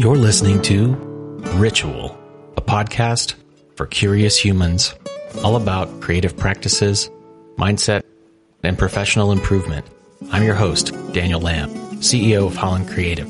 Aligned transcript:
You're 0.00 0.16
listening 0.16 0.62
to 0.62 0.94
Ritual, 1.56 2.18
a 2.56 2.62
podcast 2.62 3.34
for 3.76 3.84
curious 3.84 4.42
humans, 4.42 4.94
all 5.44 5.56
about 5.56 6.00
creative 6.00 6.34
practices, 6.34 7.10
mindset, 7.58 8.02
and 8.62 8.78
professional 8.78 9.30
improvement. 9.30 9.84
I'm 10.32 10.42
your 10.42 10.54
host, 10.54 10.94
Daniel 11.12 11.42
Lamb, 11.42 11.68
CEO 12.00 12.46
of 12.46 12.56
Holland 12.56 12.88
Creative. 12.88 13.28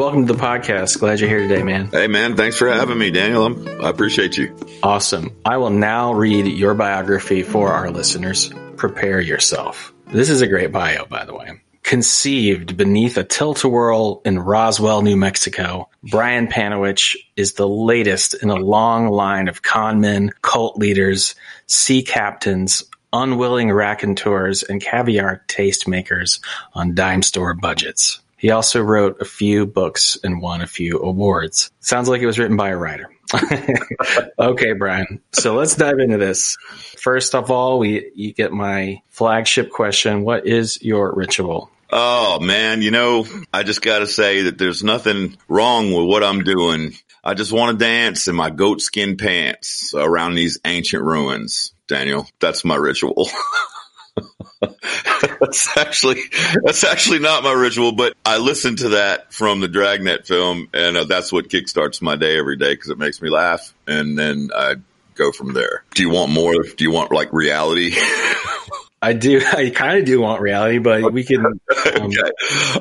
Welcome 0.00 0.26
to 0.26 0.32
the 0.32 0.38
podcast. 0.38 0.98
Glad 0.98 1.20
you're 1.20 1.28
here 1.28 1.46
today, 1.46 1.62
man. 1.62 1.88
Hey, 1.88 2.06
man, 2.06 2.34
thanks 2.34 2.56
for 2.56 2.68
having 2.68 2.96
me, 2.96 3.10
Daniel. 3.10 3.44
I'm, 3.44 3.68
I 3.84 3.90
appreciate 3.90 4.38
you. 4.38 4.56
Awesome. 4.82 5.36
I 5.44 5.58
will 5.58 5.68
now 5.68 6.14
read 6.14 6.46
your 6.46 6.72
biography 6.72 7.42
for 7.42 7.74
our 7.74 7.90
listeners. 7.90 8.50
Prepare 8.78 9.20
yourself. 9.20 9.92
This 10.06 10.30
is 10.30 10.40
a 10.40 10.46
great 10.46 10.72
bio, 10.72 11.04
by 11.04 11.26
the 11.26 11.34
way. 11.34 11.60
Conceived 11.82 12.78
beneath 12.78 13.18
a 13.18 13.24
tilt-a-whirl 13.24 14.22
in 14.24 14.38
Roswell, 14.38 15.02
New 15.02 15.18
Mexico, 15.18 15.90
Brian 16.02 16.46
Panowich 16.46 17.16
is 17.36 17.52
the 17.52 17.68
latest 17.68 18.32
in 18.42 18.48
a 18.48 18.56
long 18.56 19.08
line 19.08 19.48
of 19.48 19.60
con 19.60 20.00
men, 20.00 20.30
cult 20.40 20.78
leaders, 20.78 21.34
sea 21.66 22.02
captains, 22.02 22.84
unwilling 23.12 23.70
raconteurs, 23.70 24.62
and 24.62 24.80
caviar 24.80 25.44
tastemakers 25.46 26.40
on 26.72 26.94
dime 26.94 27.20
store 27.20 27.52
budgets. 27.52 28.20
He 28.40 28.50
also 28.50 28.80
wrote 28.80 29.20
a 29.20 29.26
few 29.26 29.66
books 29.66 30.16
and 30.24 30.40
won 30.40 30.62
a 30.62 30.66
few 30.66 30.98
awards. 30.98 31.70
Sounds 31.80 32.08
like 32.08 32.22
it 32.22 32.26
was 32.26 32.38
written 32.38 32.56
by 32.56 32.70
a 32.70 32.76
writer. 32.76 33.10
okay, 34.38 34.72
Brian. 34.72 35.20
So 35.32 35.54
let's 35.54 35.76
dive 35.76 35.98
into 35.98 36.16
this. 36.16 36.56
First 36.98 37.34
of 37.34 37.50
all, 37.50 37.78
we 37.78 38.10
you 38.14 38.32
get 38.32 38.50
my 38.50 39.02
flagship 39.10 39.70
question. 39.70 40.22
What 40.22 40.46
is 40.46 40.82
your 40.82 41.14
ritual? 41.14 41.70
Oh 41.90 42.40
man, 42.40 42.80
you 42.80 42.90
know, 42.90 43.26
I 43.52 43.62
just 43.62 43.82
got 43.82 43.98
to 43.98 44.06
say 44.06 44.44
that 44.44 44.56
there's 44.56 44.82
nothing 44.82 45.36
wrong 45.46 45.92
with 45.92 46.06
what 46.06 46.24
I'm 46.24 46.42
doing. 46.42 46.94
I 47.22 47.34
just 47.34 47.52
want 47.52 47.78
to 47.78 47.84
dance 47.84 48.26
in 48.26 48.34
my 48.34 48.48
goatskin 48.48 49.18
pants 49.18 49.92
around 49.94 50.34
these 50.34 50.58
ancient 50.64 51.02
ruins. 51.02 51.74
Daniel, 51.88 52.26
that's 52.40 52.64
my 52.64 52.76
ritual. 52.76 53.28
that's 55.40 55.76
actually 55.76 56.22
that's 56.62 56.84
actually 56.84 57.18
not 57.18 57.42
my 57.42 57.52
ritual, 57.52 57.92
but 57.92 58.14
I 58.24 58.38
listen 58.38 58.76
to 58.76 58.90
that 58.90 59.32
from 59.32 59.60
the 59.60 59.68
Dragnet 59.68 60.26
film, 60.26 60.68
and 60.72 60.96
uh, 60.96 61.04
that's 61.04 61.32
what 61.32 61.48
kickstarts 61.48 62.02
my 62.02 62.16
day 62.16 62.38
every 62.38 62.56
day 62.56 62.74
because 62.74 62.90
it 62.90 62.98
makes 62.98 63.20
me 63.20 63.30
laugh, 63.30 63.74
and 63.86 64.18
then 64.18 64.50
I 64.54 64.76
go 65.14 65.32
from 65.32 65.52
there. 65.52 65.84
Do 65.94 66.02
you 66.02 66.10
want 66.10 66.32
more? 66.32 66.54
Do 66.54 66.84
you 66.84 66.90
want 66.90 67.12
like 67.12 67.32
reality? 67.32 67.94
I 69.02 69.14
do. 69.14 69.40
I 69.40 69.70
kind 69.70 69.98
of 69.98 70.04
do 70.04 70.20
want 70.20 70.42
reality, 70.42 70.78
but 70.78 71.12
we 71.12 71.24
can. 71.24 71.44
Um... 71.80 72.10
okay. 72.10 72.30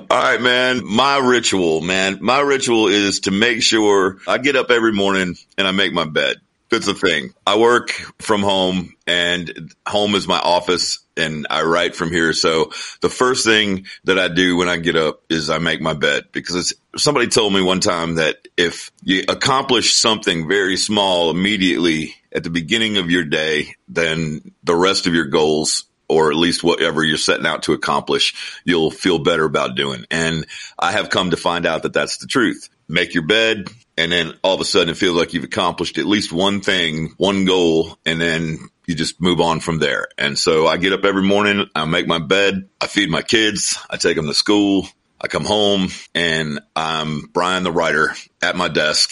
All 0.09 0.21
right, 0.21 0.41
man. 0.41 0.85
My 0.85 1.17
ritual, 1.17 1.80
man. 1.81 2.17
My 2.21 2.41
ritual 2.41 2.87
is 2.87 3.21
to 3.21 3.31
make 3.31 3.61
sure 3.61 4.17
I 4.27 4.37
get 4.37 4.55
up 4.55 4.71
every 4.71 4.91
morning 4.91 5.35
and 5.57 5.67
I 5.67 5.71
make 5.71 5.93
my 5.93 6.05
bed. 6.05 6.37
That's 6.69 6.85
the 6.85 6.93
thing. 6.93 7.33
I 7.47 7.57
work 7.57 7.89
from 8.19 8.41
home 8.41 8.95
and 9.07 9.73
home 9.87 10.13
is 10.13 10.27
my 10.27 10.37
office 10.37 10.99
and 11.17 11.47
I 11.49 11.63
write 11.63 11.95
from 11.95 12.11
here. 12.11 12.31
So 12.33 12.71
the 13.01 13.09
first 13.09 13.43
thing 13.45 13.87
that 14.03 14.19
I 14.19 14.27
do 14.27 14.55
when 14.55 14.69
I 14.69 14.77
get 14.77 14.95
up 14.95 15.23
is 15.29 15.49
I 15.49 15.57
make 15.57 15.81
my 15.81 15.93
bed 15.93 16.25
because 16.31 16.73
somebody 16.95 17.27
told 17.27 17.53
me 17.53 17.61
one 17.61 17.79
time 17.79 18.15
that 18.15 18.47
if 18.55 18.91
you 19.03 19.23
accomplish 19.27 19.93
something 19.93 20.47
very 20.47 20.77
small 20.77 21.31
immediately 21.31 22.13
at 22.31 22.43
the 22.43 22.51
beginning 22.51 22.97
of 22.97 23.09
your 23.09 23.23
day, 23.23 23.73
then 23.87 24.53
the 24.63 24.75
rest 24.75 25.07
of 25.07 25.13
your 25.13 25.25
goals 25.25 25.85
or 26.07 26.31
at 26.31 26.37
least 26.37 26.63
whatever 26.63 27.03
you're 27.03 27.17
setting 27.17 27.45
out 27.45 27.63
to 27.63 27.73
accomplish, 27.73 28.61
you'll 28.65 28.91
feel 28.91 29.19
better 29.19 29.45
about 29.45 29.75
doing. 29.75 30.05
And 30.09 30.47
I 30.77 30.91
have 30.91 31.09
come 31.09 31.31
to 31.31 31.37
find 31.37 31.65
out 31.65 31.83
that 31.83 31.93
that's 31.93 32.17
the 32.17 32.25
truth. 32.25 32.69
Make 32.87 33.13
your 33.13 33.27
bed, 33.27 33.69
and 33.99 34.14
then 34.14 34.33
all 34.43 34.55
of 34.55 34.61
a 34.61 34.65
sudden 34.65 34.89
it 34.89 34.98
feels 34.98 35.17
like 35.17 35.33
you've 35.33 35.43
accomplished 35.43 35.98
at 35.98 36.05
least 36.05 36.32
one 36.32 36.61
thing, 36.61 37.14
one 37.17 37.43
goal, 37.43 37.98
and 38.05 38.20
then 38.20 38.58
you 38.87 38.95
just 38.95 39.21
move 39.21 39.42
on 39.42 39.60
from 39.60 39.80
there. 39.80 40.08
And 40.17 40.39
so 40.39 40.67
I 40.67 40.77
get 40.77 40.93
up 40.93 41.04
every 41.04 41.21
morning, 41.21 41.67
I 41.76 41.83
make 41.83 42.08
my 42.08 42.20
bed, 42.20 42.70
I 42.80 42.88
feed 42.88 43.09
my 43.09 43.21
kids, 43.21 43.77
I 43.89 43.98
take 43.98 44.15
them 44.15 44.27
to 44.27 44.33
school, 44.33 44.88
I 45.20 45.27
come 45.27 45.43
home, 45.43 45.89
and 46.15 46.61
I'm 46.77 47.23
Brian 47.33 47.64
the 47.64 47.73
writer 47.73 48.15
at 48.42 48.55
my 48.55 48.70
desk 48.70 49.11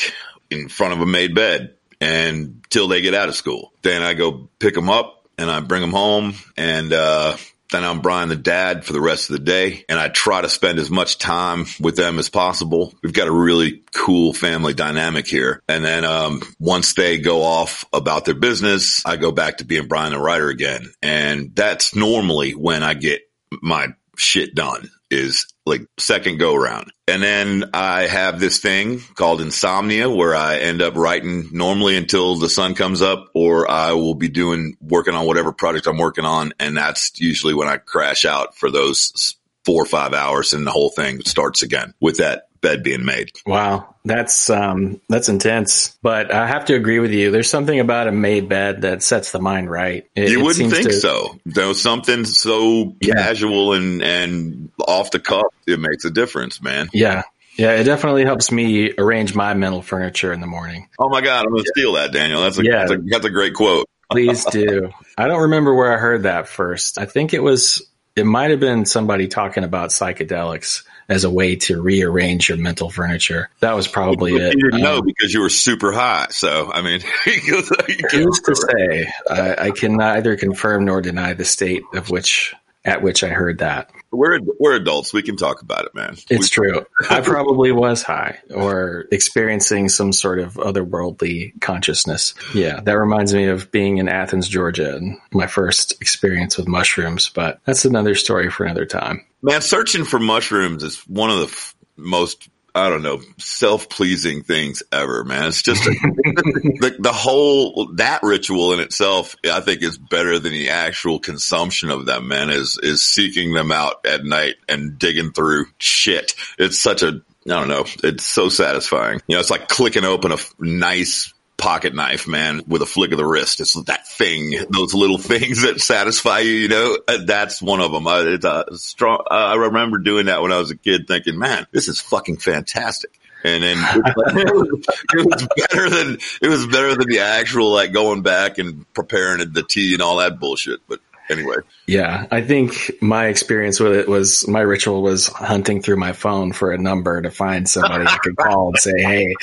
in 0.50 0.70
front 0.70 0.94
of 0.94 1.02
a 1.02 1.06
made 1.06 1.36
bed 1.36 1.76
and 2.00 2.64
till 2.70 2.88
they 2.88 3.02
get 3.02 3.14
out 3.14 3.28
of 3.28 3.36
school. 3.36 3.74
Then 3.81 4.03
I 4.03 4.14
go 4.14 4.50
pick 4.58 4.74
them 4.74 4.90
up 4.90 5.28
and 5.38 5.52
I 5.52 5.59
bring 5.59 5.81
them 5.81 5.92
home 5.92 6.36
and, 6.56 6.94
uh, 6.94 7.36
then 7.72 7.83
I'm 7.83 8.01
Brian 8.01 8.29
the 8.29 8.35
dad 8.35 8.85
for 8.85 8.94
the 8.94 9.01
rest 9.01 9.29
of 9.29 9.38
the 9.38 9.44
day 9.44 9.83
and 9.89 10.00
I 10.00 10.07
try 10.07 10.41
to 10.41 10.50
spend 10.50 10.79
as 10.79 10.89
much 10.89 11.17
time 11.17 11.66
with 11.79 11.95
them 11.95 12.19
as 12.19 12.29
possible. 12.29 12.94
We've 13.03 13.13
got 13.13 13.28
a 13.28 13.31
really 13.31 13.83
cool 13.94 14.33
family 14.33 14.73
dynamic 14.73 15.28
here. 15.28 15.61
And 15.67 15.83
then, 15.83 16.05
um, 16.05 16.41
once 16.59 16.94
they 16.94 17.17
go 17.17 17.44
off 17.44 17.85
about 17.91 18.25
their 18.25 18.35
business, 18.35 19.05
I 19.05 19.17
go 19.17 19.31
back 19.31 19.57
to 19.57 19.66
being 19.66 19.88
Brian 19.88 20.13
the 20.13 20.19
writer 20.19 20.50
again. 20.50 20.91
And 21.01 21.55
that's 21.55 21.95
normally 21.95 22.51
when 22.51 22.83
I 22.83 22.94
get 22.94 23.22
my 23.61 23.88
shit 24.17 24.55
done 24.55 24.89
is 25.09 25.47
like 25.67 25.88
second 26.00 26.38
go 26.38 26.55
around. 26.55 26.91
And 27.07 27.22
then 27.22 27.69
I 27.73 28.07
have 28.07 28.39
this 28.39 28.59
thing 28.59 29.01
called 29.16 29.41
insomnia 29.41 30.09
where 30.09 30.35
I 30.35 30.57
end 30.57 30.81
up 30.81 30.95
writing 30.95 31.50
normally 31.51 31.95
until 31.95 32.35
the 32.35 32.50
sun 32.50 32.75
comes 32.75 33.01
up 33.01 33.29
or 33.33 33.69
I 33.69 33.94
will 33.94 34.16
be 34.16 34.29
doing 34.29 34.75
working 34.81 35.13
on 35.13 35.25
whatever 35.25 35.51
project 35.51 35.88
I'm 35.88 35.97
working 35.97 36.25
on. 36.25 36.53
And 36.59 36.75
that's 36.75 37.19
usually 37.19 37.53
when 37.53 37.67
I 37.67 37.78
crash 37.78 38.25
out 38.25 38.55
for 38.55 38.69
those 38.72 39.35
four 39.66 39.83
or 39.83 39.85
five 39.85 40.13
hours 40.13 40.53
and 40.53 40.66
the 40.66 40.72
whole 40.72 40.89
thing 40.89 41.22
starts 41.22 41.61
again 41.61 41.94
with 41.99 42.17
that 42.17 42.47
bed 42.67 42.83
being 42.83 43.05
made. 43.05 43.31
Wow, 43.45 43.95
that's 44.03 44.50
um, 44.50 45.00
that's 45.07 45.29
intense. 45.29 45.97
But 46.01 46.33
I 46.33 46.47
have 46.47 46.66
to 46.66 46.75
agree 46.75 47.00
with 47.00 47.11
you. 47.11 47.31
There's 47.31 47.50
something 47.50 47.79
about 47.79 48.07
a 48.07 48.11
made 48.11 48.50
bed 48.50 48.81
that 48.81 49.03
sets 49.03 49.31
the 49.31 49.39
mind 49.39 49.72
right. 49.72 50.05
It, 50.16 50.29
you 50.31 50.44
wouldn't 50.44 50.72
think 50.72 50.89
to, 50.89 50.94
so. 50.94 51.39
Though 51.45 51.73
something 51.73 52.25
so 52.25 52.95
yeah. 53.00 53.16
casual 53.16 53.73
and 53.73 54.01
and 54.03 54.72
off 54.85 55.11
the 55.11 55.19
cuff, 55.19 55.45
it 55.66 55.79
makes 55.79 56.05
a 56.05 56.11
difference, 56.11 56.61
man. 56.61 56.89
Yeah. 56.94 57.23
Yeah, 57.57 57.72
it 57.72 57.85
definitely 57.85 58.23
helps 58.23 58.51
me 58.51 58.94
arrange 58.99 59.34
my 59.34 59.55
mental 59.55 59.81
furniture 59.81 60.31
in 60.31 60.41
the 60.41 60.47
morning. 60.47 60.89
Oh 60.99 61.09
my 61.09 61.22
God, 61.22 61.44
I'm 61.44 61.51
going 61.51 61.63
to 61.63 61.72
steal 61.75 61.94
that, 61.94 62.11
Daniel. 62.11 62.41
That's 62.41 62.59
a, 62.59 62.63
yeah. 62.63 62.85
that's 62.85 62.91
a, 62.91 62.97
that's 62.97 63.25
a 63.25 63.31
great 63.31 63.55
quote. 63.55 63.89
Please 64.11 64.45
do. 64.45 64.91
I 65.17 65.28
don't 65.28 65.41
remember 65.41 65.73
where 65.73 65.91
I 65.91 65.97
heard 65.97 66.23
that 66.23 66.47
first. 66.47 66.99
I 66.99 67.05
think 67.05 67.34
it 67.34 67.41
was, 67.41 67.81
it 68.16 68.28
might 68.28 68.51
have 68.51 68.59
been 68.59 68.85
somebody 68.85 69.28
talking 69.28 69.63
about 69.63 69.89
psychedelics 69.89 70.84
as 71.09 71.23
a 71.23 71.29
way 71.29 71.56
to 71.56 71.81
rearrange 71.81 72.50
your 72.50 72.57
mental 72.57 72.90
furniture. 72.90 73.50
That 73.59 73.75
was 73.75 73.88
probably 73.88 74.34
you 74.34 74.40
it. 74.40 74.56
You 74.56 74.72
didn't 74.72 74.85
um, 74.85 74.95
know 74.95 75.01
because 75.01 75.34
you 75.34 75.41
were 75.41 75.50
super 75.50 75.91
high. 75.91 76.28
So, 76.29 76.72
I 76.72 76.81
mean, 76.81 77.01
who's 77.25 78.41
to 78.41 78.56
say? 78.56 79.12
I, 79.29 79.67
I 79.67 79.72
can 79.72 79.96
neither 79.97 80.35
confirm 80.35 80.85
nor 80.85 81.01
deny 81.01 81.34
the 81.34 81.46
state 81.46 81.84
of 81.94 82.09
which 82.09 82.53
at 82.88 83.01
which 83.01 83.22
I 83.23 83.28
heard 83.28 83.59
that. 83.59 83.91
We're 84.12 84.40
we're 84.59 84.75
adults. 84.75 85.12
We 85.13 85.22
can 85.22 85.35
talk 85.35 85.62
about 85.62 85.85
it, 85.85 85.94
man. 85.94 86.16
It's 86.29 86.57
we- 86.57 86.69
true. 86.69 86.85
I 87.09 87.19
probably 87.19 87.73
was 87.73 88.01
high 88.01 88.40
or 88.50 89.06
experiencing 89.12 89.90
some 89.90 90.13
sort 90.13 90.40
of 90.40 90.53
otherworldly 90.53 91.59
consciousness. 91.59 92.34
Yeah, 92.56 92.79
that 92.79 92.97
reminds 92.97 93.34
me 93.34 93.47
of 93.47 93.69
being 93.72 93.97
in 93.97 94.07
Athens, 94.07 94.47
Georgia, 94.47 94.96
and 94.96 95.17
my 95.31 95.47
first 95.47 96.01
experience 96.01 96.57
with 96.57 96.69
mushrooms. 96.69 97.29
But 97.29 97.59
that's 97.66 97.84
another 97.84 98.16
story 98.16 98.50
for 98.50 98.63
another 98.63 98.85
time. 98.85 99.25
Man, 99.42 99.62
searching 99.62 100.03
for 100.03 100.20
mushrooms 100.20 100.84
is 100.84 101.00
one 101.08 101.30
of 101.30 101.38
the 101.38 101.46
f- 101.46 101.75
most 101.96 102.50
I 102.78 102.90
don't 102.90 103.02
know, 103.02 103.22
self 103.40 103.90
pleasing 103.90 104.44
things 104.44 104.84
ever, 104.92 105.24
man. 105.24 105.48
It's 105.48 105.64
just 105.64 105.84
a, 105.88 105.90
the, 105.90 106.96
the 107.00 107.11
whole, 107.11 107.91
that 107.96 108.22
ritual 108.22 108.73
in 108.73 108.79
itself, 108.79 109.35
I 109.52 109.61
think 109.61 109.82
is 109.82 109.97
better 109.97 110.38
than 110.38 110.52
the 110.52 110.70
actual 110.70 111.17
consumption 111.17 111.90
of 111.90 112.06
them, 112.06 112.28
man, 112.28 112.52
is, 112.52 112.79
is 112.84 113.03
seeking 113.03 113.53
them 113.53 113.72
out 113.72 114.06
at 114.06 114.23
night 114.23 114.56
and 114.70 115.00
digging 115.00 115.32
through 115.32 115.66
shit. 115.79 116.35
It's 116.59 116.78
such 116.78 117.02
a, 117.02 117.08
I 117.08 117.50
don't 117.50 117.67
know. 117.67 117.85
It's 118.03 118.26
so 118.26 118.47
satisfying. 118.47 119.22
You 119.28 119.38
know, 119.38 119.40
it's 119.40 119.50
like 119.50 119.70
clicking 119.70 120.06
open 120.06 120.32
a 120.32 120.38
nice 120.59 121.34
pocket 121.58 121.96
knife, 121.96 122.28
man, 122.28 122.62
with 122.68 122.82
a 122.82 122.86
flick 122.86 123.12
of 123.12 123.18
the 123.18 123.26
wrist. 123.26 123.59
It's 123.59 123.74
that 123.84 124.08
thing, 124.08 124.56
those 124.70 124.94
little 124.94 125.18
things 125.18 125.64
that 125.64 125.82
satisfy 125.82 126.40
you, 126.40 126.52
you 126.52 126.68
know, 126.68 126.98
uh, 127.08 127.18
that's 127.26 127.62
one 127.62 127.82
of 127.82 127.92
them. 127.92 128.08
A 128.08 128.66
strong, 128.78 129.24
I 129.30 129.56
remember 129.56 129.98
doing 129.98 130.28
that 130.28 130.42
when 130.42 130.52
I 130.52 130.59
was 130.59 130.72
a 130.72 130.78
kid 130.78 131.08
thinking, 131.08 131.38
man, 131.38 131.68
this 131.72 131.88
is 131.88 132.00
fucking 132.00 132.38
fantastic. 132.38 133.20
And 133.44 133.64
then 133.64 133.78
it 133.96 135.26
was 135.26 135.48
better 135.56 135.90
than, 135.90 136.18
it 136.42 136.48
was 136.48 136.66
better 136.68 136.96
than 136.96 137.08
the 137.08 137.20
actual 137.20 137.72
like 137.72 137.92
going 137.92 138.22
back 138.22 138.58
and 138.58 138.92
preparing 138.94 139.52
the 139.52 139.64
tea 139.64 139.94
and 139.94 140.02
all 140.02 140.18
that 140.18 140.40
bullshit. 140.40 140.80
But 140.88 141.00
anyway. 141.29 141.58
Yeah, 141.88 142.26
I 142.32 142.41
think 142.41 142.91
my 143.02 143.28
experience 143.28 143.79
with 143.79 143.94
it 143.94 144.08
was 144.08 144.47
my 144.47 144.62
ritual 144.62 145.02
was 145.02 145.28
hunting 145.28 145.82
through 145.82 145.97
my 145.97 146.14
phone 146.14 146.52
for 146.52 146.72
a 146.72 146.78
number 146.78 147.22
to 147.22 147.32
find 147.32 147.68
somebody 147.68 148.06
I 148.06 148.18
could 148.18 148.35
call 148.35 148.70
and 148.70 148.78
say, 148.78 149.02
"Hey, 149.02 149.35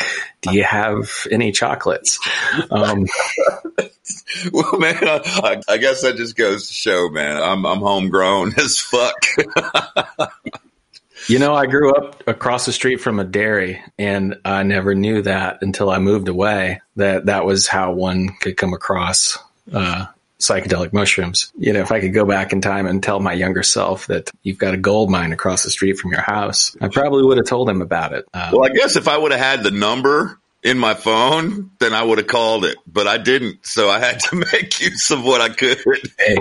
do 0.43 0.55
you 0.55 0.65
have 0.65 1.11
any 1.31 1.53
chocolates?" 1.53 2.19
Um, 2.71 3.07
well, 4.53 4.79
man, 4.79 4.99
I, 5.03 5.61
I, 5.69 5.77
guess 5.79 6.03
that 6.03 6.17
just 6.17 6.37
goes 6.37 6.69
to 6.69 6.75
show, 6.75 7.09
man. 7.09 7.43
I'm 7.43 7.65
I'm 7.65 7.81
homegrown 7.81 8.55
as 8.59 8.79
fuck. 8.79 9.15
you 11.29 11.39
know, 11.39 11.55
I 11.55 11.67
grew 11.67 11.95
up 11.95 12.27
across 12.27 12.67
the 12.67 12.73
street 12.73 12.97
from 12.97 13.19
a 13.19 13.25
dairy, 13.25 13.83
and 13.99 14.39
I 14.45 14.63
never 14.63 14.95
knew 14.95 15.23
that 15.23 15.59
until 15.63 15.91
I 15.91 15.99
moved 15.99 16.29
away. 16.29 16.81
That 16.97 17.27
that 17.27 17.45
was 17.45 17.67
how 17.67 17.93
one 17.93 18.31
could 18.41 18.57
come 18.57 18.75
across 18.75 19.39
uh, 19.73 20.07
psychedelic 20.45 20.93
mushrooms. 20.93 21.53
You 21.59 21.73
know, 21.73 21.81
if 21.81 21.91
I 21.91 22.01
could 22.01 22.15
go 22.15 22.25
back 22.25 22.53
in 22.53 22.61
time 22.61 22.87
and 22.87 23.03
tell 23.03 23.21
my 23.21 23.33
younger 23.33 23.63
self 23.63 24.07
that 24.09 24.31
you've 24.43 24.59
got 24.59 24.75
a 24.75 24.79
gold 24.79 25.11
mine 25.11 25.33
across 25.33 25.65
the 25.65 25.71
street 25.71 25.99
from 25.99 26.13
your 26.13 26.21
house, 26.21 26.77
I 26.81 26.89
probably 26.89 27.25
would 27.25 27.39
have 27.39 27.47
told 27.47 27.69
him 27.69 27.83
about 27.83 28.13
it. 28.13 28.27
Um, 28.35 28.53
well, 28.53 28.65
I 28.65 28.75
guess 28.75 28.97
if 28.97 29.09
I 29.09 29.17
would 29.17 29.33
have 29.33 29.41
had 29.41 29.63
the 29.63 29.71
number 29.71 30.39
in 30.63 30.79
my 30.79 30.95
phone, 30.95 31.71
then 31.79 31.93
I 31.93 32.03
would 32.03 32.19
have 32.19 32.27
called 32.27 32.65
it, 32.65 32.77
but 32.87 33.07
I 33.07 33.19
didn't. 33.19 33.67
So 33.67 33.91
I 33.91 33.99
had 33.99 34.21
to 34.21 34.37
make 34.53 34.81
use 34.81 35.11
of 35.11 35.25
what 35.25 35.41
I 35.41 35.51
could. 35.51 35.79
Hey. 36.19 36.37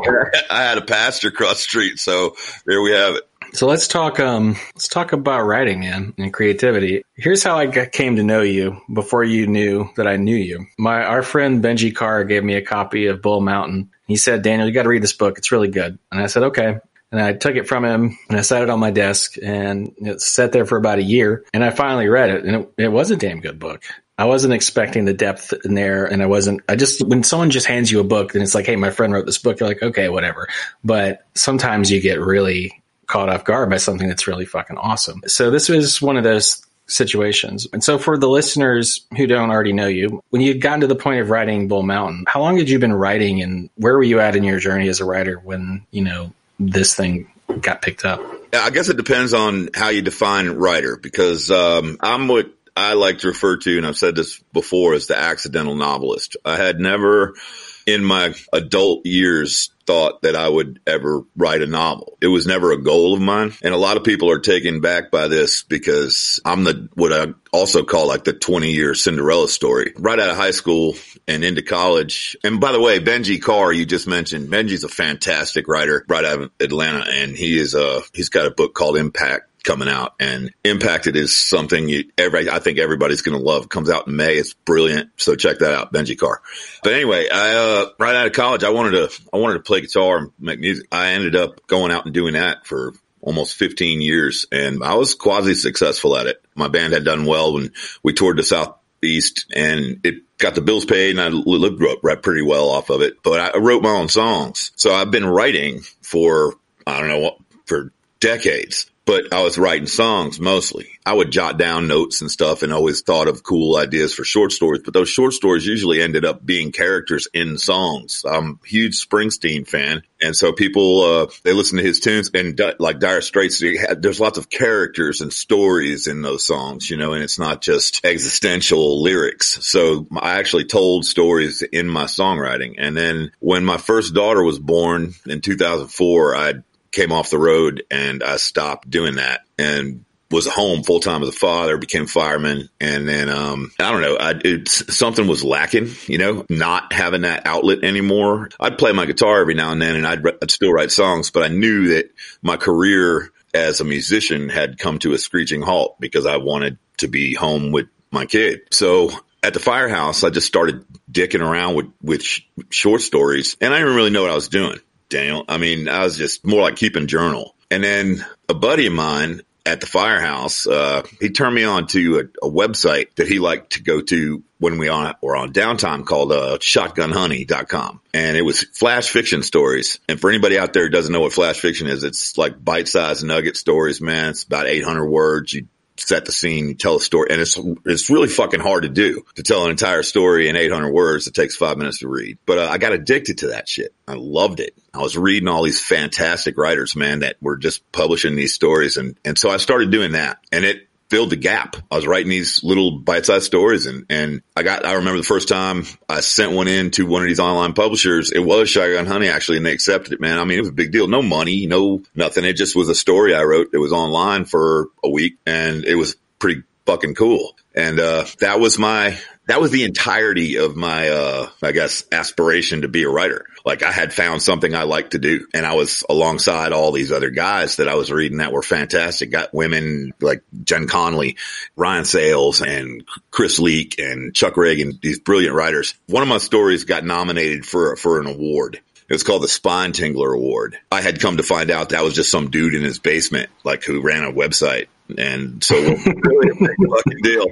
I 0.49 0.63
had 0.63 0.77
a 0.77 0.81
pastor 0.81 1.27
across 1.27 1.55
the 1.55 1.63
street. 1.63 1.99
So 1.99 2.35
there 2.65 2.81
we 2.81 2.91
have 2.91 3.15
it. 3.15 3.23
So 3.53 3.67
let's 3.67 3.87
talk. 3.87 4.19
Um, 4.19 4.55
let's 4.73 4.87
talk 4.87 5.13
about 5.13 5.43
writing, 5.43 5.81
man, 5.81 6.15
and 6.17 6.33
creativity. 6.33 7.03
Here's 7.13 7.43
how 7.43 7.55
I 7.55 7.67
got, 7.67 7.91
came 7.91 8.15
to 8.15 8.23
know 8.23 8.41
you 8.41 8.81
before 8.91 9.23
you 9.23 9.45
knew 9.45 9.89
that 9.95 10.07
I 10.07 10.15
knew 10.15 10.35
you. 10.35 10.65
My 10.79 11.03
our 11.03 11.21
friend 11.21 11.63
Benji 11.63 11.93
Carr 11.93 12.23
gave 12.23 12.43
me 12.43 12.55
a 12.55 12.63
copy 12.63 13.05
of 13.07 13.21
Bull 13.21 13.41
Mountain. 13.41 13.91
He 14.07 14.17
said, 14.17 14.41
"Daniel, 14.41 14.67
you 14.67 14.73
got 14.73 14.83
to 14.83 14.89
read 14.89 15.03
this 15.03 15.13
book. 15.13 15.37
It's 15.37 15.51
really 15.51 15.69
good." 15.69 15.97
And 16.11 16.21
I 16.21 16.27
said, 16.27 16.43
"Okay." 16.43 16.77
And 17.11 17.21
I 17.21 17.33
took 17.33 17.55
it 17.55 17.67
from 17.67 17.85
him 17.85 18.17
and 18.27 18.39
I 18.39 18.41
set 18.41 18.63
it 18.63 18.71
on 18.71 18.79
my 18.79 18.89
desk 18.89 19.35
and 19.43 19.93
it 19.97 20.19
sat 20.19 20.51
there 20.51 20.65
for 20.65 20.79
about 20.79 20.97
a 20.97 21.03
year. 21.03 21.45
And 21.53 21.63
I 21.63 21.69
finally 21.69 22.07
read 22.07 22.31
it 22.31 22.43
and 22.43 22.55
it, 22.55 22.73
it 22.75 22.87
was 22.87 23.11
a 23.11 23.15
damn 23.15 23.39
good 23.39 23.59
book. 23.59 23.83
I 24.17 24.25
wasn't 24.25 24.53
expecting 24.53 25.05
the 25.05 25.13
depth 25.13 25.53
in 25.65 25.73
there, 25.73 26.05
and 26.05 26.21
I 26.21 26.27
wasn't. 26.27 26.61
I 26.69 26.75
just 26.75 27.05
when 27.05 27.23
someone 27.23 27.49
just 27.49 27.65
hands 27.65 27.91
you 27.91 27.99
a 27.99 28.03
book, 28.03 28.33
then 28.33 28.43
it's 28.43 28.53
like, 28.53 28.65
hey, 28.65 28.75
my 28.75 28.91
friend 28.91 29.11
wrote 29.11 29.25
this 29.25 29.39
book. 29.39 29.59
You're 29.59 29.69
like, 29.69 29.81
okay, 29.81 30.07
whatever. 30.07 30.47
But 30.83 31.25
sometimes 31.33 31.91
you 31.91 31.99
get 31.99 32.19
really 32.19 32.83
caught 33.07 33.29
off 33.29 33.43
guard 33.43 33.69
by 33.69 33.77
something 33.77 34.07
that's 34.07 34.27
really 34.27 34.45
fucking 34.45 34.77
awesome. 34.77 35.21
So 35.25 35.49
this 35.49 35.67
was 35.67 36.01
one 36.01 36.15
of 36.15 36.23
those 36.23 36.63
situations. 36.85 37.67
And 37.73 37.83
so 37.83 37.97
for 37.97 38.17
the 38.17 38.29
listeners 38.29 39.05
who 39.15 39.27
don't 39.27 39.49
already 39.49 39.73
know 39.73 39.87
you, 39.87 40.21
when 40.29 40.41
you'd 40.41 40.61
gotten 40.61 40.81
to 40.81 40.87
the 40.87 40.95
point 40.95 41.21
of 41.21 41.29
writing 41.29 41.67
Bull 41.67 41.83
Mountain, 41.83 42.25
how 42.27 42.41
long 42.41 42.57
had 42.57 42.69
you 42.69 42.79
been 42.79 42.93
writing 42.93 43.41
and 43.41 43.69
where 43.75 43.93
were 43.93 44.03
you 44.03 44.19
at 44.19 44.35
in 44.35 44.43
your 44.43 44.59
journey 44.59 44.89
as 44.89 44.99
a 44.99 45.05
writer 45.05 45.37
when, 45.37 45.85
you 45.91 46.03
know, 46.03 46.33
this 46.59 46.95
thing 46.95 47.31
got 47.61 47.81
picked 47.81 48.05
up? 48.05 48.21
I 48.53 48.69
guess 48.69 48.89
it 48.89 48.97
depends 48.97 49.33
on 49.33 49.69
how 49.73 49.89
you 49.89 50.01
define 50.01 50.49
writer 50.49 50.97
because 50.97 51.49
um, 51.49 51.97
I'm 52.01 52.27
what 52.27 52.51
I 52.75 52.93
like 52.93 53.19
to 53.19 53.27
refer 53.27 53.57
to, 53.57 53.77
and 53.77 53.85
I've 53.85 53.97
said 53.97 54.15
this 54.15 54.39
before, 54.51 54.93
as 54.93 55.07
the 55.07 55.17
accidental 55.17 55.75
novelist. 55.75 56.37
I 56.43 56.55
had 56.55 56.79
never 56.79 57.35
in 57.85 58.03
my 58.03 58.33
adult 58.51 59.05
years 59.05 59.69
thought 59.85 60.21
that 60.21 60.35
I 60.35 60.47
would 60.47 60.79
ever 60.87 61.23
write 61.35 61.61
a 61.61 61.67
novel. 61.67 62.17
It 62.21 62.27
was 62.27 62.47
never 62.47 62.71
a 62.71 62.81
goal 62.81 63.13
of 63.13 63.21
mine. 63.21 63.53
And 63.61 63.73
a 63.73 63.77
lot 63.77 63.97
of 63.97 64.03
people 64.03 64.31
are 64.31 64.39
taken 64.39 64.79
back 64.79 65.11
by 65.11 65.27
this 65.27 65.63
because 65.63 66.39
I'm 66.45 66.63
the, 66.63 66.89
what 66.93 67.11
I 67.11 67.33
also 67.51 67.83
call 67.83 68.07
like 68.07 68.23
the 68.23 68.33
20 68.33 68.71
year 68.71 68.95
Cinderella 68.95 69.49
story. 69.49 69.93
Right 69.97 70.19
out 70.19 70.29
of 70.29 70.37
high 70.37 70.51
school 70.51 70.95
and 71.27 71.43
into 71.43 71.61
college. 71.61 72.37
And 72.43 72.61
by 72.61 72.71
the 72.71 72.81
way, 72.81 72.99
Benji 72.99 73.41
Carr, 73.41 73.73
you 73.73 73.85
just 73.85 74.07
mentioned, 74.07 74.49
Benji's 74.49 74.83
a 74.83 74.89
fantastic 74.89 75.67
writer 75.67 76.05
right 76.07 76.25
out 76.25 76.41
of 76.41 76.51
Atlanta 76.59 77.05
and 77.09 77.35
he 77.35 77.57
is 77.57 77.75
a, 77.75 78.01
he's 78.13 78.29
got 78.29 78.45
a 78.45 78.51
book 78.51 78.73
called 78.73 78.97
Impact 78.97 79.49
coming 79.63 79.87
out 79.87 80.13
and 80.19 80.53
impacted 80.63 81.15
is 81.15 81.35
something 81.35 81.87
you 81.87 82.11
every 82.17 82.49
i 82.49 82.59
think 82.59 82.77
everybody's 82.77 83.21
going 83.21 83.37
to 83.37 83.43
love. 83.43 83.63
It 83.63 83.69
comes 83.69 83.89
out 83.89 84.07
in 84.07 84.15
may. 84.15 84.35
It's 84.35 84.53
brilliant. 84.53 85.11
So 85.17 85.35
check 85.35 85.59
that 85.59 85.73
out 85.73 85.93
benji 85.93 86.17
carr. 86.17 86.41
But 86.83 86.93
anyway 86.93 87.27
i 87.31 87.55
uh, 87.55 87.89
right 87.97 88.15
out 88.15 88.27
of 88.27 88.33
college 88.33 88.63
i 88.63 88.69
wanted 88.69 88.91
to 88.91 89.21
i 89.33 89.37
wanted 89.37 89.55
to 89.55 89.59
play 89.61 89.81
guitar 89.81 90.17
and 90.17 90.31
make 90.39 90.59
music. 90.59 90.87
I 90.91 91.11
ended 91.11 91.35
up 91.35 91.65
going 91.67 91.91
out 91.91 92.05
and 92.05 92.13
doing 92.13 92.33
that 92.33 92.67
for 92.67 92.93
almost 93.21 93.55
15 93.55 94.01
years 94.01 94.45
and 94.51 94.83
i 94.83 94.95
was 94.95 95.15
quasi 95.15 95.55
successful 95.55 96.17
at 96.17 96.27
it. 96.27 96.43
My 96.55 96.67
band 96.67 96.93
had 96.93 97.05
done 97.05 97.25
well 97.25 97.53
when 97.53 97.71
we 98.03 98.13
toured 98.13 98.37
the 98.37 98.43
southeast 98.43 99.45
and 99.55 100.01
it 100.03 100.37
got 100.37 100.55
the 100.55 100.61
bills 100.61 100.85
paid 100.85 101.11
and 101.11 101.21
i 101.21 101.29
lived 101.29 101.81
pretty 102.21 102.41
well 102.41 102.69
off 102.69 102.89
of 102.89 103.01
it. 103.01 103.23
But 103.23 103.55
i 103.55 103.57
wrote 103.57 103.81
my 103.81 103.91
own 103.91 104.09
songs. 104.09 104.71
So 104.75 104.93
i've 104.93 105.11
been 105.11 105.25
writing 105.25 105.79
for 106.01 106.55
i 106.85 106.99
don't 106.99 107.07
know 107.07 107.19
what 107.19 107.37
for 107.65 107.93
decades 108.19 108.89
but 109.05 109.33
I 109.33 109.43
was 109.43 109.57
writing 109.57 109.87
songs 109.87 110.39
mostly. 110.39 110.87
I 111.05 111.13
would 111.13 111.31
jot 111.31 111.57
down 111.57 111.87
notes 111.87 112.21
and 112.21 112.31
stuff 112.31 112.63
and 112.63 112.71
always 112.71 113.01
thought 113.01 113.27
of 113.27 113.43
cool 113.43 113.75
ideas 113.75 114.13
for 114.13 114.23
short 114.23 114.53
stories, 114.53 114.81
but 114.83 114.93
those 114.93 115.09
short 115.09 115.33
stories 115.33 115.65
usually 115.65 116.01
ended 116.01 116.23
up 116.23 116.45
being 116.45 116.71
characters 116.71 117.27
in 117.33 117.57
songs. 117.57 118.23
I'm 118.25 118.59
a 118.63 118.67
huge 118.67 119.05
Springsteen 119.05 119.67
fan. 119.67 120.03
And 120.21 120.35
so 120.35 120.53
people, 120.53 121.01
uh, 121.01 121.27
they 121.43 121.51
listen 121.51 121.77
to 121.77 121.83
his 121.83 121.99
tunes 121.99 122.31
and 122.33 122.59
like 122.79 122.99
Dire 122.99 123.19
Straits, 123.21 123.61
had, 123.61 124.01
there's 124.01 124.21
lots 124.21 124.37
of 124.37 124.49
characters 124.49 125.19
and 125.19 125.33
stories 125.33 126.07
in 126.07 126.21
those 126.21 126.45
songs, 126.45 126.89
you 126.89 126.95
know, 126.95 127.11
and 127.11 127.21
it's 127.21 127.39
not 127.39 127.61
just 127.61 128.05
existential 128.05 129.01
lyrics. 129.01 129.67
So 129.67 130.07
I 130.15 130.39
actually 130.39 130.65
told 130.65 131.05
stories 131.05 131.61
in 131.61 131.89
my 131.89 132.05
songwriting. 132.05 132.75
And 132.77 132.95
then 132.95 133.31
when 133.39 133.65
my 133.65 133.77
first 133.77 134.13
daughter 134.13 134.41
was 134.41 134.59
born 134.59 135.13
in 135.25 135.41
2004, 135.41 136.35
I 136.37 136.53
came 136.93 137.11
off 137.11 137.31
the 137.31 137.37
road 137.37 137.83
and 137.91 138.23
I 138.23 138.37
stopped 138.37 138.89
doing 138.89 139.15
that 139.15 139.41
and 139.57 140.05
was 140.31 140.47
home 140.47 140.83
full 140.83 140.99
time 140.99 141.21
as 141.21 141.29
a 141.29 141.33
father, 141.33 141.77
became 141.77 142.07
fireman. 142.07 142.69
And 142.79 143.07
then, 143.07 143.29
um, 143.29 143.71
I 143.79 143.91
don't 143.91 144.01
know, 144.01 144.17
I, 144.19 144.63
something 144.65 145.27
was 145.27 145.43
lacking, 145.43 145.89
you 146.07 146.17
know, 146.17 146.45
not 146.49 146.93
having 146.93 147.21
that 147.21 147.45
outlet 147.45 147.83
anymore. 147.83 148.49
I'd 148.59 148.77
play 148.77 148.93
my 148.93 149.05
guitar 149.05 149.41
every 149.41 149.53
now 149.53 149.71
and 149.71 149.81
then 149.81 149.95
and 149.95 150.07
I'd, 150.07 150.25
I'd 150.25 150.51
still 150.51 150.71
write 150.71 150.91
songs, 150.91 151.29
but 151.29 151.43
I 151.43 151.49
knew 151.49 151.89
that 151.89 152.11
my 152.41 152.57
career 152.57 153.31
as 153.53 153.81
a 153.81 153.85
musician 153.85 154.49
had 154.49 154.79
come 154.79 154.97
to 154.99 155.13
a 155.13 155.17
screeching 155.17 155.61
halt 155.61 155.99
because 155.99 156.25
I 156.25 156.37
wanted 156.37 156.77
to 156.97 157.07
be 157.07 157.35
home 157.35 157.71
with 157.71 157.87
my 158.11 158.25
kid. 158.25 158.61
So 158.71 159.11
at 159.43 159.53
the 159.53 159.59
firehouse, 159.59 160.23
I 160.23 160.29
just 160.29 160.47
started 160.47 160.85
dicking 161.11 161.47
around 161.47 161.75
with, 161.75 161.91
with 162.01 162.23
sh- 162.23 162.41
short 162.71 163.01
stories 163.01 163.57
and 163.61 163.73
I 163.73 163.79
didn't 163.79 163.95
really 163.95 164.09
know 164.09 164.21
what 164.21 164.31
I 164.31 164.35
was 164.35 164.47
doing. 164.47 164.79
Daniel. 165.13 165.45
I 165.47 165.57
mean, 165.57 165.87
I 165.87 166.03
was 166.03 166.17
just 166.17 166.45
more 166.45 166.61
like 166.61 166.75
keeping 166.75 167.07
journal. 167.07 167.55
And 167.71 167.83
then 167.83 168.25
a 168.49 168.53
buddy 168.53 168.87
of 168.87 168.93
mine 168.93 169.41
at 169.65 169.79
the 169.79 169.85
firehouse, 169.87 170.67
uh, 170.67 171.03
he 171.21 171.29
turned 171.29 171.55
me 171.55 171.63
on 171.63 171.87
to 171.87 172.19
a, 172.19 172.47
a, 172.47 172.51
website 172.51 173.15
that 173.15 173.27
he 173.27 173.39
liked 173.39 173.73
to 173.73 173.83
go 173.83 174.01
to 174.01 174.43
when 174.59 174.77
we 174.77 174.89
on, 174.89 175.15
were 175.21 175.37
on 175.37 175.53
downtime 175.53 176.05
called, 176.05 176.33
uh, 176.33 176.57
shotgunhoney.com. 176.57 178.01
And 178.13 178.35
it 178.35 178.41
was 178.41 178.63
flash 178.63 179.09
fiction 179.09 179.41
stories. 179.41 179.99
And 180.09 180.19
for 180.19 180.29
anybody 180.29 180.59
out 180.59 180.73
there 180.73 180.83
who 180.83 180.89
doesn't 180.89 181.13
know 181.13 181.21
what 181.21 181.31
flash 181.31 181.59
fiction 181.59 181.87
is, 181.87 182.03
it's 182.03 182.37
like 182.37 182.63
bite-sized 182.63 183.23
nugget 183.23 183.55
stories, 183.55 184.01
man. 184.01 184.31
It's 184.31 184.43
about 184.43 184.67
800 184.67 185.05
words. 185.05 185.53
You 185.53 185.67
set 185.97 186.25
the 186.25 186.31
scene, 186.31 186.69
you 186.69 186.73
tell 186.73 186.95
a 186.95 187.01
story, 187.01 187.27
and 187.29 187.41
it's 187.41 187.59
it's 187.85 188.09
really 188.09 188.27
fucking 188.27 188.59
hard 188.59 188.83
to 188.83 188.89
do 188.89 189.23
to 189.35 189.43
tell 189.43 189.65
an 189.65 189.71
entire 189.71 190.03
story 190.03 190.49
in 190.49 190.55
800 190.55 190.91
words. 190.91 191.27
It 191.27 191.33
takes 191.33 191.55
five 191.55 191.77
minutes 191.77 191.99
to 191.99 192.07
read, 192.07 192.37
but 192.45 192.57
uh, 192.57 192.67
I 192.69 192.77
got 192.77 192.93
addicted 192.93 193.39
to 193.39 193.47
that 193.47 193.67
shit. 193.67 193.93
I 194.07 194.15
loved 194.15 194.59
it. 194.59 194.75
I 194.93 194.99
was 194.99 195.17
reading 195.17 195.47
all 195.47 195.63
these 195.63 195.81
fantastic 195.81 196.57
writers, 196.57 196.95
man, 196.95 197.19
that 197.19 197.37
were 197.41 197.57
just 197.57 197.89
publishing 197.91 198.35
these 198.35 198.53
stories, 198.53 198.97
and 198.97 199.17
and 199.23 199.37
so 199.37 199.49
I 199.49 199.57
started 199.57 199.91
doing 199.91 200.13
that, 200.13 200.39
and 200.51 200.65
it 200.65 200.87
filled 201.13 201.29
the 201.29 201.35
gap. 201.35 201.75
I 201.91 201.95
was 201.95 202.07
writing 202.07 202.29
these 202.29 202.63
little 202.63 202.89
bite-sized 202.97 203.45
stories 203.45 203.85
and, 203.85 204.07
and 204.09 204.41
I 204.57 204.63
got, 204.63 204.83
I 204.83 204.93
remember 204.93 205.19
the 205.19 205.23
first 205.23 205.47
time 205.47 205.85
I 206.09 206.21
sent 206.21 206.53
one 206.53 206.67
in 206.67 206.89
to 206.91 207.05
one 207.05 207.21
of 207.21 207.27
these 207.27 207.39
online 207.39 207.73
publishers. 207.73 208.31
It 208.31 208.39
was 208.39 208.67
Shotgun 208.67 209.05
Honey 209.05 209.27
actually, 209.27 209.57
and 209.57 209.65
they 209.67 209.73
accepted 209.73 210.13
it, 210.13 210.19
man. 210.19 210.39
I 210.39 210.43
mean, 210.43 210.57
it 210.57 210.61
was 210.61 210.69
a 210.69 210.73
big 210.73 210.91
deal. 210.91 211.07
No 211.07 211.21
money, 211.21 211.67
no 211.67 212.01
nothing. 212.15 212.45
It 212.45 212.53
just 212.53 212.75
was 212.75 212.89
a 212.89 212.95
story 212.95 213.35
I 213.35 213.43
wrote. 213.43 213.69
It 213.73 213.77
was 213.77 213.93
online 213.93 214.45
for 214.45 214.87
a 215.03 215.09
week 215.09 215.37
and 215.45 215.85
it 215.85 215.93
was 215.93 216.15
pretty 216.39 216.63
fucking 216.87 217.13
cool. 217.13 217.55
And, 217.75 217.99
uh, 217.99 218.25
that 218.39 218.59
was 218.59 218.79
my, 218.79 219.15
that 219.47 219.61
was 219.61 219.71
the 219.71 219.83
entirety 219.83 220.57
of 220.57 220.75
my, 220.75 221.09
uh, 221.09 221.49
I 221.61 221.71
guess 221.71 222.03
aspiration 222.11 222.81
to 222.81 222.87
be 222.87 223.03
a 223.03 223.09
writer 223.09 223.45
like 223.65 223.83
I 223.83 223.91
had 223.91 224.13
found 224.13 224.41
something 224.41 224.75
I 224.75 224.83
liked 224.83 225.11
to 225.11 225.19
do 225.19 225.47
and 225.53 225.65
I 225.65 225.73
was 225.73 226.03
alongside 226.09 226.73
all 226.73 226.91
these 226.91 227.11
other 227.11 227.29
guys 227.29 227.77
that 227.77 227.87
I 227.87 227.95
was 227.95 228.11
reading 228.11 228.39
that 228.39 228.51
were 228.51 228.61
fantastic. 228.61 229.31
Got 229.31 229.53
women 229.53 230.13
like 230.19 230.43
Jen 230.63 230.87
Conley, 230.87 231.37
Ryan 231.75 232.05
Sayles 232.05 232.61
and 232.61 233.05
Chris 233.31 233.59
Leek 233.59 233.99
and 233.99 234.35
Chuck 234.35 234.55
Ragan, 234.55 234.99
these 235.01 235.19
brilliant 235.19 235.55
writers. 235.55 235.95
One 236.07 236.23
of 236.23 236.29
my 236.29 236.39
stories 236.39 236.83
got 236.83 237.05
nominated 237.05 237.65
for, 237.65 237.95
for 237.95 238.19
an 238.19 238.27
award. 238.27 238.81
It 239.09 239.13
was 239.13 239.23
called 239.23 239.43
the 239.43 239.47
Spinetingler 239.47 240.33
Award. 240.33 240.77
I 240.91 241.01
had 241.01 241.19
come 241.19 241.37
to 241.37 241.43
find 241.43 241.69
out 241.69 241.89
that 241.89 242.03
was 242.03 242.15
just 242.15 242.31
some 242.31 242.49
dude 242.49 242.73
in 242.73 242.83
his 242.83 242.99
basement, 242.99 243.49
like 243.63 243.83
who 243.83 244.01
ran 244.01 244.23
a 244.23 244.31
website. 244.31 244.87
And 245.17 245.63
so 245.63 245.75
really 245.81 246.49
a 246.49 246.55
big 246.55 246.89
fucking 246.89 247.21
deal. 247.21 247.45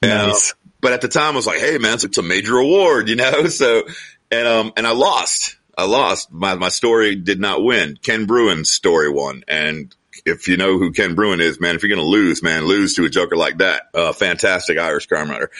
Nice. 0.00 0.54
But 0.82 0.92
at 0.92 1.00
the 1.00 1.08
time 1.08 1.32
I 1.32 1.36
was 1.36 1.46
like, 1.46 1.60
Hey 1.60 1.78
man, 1.78 1.94
it's 1.94 2.18
a 2.18 2.22
major 2.22 2.58
award, 2.58 3.08
you 3.08 3.16
know? 3.16 3.46
So 3.46 3.84
and 4.30 4.48
um 4.48 4.72
and 4.76 4.86
I 4.86 4.92
lost. 4.92 5.56
I 5.76 5.84
lost. 5.84 6.30
My 6.30 6.54
my 6.54 6.68
story 6.68 7.14
did 7.14 7.40
not 7.40 7.64
win. 7.64 7.96
Ken 8.02 8.26
Bruen's 8.26 8.70
story 8.70 9.08
won, 9.08 9.44
and 9.48 9.94
if 10.24 10.48
you 10.48 10.56
know 10.56 10.78
who 10.78 10.92
Ken 10.92 11.14
Bruen 11.14 11.40
is, 11.40 11.60
man, 11.60 11.74
if 11.74 11.82
you're 11.82 11.94
going 11.94 12.04
to 12.04 12.06
lose, 12.06 12.42
man, 12.42 12.66
lose 12.66 12.94
to 12.94 13.04
a 13.04 13.08
joker 13.08 13.36
like 13.36 13.58
that. 13.58 13.82
Uh, 13.94 14.12
fantastic 14.12 14.78
Irish 14.78 15.06
crime 15.06 15.30
writer. 15.30 15.50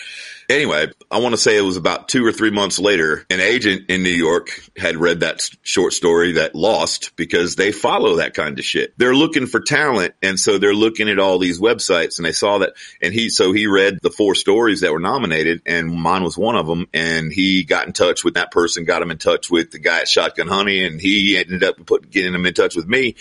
Anyway, 0.48 0.88
I 1.10 1.20
want 1.20 1.32
to 1.32 1.38
say 1.40 1.56
it 1.56 1.62
was 1.62 1.76
about 1.76 2.08
two 2.08 2.26
or 2.26 2.32
three 2.32 2.50
months 2.50 2.78
later, 2.78 3.24
an 3.30 3.40
agent 3.40 3.88
in 3.88 4.02
New 4.02 4.10
York 4.10 4.50
had 4.76 4.96
read 4.96 5.20
that 5.20 5.48
short 5.62 5.92
story 5.92 6.32
that 6.32 6.54
lost 6.54 7.16
because 7.16 7.56
they 7.56 7.72
follow 7.72 8.16
that 8.16 8.34
kind 8.34 8.58
of 8.58 8.64
shit. 8.64 8.92
They're 8.98 9.14
looking 9.14 9.46
for 9.46 9.60
talent. 9.60 10.14
And 10.22 10.38
so 10.38 10.58
they're 10.58 10.74
looking 10.74 11.08
at 11.08 11.18
all 11.18 11.38
these 11.38 11.60
websites 11.60 12.18
and 12.18 12.26
they 12.26 12.32
saw 12.32 12.58
that 12.58 12.74
and 13.00 13.14
he, 13.14 13.30
so 13.30 13.52
he 13.52 13.66
read 13.66 13.98
the 14.02 14.10
four 14.10 14.34
stories 14.34 14.80
that 14.80 14.92
were 14.92 14.98
nominated 14.98 15.62
and 15.64 15.90
mine 15.90 16.22
was 16.22 16.36
one 16.36 16.56
of 16.56 16.66
them. 16.66 16.86
And 16.92 17.32
he 17.32 17.64
got 17.64 17.86
in 17.86 17.92
touch 17.92 18.24
with 18.24 18.34
that 18.34 18.50
person, 18.50 18.84
got 18.84 19.02
him 19.02 19.10
in 19.10 19.18
touch 19.18 19.50
with 19.50 19.70
the 19.70 19.78
guy 19.78 20.00
at 20.00 20.08
Shotgun 20.08 20.48
Honey 20.48 20.84
and 20.84 21.00
he 21.00 21.38
ended 21.38 21.64
up 21.64 21.76
put, 21.86 22.10
getting 22.10 22.34
him 22.34 22.44
in 22.44 22.54
touch 22.54 22.76
with 22.76 22.86
me. 22.86 23.14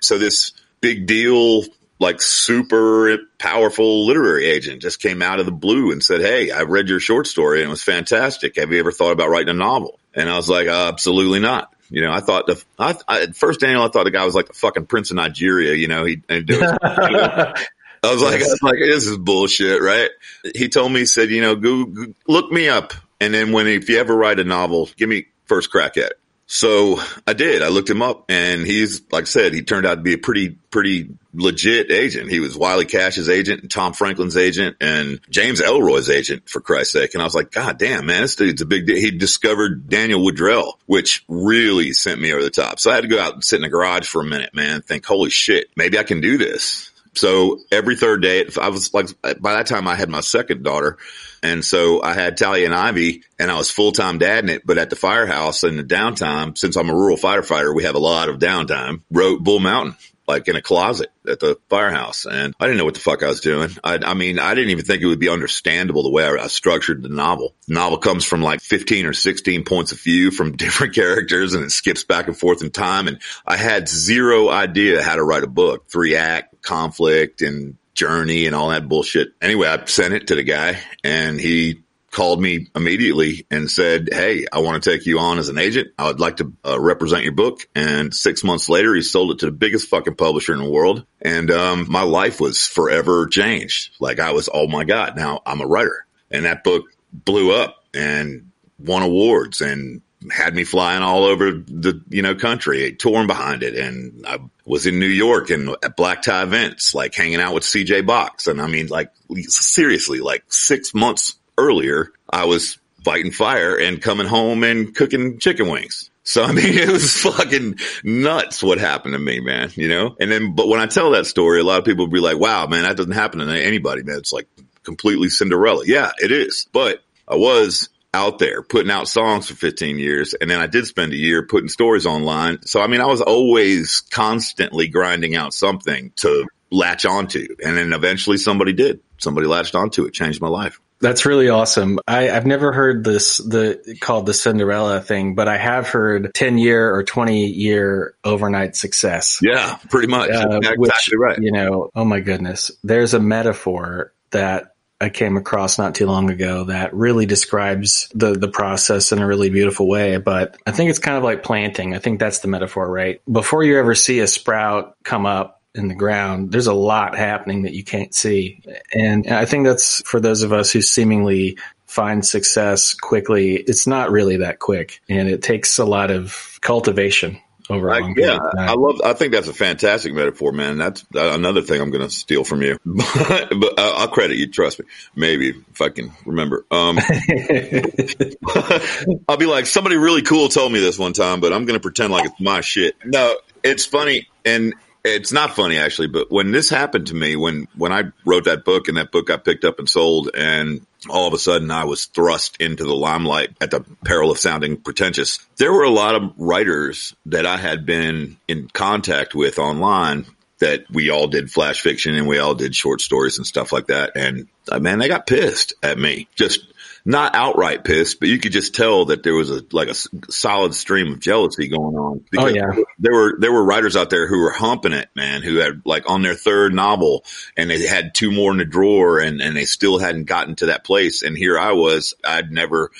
So 0.00 0.18
this 0.18 0.52
big 0.82 1.06
deal 1.06 1.64
like 2.02 2.20
super 2.20 3.16
powerful 3.38 4.06
literary 4.06 4.46
agent 4.46 4.82
just 4.82 5.00
came 5.00 5.22
out 5.22 5.38
of 5.38 5.46
the 5.46 5.52
blue 5.52 5.92
and 5.92 6.02
said, 6.02 6.20
Hey, 6.20 6.50
I 6.50 6.62
read 6.62 6.88
your 6.88 7.00
short 7.00 7.28
story 7.28 7.60
and 7.60 7.68
it 7.68 7.70
was 7.70 7.82
fantastic. 7.82 8.56
Have 8.56 8.72
you 8.72 8.80
ever 8.80 8.92
thought 8.92 9.12
about 9.12 9.30
writing 9.30 9.50
a 9.50 9.54
novel? 9.54 9.98
And 10.12 10.28
I 10.28 10.36
was 10.36 10.50
like, 10.50 10.66
absolutely 10.66 11.38
not. 11.38 11.72
You 11.88 12.02
know, 12.02 12.10
I 12.10 12.20
thought 12.20 12.46
the, 12.46 12.62
I, 12.78 12.96
I, 13.06 13.22
at 13.22 13.36
first 13.36 13.60
Daniel, 13.60 13.82
I 13.82 13.88
thought 13.88 14.04
the 14.04 14.10
guy 14.10 14.24
was 14.24 14.34
like 14.34 14.48
the 14.48 14.54
fucking 14.54 14.86
prince 14.86 15.10
of 15.10 15.16
Nigeria. 15.16 15.74
You 15.74 15.88
know, 15.88 16.04
he, 16.04 16.22
and 16.28 16.50
I 16.52 17.54
was 18.02 18.22
like, 18.22 18.42
I 18.42 18.46
was 18.46 18.62
like, 18.62 18.78
this 18.78 19.06
is 19.06 19.16
bullshit, 19.16 19.80
right? 19.80 20.10
He 20.54 20.68
told 20.68 20.90
me, 20.90 21.00
he 21.00 21.06
said, 21.06 21.30
you 21.30 21.40
know, 21.40 21.54
go, 21.54 21.84
go, 21.84 22.06
look 22.26 22.50
me 22.50 22.68
up. 22.68 22.94
And 23.20 23.32
then 23.32 23.52
when, 23.52 23.68
if 23.68 23.88
you 23.88 23.98
ever 23.98 24.16
write 24.16 24.40
a 24.40 24.44
novel, 24.44 24.88
give 24.96 25.08
me 25.08 25.26
first 25.44 25.70
crack 25.70 25.96
at 25.96 26.10
it. 26.10 26.18
So 26.54 27.00
I 27.26 27.32
did. 27.32 27.62
I 27.62 27.68
looked 27.68 27.88
him 27.88 28.02
up 28.02 28.26
and 28.28 28.66
he's, 28.66 29.00
like 29.10 29.22
I 29.22 29.24
said, 29.24 29.54
he 29.54 29.62
turned 29.62 29.86
out 29.86 29.94
to 29.94 30.02
be 30.02 30.12
a 30.12 30.18
pretty, 30.18 30.50
pretty 30.50 31.08
legit 31.32 31.90
agent. 31.90 32.28
He 32.28 32.40
was 32.40 32.58
Wiley 32.58 32.84
Cash's 32.84 33.30
agent 33.30 33.62
and 33.62 33.70
Tom 33.70 33.94
Franklin's 33.94 34.36
agent 34.36 34.76
and 34.78 35.18
James 35.30 35.62
Ellroy's 35.62 36.10
agent 36.10 36.50
for 36.50 36.60
Christ's 36.60 36.92
sake. 36.92 37.14
And 37.14 37.22
I 37.22 37.24
was 37.24 37.34
like, 37.34 37.52
God 37.52 37.78
damn, 37.78 38.04
man, 38.04 38.20
this 38.20 38.36
dude's 38.36 38.60
a 38.60 38.66
big 38.66 38.86
deal. 38.86 38.96
He 38.96 39.12
discovered 39.12 39.88
Daniel 39.88 40.20
Woodrell, 40.20 40.74
which 40.84 41.24
really 41.26 41.94
sent 41.94 42.20
me 42.20 42.34
over 42.34 42.42
the 42.42 42.50
top. 42.50 42.78
So 42.80 42.90
I 42.90 42.96
had 42.96 43.04
to 43.04 43.08
go 43.08 43.18
out 43.18 43.32
and 43.32 43.42
sit 43.42 43.56
in 43.56 43.62
the 43.62 43.70
garage 43.70 44.06
for 44.06 44.20
a 44.20 44.26
minute, 44.26 44.54
man, 44.54 44.82
think, 44.82 45.06
holy 45.06 45.30
shit, 45.30 45.68
maybe 45.74 45.98
I 45.98 46.02
can 46.02 46.20
do 46.20 46.36
this. 46.36 46.90
So 47.14 47.60
every 47.72 47.96
third 47.96 48.20
day, 48.20 48.44
I 48.60 48.68
was 48.68 48.92
like, 48.92 49.08
by 49.22 49.54
that 49.54 49.68
time 49.68 49.88
I 49.88 49.94
had 49.94 50.10
my 50.10 50.20
second 50.20 50.64
daughter. 50.64 50.98
And 51.42 51.64
so 51.64 52.02
I 52.02 52.14
had 52.14 52.36
Talia 52.36 52.66
and 52.66 52.74
Ivy 52.74 53.24
and 53.38 53.50
I 53.50 53.56
was 53.56 53.70
full 53.70 53.92
time 53.92 54.18
dad 54.18 54.44
in 54.44 54.50
it, 54.50 54.62
but 54.64 54.78
at 54.78 54.90
the 54.90 54.96
firehouse 54.96 55.64
in 55.64 55.76
the 55.76 55.84
downtime, 55.84 56.56
since 56.56 56.76
I'm 56.76 56.90
a 56.90 56.94
rural 56.94 57.16
firefighter, 57.16 57.74
we 57.74 57.84
have 57.84 57.96
a 57.96 58.00
lot 58.00 58.28
of 58.28 58.38
downtime, 58.38 59.02
wrote 59.10 59.42
Bull 59.42 59.58
Mountain 59.58 59.96
like 60.28 60.48
in 60.48 60.56
a 60.56 60.62
closet 60.62 61.10
at 61.26 61.40
the 61.40 61.58
firehouse. 61.68 62.26
And 62.26 62.54
I 62.58 62.66
didn't 62.66 62.78
know 62.78 62.84
what 62.84 62.94
the 62.94 63.00
fuck 63.00 63.22
I 63.22 63.28
was 63.28 63.40
doing. 63.40 63.70
I, 63.82 63.98
I 63.98 64.14
mean, 64.14 64.38
I 64.38 64.54
didn't 64.54 64.70
even 64.70 64.84
think 64.84 65.02
it 65.02 65.06
would 65.06 65.18
be 65.18 65.28
understandable 65.28 66.04
the 66.04 66.10
way 66.10 66.24
I, 66.24 66.44
I, 66.44 66.46
structured 66.46 67.02
the 67.02 67.08
novel. 67.08 67.54
The 67.66 67.74
novel 67.74 67.98
comes 67.98 68.24
from 68.24 68.40
like 68.40 68.60
15 68.60 69.06
or 69.06 69.12
16 69.12 69.64
points 69.64 69.92
of 69.92 70.00
view 70.00 70.30
from 70.30 70.56
different 70.56 70.94
characters 70.94 71.54
and 71.54 71.64
it 71.64 71.70
skips 71.70 72.04
back 72.04 72.28
and 72.28 72.38
forth 72.38 72.62
in 72.62 72.70
time. 72.70 73.08
And 73.08 73.20
I 73.46 73.56
had 73.56 73.88
zero 73.88 74.48
idea 74.48 75.02
how 75.02 75.16
to 75.16 75.24
write 75.24 75.44
a 75.44 75.48
book, 75.48 75.90
three 75.90 76.16
act 76.16 76.62
conflict 76.62 77.42
and 77.42 77.76
journey 77.94 78.46
and 78.46 78.54
all 78.54 78.70
that 78.70 78.88
bullshit. 78.88 79.32
Anyway, 79.40 79.68
I 79.68 79.84
sent 79.86 80.14
it 80.14 80.28
to 80.28 80.34
the 80.34 80.42
guy 80.42 80.78
and 81.04 81.38
he 81.38 81.82
called 82.10 82.40
me 82.40 82.68
immediately 82.76 83.46
and 83.50 83.70
said, 83.70 84.10
Hey, 84.12 84.46
I 84.52 84.60
want 84.60 84.82
to 84.82 84.90
take 84.90 85.06
you 85.06 85.18
on 85.18 85.38
as 85.38 85.48
an 85.48 85.58
agent. 85.58 85.88
I 85.98 86.06
would 86.08 86.20
like 86.20 86.36
to 86.36 86.52
uh, 86.64 86.78
represent 86.78 87.24
your 87.24 87.32
book. 87.32 87.60
And 87.74 88.14
six 88.14 88.44
months 88.44 88.68
later, 88.68 88.94
he 88.94 89.02
sold 89.02 89.32
it 89.32 89.38
to 89.40 89.46
the 89.46 89.52
biggest 89.52 89.88
fucking 89.88 90.14
publisher 90.14 90.52
in 90.52 90.60
the 90.60 90.70
world. 90.70 91.04
And, 91.20 91.50
um, 91.50 91.86
my 91.90 92.02
life 92.02 92.40
was 92.40 92.66
forever 92.66 93.26
changed. 93.26 93.94
Like 93.98 94.20
I 94.20 94.32
was, 94.32 94.48
oh 94.52 94.68
my 94.68 94.84
God, 94.84 95.16
now 95.16 95.40
I'm 95.44 95.60
a 95.60 95.66
writer. 95.66 96.06
And 96.30 96.44
that 96.44 96.64
book 96.64 96.84
blew 97.12 97.52
up 97.52 97.84
and 97.94 98.52
won 98.78 99.02
awards 99.02 99.60
and 99.60 100.02
had 100.30 100.54
me 100.54 100.64
flying 100.64 101.02
all 101.02 101.24
over 101.24 101.52
the, 101.52 102.02
you 102.08 102.22
know, 102.22 102.34
country, 102.34 102.92
touring 102.92 103.26
behind 103.26 103.62
it. 103.62 103.76
And 103.76 104.24
I 104.26 104.38
was 104.64 104.86
in 104.86 104.98
New 104.98 105.06
York 105.06 105.50
and 105.50 105.70
at 105.82 105.96
black 105.96 106.22
tie 106.22 106.42
events, 106.42 106.94
like 106.94 107.14
hanging 107.14 107.40
out 107.40 107.54
with 107.54 107.64
CJ 107.64 108.06
Box. 108.06 108.46
And 108.46 108.60
I 108.60 108.66
mean, 108.66 108.88
like 108.88 109.10
seriously, 109.48 110.20
like 110.20 110.44
six 110.52 110.94
months 110.94 111.36
earlier, 111.58 112.12
I 112.28 112.44
was 112.44 112.78
fighting 113.04 113.32
fire 113.32 113.76
and 113.76 114.00
coming 114.00 114.26
home 114.26 114.62
and 114.62 114.94
cooking 114.94 115.38
chicken 115.38 115.68
wings. 115.68 116.10
So 116.24 116.44
I 116.44 116.52
mean, 116.52 116.66
it 116.78 116.88
was 116.88 117.16
fucking 117.18 117.78
nuts 118.04 118.62
what 118.62 118.78
happened 118.78 119.14
to 119.14 119.18
me, 119.18 119.40
man, 119.40 119.70
you 119.74 119.88
know? 119.88 120.16
And 120.20 120.30
then, 120.30 120.54
but 120.54 120.68
when 120.68 120.80
I 120.80 120.86
tell 120.86 121.10
that 121.12 121.26
story, 121.26 121.60
a 121.60 121.64
lot 121.64 121.78
of 121.78 121.84
people 121.84 122.06
will 122.06 122.12
be 122.12 122.20
like, 122.20 122.38
wow, 122.38 122.66
man, 122.66 122.84
that 122.84 122.96
doesn't 122.96 123.12
happen 123.12 123.40
to 123.40 123.62
anybody, 123.62 124.02
man. 124.02 124.18
It's 124.18 124.32
like 124.32 124.48
completely 124.84 125.28
Cinderella. 125.28 125.84
Yeah, 125.86 126.12
it 126.18 126.30
is. 126.30 126.66
But 126.72 127.02
I 127.26 127.36
was 127.36 127.88
out 128.14 128.38
there 128.38 128.62
putting 128.62 128.90
out 128.90 129.08
songs 129.08 129.48
for 129.48 129.54
15 129.54 129.98
years. 129.98 130.34
And 130.34 130.50
then 130.50 130.60
I 130.60 130.66
did 130.66 130.86
spend 130.86 131.12
a 131.12 131.16
year 131.16 131.46
putting 131.46 131.68
stories 131.68 132.06
online. 132.06 132.62
So, 132.66 132.80
I 132.80 132.86
mean, 132.86 133.00
I 133.00 133.06
was 133.06 133.20
always 133.20 134.02
constantly 134.10 134.88
grinding 134.88 135.34
out 135.34 135.54
something 135.54 136.12
to 136.16 136.46
latch 136.70 137.04
onto. 137.04 137.46
And 137.64 137.76
then 137.76 137.92
eventually 137.92 138.36
somebody 138.36 138.72
did. 138.72 139.00
Somebody 139.18 139.46
latched 139.46 139.74
onto 139.74 140.04
it, 140.04 140.12
changed 140.12 140.40
my 140.40 140.48
life. 140.48 140.80
That's 141.00 141.26
really 141.26 141.48
awesome. 141.48 141.98
I, 142.06 142.22
have 142.22 142.46
never 142.46 142.72
heard 142.72 143.02
this 143.02 143.38
the 143.38 143.96
called 144.00 144.24
the 144.24 144.34
Cinderella 144.34 145.00
thing, 145.00 145.34
but 145.34 145.48
I 145.48 145.56
have 145.56 145.88
heard 145.88 146.32
ten 146.32 146.58
year 146.58 146.94
or 146.94 147.02
twenty 147.02 147.46
year 147.46 148.14
overnight 148.22 148.76
success. 148.76 149.40
Yeah, 149.42 149.78
pretty 149.90 150.06
much. 150.06 150.30
Uh, 150.30 150.58
exactly 150.58 150.76
which, 150.78 151.10
right. 151.18 151.38
You 151.40 151.50
know, 151.50 151.90
oh 151.92 152.04
my 152.04 152.20
goodness. 152.20 152.70
There's 152.84 153.14
a 153.14 153.20
metaphor 153.20 154.12
that 154.30 154.71
I 155.02 155.08
came 155.08 155.36
across 155.36 155.78
not 155.78 155.94
too 155.94 156.06
long 156.06 156.30
ago 156.30 156.64
that 156.64 156.94
really 156.94 157.26
describes 157.26 158.08
the 158.14 158.32
the 158.32 158.48
process 158.48 159.12
in 159.12 159.18
a 159.18 159.26
really 159.26 159.50
beautiful 159.50 159.88
way. 159.88 160.18
But 160.18 160.56
I 160.66 160.70
think 160.70 160.90
it's 160.90 160.98
kind 160.98 161.16
of 161.16 161.24
like 161.24 161.42
planting. 161.42 161.94
I 161.94 161.98
think 161.98 162.20
that's 162.20 162.38
the 162.38 162.48
metaphor, 162.48 162.90
right? 162.90 163.20
Before 163.30 163.64
you 163.64 163.78
ever 163.78 163.94
see 163.94 164.20
a 164.20 164.26
sprout 164.26 164.96
come 165.02 165.26
up, 165.26 165.58
in 165.74 165.88
the 165.88 165.94
ground, 165.94 166.52
there's 166.52 166.66
a 166.66 166.74
lot 166.74 167.16
happening 167.16 167.62
that 167.62 167.72
you 167.72 167.82
can't 167.82 168.14
see. 168.14 168.62
And 168.92 169.26
I 169.26 169.46
think 169.46 169.66
that's 169.66 170.02
for 170.02 170.20
those 170.20 170.42
of 170.42 170.52
us 170.52 170.70
who 170.70 170.82
seemingly 170.82 171.56
find 171.86 172.24
success 172.24 172.94
quickly, 172.94 173.56
it's 173.56 173.86
not 173.86 174.10
really 174.10 174.38
that 174.38 174.58
quick. 174.58 175.00
And 175.08 175.28
it 175.28 175.42
takes 175.42 175.78
a 175.78 175.84
lot 175.84 176.10
of 176.10 176.58
cultivation 176.60 177.40
over 177.70 177.88
long 177.88 178.14
yeah, 178.16 178.38
I 178.58 178.74
love. 178.74 179.00
I 179.04 179.12
think 179.12 179.32
that's 179.32 179.48
a 179.48 179.54
fantastic 179.54 180.14
metaphor, 180.14 180.52
man. 180.52 180.78
That's 180.78 181.04
another 181.14 181.62
thing 181.62 181.80
I'm 181.80 181.90
going 181.90 182.02
to 182.02 182.10
steal 182.10 182.44
from 182.44 182.62
you, 182.62 182.78
but 182.84 183.78
I'll 183.78 184.08
credit 184.08 184.36
you. 184.36 184.48
Trust 184.48 184.80
me. 184.80 184.86
Maybe 185.14 185.50
if 185.50 185.80
I 185.80 185.88
can 185.88 186.12
remember. 186.26 186.64
Um, 186.70 186.98
I'll 189.28 189.36
be 189.36 189.46
like, 189.46 189.66
somebody 189.66 189.96
really 189.96 190.22
cool 190.22 190.48
told 190.48 190.72
me 190.72 190.80
this 190.80 190.98
one 190.98 191.12
time, 191.12 191.40
but 191.40 191.52
I'm 191.52 191.64
going 191.64 191.78
to 191.78 191.82
pretend 191.82 192.12
like 192.12 192.26
it's 192.26 192.40
my 192.40 192.60
shit. 192.60 192.96
No, 193.04 193.36
it's 193.62 193.84
funny, 193.84 194.28
and 194.44 194.74
it's 195.04 195.32
not 195.32 195.56
funny 195.56 195.78
actually, 195.78 196.08
but 196.08 196.30
when 196.30 196.52
this 196.52 196.68
happened 196.68 197.08
to 197.08 197.14
me, 197.14 197.36
when, 197.36 197.66
when 197.76 197.92
I 197.92 198.04
wrote 198.24 198.44
that 198.44 198.64
book 198.64 198.88
and 198.88 198.96
that 198.96 199.10
book 199.10 199.26
got 199.26 199.44
picked 199.44 199.64
up 199.64 199.78
and 199.78 199.88
sold 199.88 200.30
and 200.34 200.86
all 201.08 201.26
of 201.26 201.34
a 201.34 201.38
sudden 201.38 201.70
I 201.70 201.84
was 201.84 202.06
thrust 202.06 202.56
into 202.60 202.84
the 202.84 202.94
limelight 202.94 203.50
at 203.60 203.70
the 203.70 203.84
peril 204.04 204.30
of 204.30 204.38
sounding 204.38 204.76
pretentious, 204.76 205.38
there 205.56 205.72
were 205.72 205.84
a 205.84 205.90
lot 205.90 206.14
of 206.14 206.32
writers 206.36 207.14
that 207.26 207.46
I 207.46 207.56
had 207.56 207.86
been 207.86 208.36
in 208.48 208.68
contact 208.68 209.34
with 209.34 209.58
online 209.58 210.26
that 210.60 210.84
we 210.90 211.10
all 211.10 211.26
did 211.26 211.50
flash 211.50 211.80
fiction 211.80 212.14
and 212.14 212.28
we 212.28 212.38
all 212.38 212.54
did 212.54 212.74
short 212.74 213.00
stories 213.00 213.36
and 213.36 213.46
stuff 213.46 213.72
like 213.72 213.88
that. 213.88 214.12
And 214.14 214.46
uh, 214.70 214.78
man, 214.78 215.00
they 215.00 215.08
got 215.08 215.26
pissed 215.26 215.74
at 215.82 215.98
me 215.98 216.28
just 216.36 216.71
not 217.04 217.34
outright 217.34 217.84
pissed, 217.84 218.20
but 218.20 218.28
you 218.28 218.38
could 218.38 218.52
just 218.52 218.74
tell 218.74 219.06
that 219.06 219.22
there 219.22 219.34
was 219.34 219.50
a 219.50 219.62
like 219.72 219.88
a 219.88 219.94
solid 220.30 220.74
stream 220.74 221.12
of 221.12 221.20
jealousy 221.20 221.68
going 221.68 221.96
on. 221.96 222.20
Oh, 222.20 222.24
because 222.30 222.54
yeah, 222.54 222.82
there 222.98 223.12
were 223.12 223.36
there 223.38 223.52
were 223.52 223.64
writers 223.64 223.96
out 223.96 224.10
there 224.10 224.28
who 224.28 224.38
were 224.38 224.50
humping 224.52 224.92
it, 224.92 225.08
man, 225.16 225.42
who 225.42 225.56
had 225.56 225.82
like 225.84 226.08
on 226.08 226.22
their 226.22 226.34
third 226.34 226.74
novel 226.74 227.24
and 227.56 227.70
they 227.70 227.84
had 227.86 228.14
two 228.14 228.30
more 228.30 228.52
in 228.52 228.58
the 228.58 228.64
drawer 228.64 229.18
and 229.18 229.40
and 229.40 229.56
they 229.56 229.64
still 229.64 229.98
hadn't 229.98 230.24
gotten 230.24 230.54
to 230.56 230.66
that 230.66 230.84
place. 230.84 231.22
And 231.22 231.36
here 231.36 231.58
I 231.58 231.72
was, 231.72 232.14
I'd 232.24 232.52
never 232.52 232.90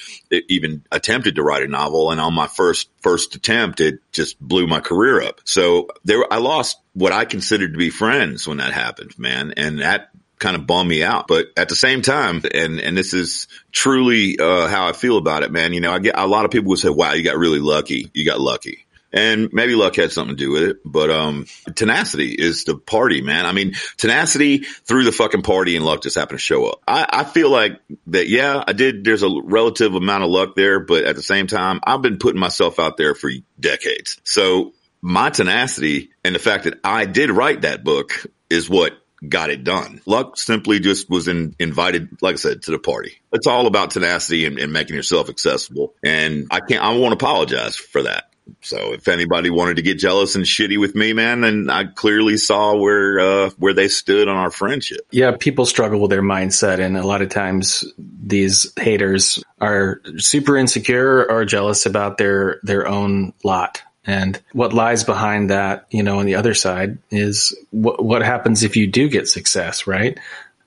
even 0.49 0.85
attempted 0.91 1.37
to 1.37 1.43
write 1.43 1.63
a 1.63 1.69
novel, 1.69 2.11
and 2.11 2.21
on 2.21 2.35
my 2.35 2.49
first 2.49 2.89
first 3.01 3.35
attempt, 3.35 3.81
it 3.81 4.01
just 4.13 4.41
blew 4.41 4.67
my 4.67 4.81
career 4.81 5.23
up. 5.23 5.41
So 5.45 5.89
there, 6.05 6.31
I 6.33 6.39
lost 6.39 6.79
what 6.95 7.13
I 7.13 7.25
considered 7.25 7.73
to 7.73 7.79
be 7.79 7.91
friends 7.91 8.47
when 8.47 8.59
that 8.59 8.73
happened, 8.73 9.19
man, 9.19 9.55
and 9.57 9.81
that 9.81 10.11
kind 10.43 10.57
of 10.57 10.67
bum 10.67 10.87
me 10.87 11.03
out. 11.03 11.29
But 11.29 11.47
at 11.57 11.71
the 11.71 11.77
same 11.77 12.03
time, 12.03 12.43
and, 12.53 12.81
and 12.81 12.99
this 12.99 13.15
is 13.15 13.49
truly, 13.71 14.39
uh, 14.39 14.67
how 14.69 14.87
I 14.87 14.93
feel 14.93 15.17
about 15.17 15.45
it, 15.45 15.51
man. 15.51 15.73
You 15.73 15.81
know, 15.81 15.93
I 15.93 16.01
get 16.01 16.19
a 16.19 16.27
lot 16.27 16.45
of 16.45 16.51
people 16.51 16.69
would 16.71 16.79
say, 16.79 16.91
wow, 16.91 17.13
you 17.13 17.23
got 17.25 17.39
really 17.39 17.61
lucky. 17.61 18.11
You 18.13 18.27
got 18.27 18.41
lucky. 18.41 18.85
And 19.15 19.51
maybe 19.53 19.75
luck 19.75 19.97
had 19.97 20.11
something 20.11 20.35
to 20.37 20.43
do 20.43 20.51
with 20.51 20.63
it, 20.63 20.77
but, 20.87 21.11
um, 21.11 21.45
tenacity 21.75 22.33
is 22.33 22.65
the 22.65 22.79
party, 22.79 23.21
man. 23.21 23.45
I 23.45 23.53
mean, 23.53 23.75
tenacity 23.99 24.61
threw 24.61 25.05
the 25.05 25.13
fucking 25.13 25.43
party 25.43 25.77
and 25.77 25.85
luck 25.85 26.03
just 26.03 26.17
happened 26.17 26.39
to 26.39 26.43
show 26.43 26.67
up. 26.67 26.81
I, 26.89 27.07
I 27.11 27.25
feel 27.25 27.51
like 27.51 27.79
that, 28.07 28.29
yeah, 28.29 28.65
I 28.67 28.73
did. 28.73 29.05
There's 29.05 29.23
a 29.23 29.29
relative 29.45 29.95
amount 29.95 30.25
of 30.25 30.31
luck 30.31 30.55
there, 30.57 30.81
but 30.81 31.05
at 31.05 31.15
the 31.15 31.23
same 31.23 31.47
time, 31.47 31.81
I've 31.85 32.01
been 32.01 32.17
putting 32.17 32.41
myself 32.41 32.79
out 32.79 32.97
there 32.97 33.15
for 33.15 33.31
decades. 33.61 34.19
So 34.25 34.73
my 35.03 35.29
tenacity 35.29 36.09
and 36.25 36.35
the 36.35 36.39
fact 36.39 36.65
that 36.65 36.81
I 36.83 37.05
did 37.05 37.31
write 37.31 37.63
that 37.63 37.85
book 37.85 38.27
is 38.49 38.71
what 38.71 38.95
got 39.27 39.51
it 39.51 39.65
done. 39.65 40.01
Luck 40.07 40.37
simply 40.37 40.81
just 40.81 41.09
was 41.09 41.29
in, 41.29 41.55
invited, 41.59 42.21
like 42.21 42.35
I 42.35 42.37
said, 42.37 42.63
to 42.63 42.71
the 42.73 42.79
party. 42.79 43.21
It's 43.33 43.47
all 43.47 43.67
about 43.67 43.93
tenacity 43.93 44.47
and, 44.47 44.59
and 44.59 44.73
making 44.73 44.97
yourself 44.97 45.29
accessible. 45.29 45.95
And 46.03 46.49
I 46.51 46.61
can't, 46.61 46.83
I 46.83 46.97
won't 46.97 47.15
apologize 47.15 47.77
for 47.77 48.03
that. 48.03 48.33
So 48.61 48.93
if 48.93 49.09
anybody 49.09 49.51
wanted 49.51 49.77
to 49.77 49.83
get 49.83 49.99
jealous 49.99 50.35
and 50.35 50.45
shitty 50.45 50.79
with 50.79 50.95
me, 50.95 51.13
man, 51.13 51.43
then 51.43 51.71
I 51.71 51.85
clearly 51.85 52.37
saw 52.37 52.77
where 52.77 53.21
uh, 53.21 53.51
where 53.57 53.73
they 53.73 53.89
stood 53.89 54.29
on 54.29 54.37
our 54.37 54.51
friendship. 54.51 55.07
Yeah, 55.11 55.37
people 55.39 55.65
struggle 55.65 56.01
with 56.01 56.11
their 56.11 56.23
mindset, 56.23 56.81
and 56.81 56.97
a 56.97 57.07
lot 57.07 57.23
of 57.23 57.29
times 57.29 57.85
these 57.99 58.73
haters 58.77 59.43
are 59.61 60.01
super 60.17 60.57
insecure 60.57 61.25
or 61.31 61.45
jealous 61.45 61.87
about 61.87 62.19
their 62.19 62.59
their 62.63 62.87
own 62.87 63.33
lot. 63.45 63.81
And 64.05 64.41
what 64.53 64.73
lies 64.73 65.05
behind 65.05 65.51
that, 65.51 65.87
you 65.91 66.03
know, 66.03 66.19
on 66.19 66.27
the 66.27 66.35
other 66.35 66.55
side 66.55 66.99
is 67.11 67.57
what, 67.71 68.05
what 68.05 68.23
happens 68.23 68.65
if 68.65 68.77
you 68.77 68.87
do 68.87 69.09
get 69.09 69.29
success, 69.29 69.87
right? 69.87 70.19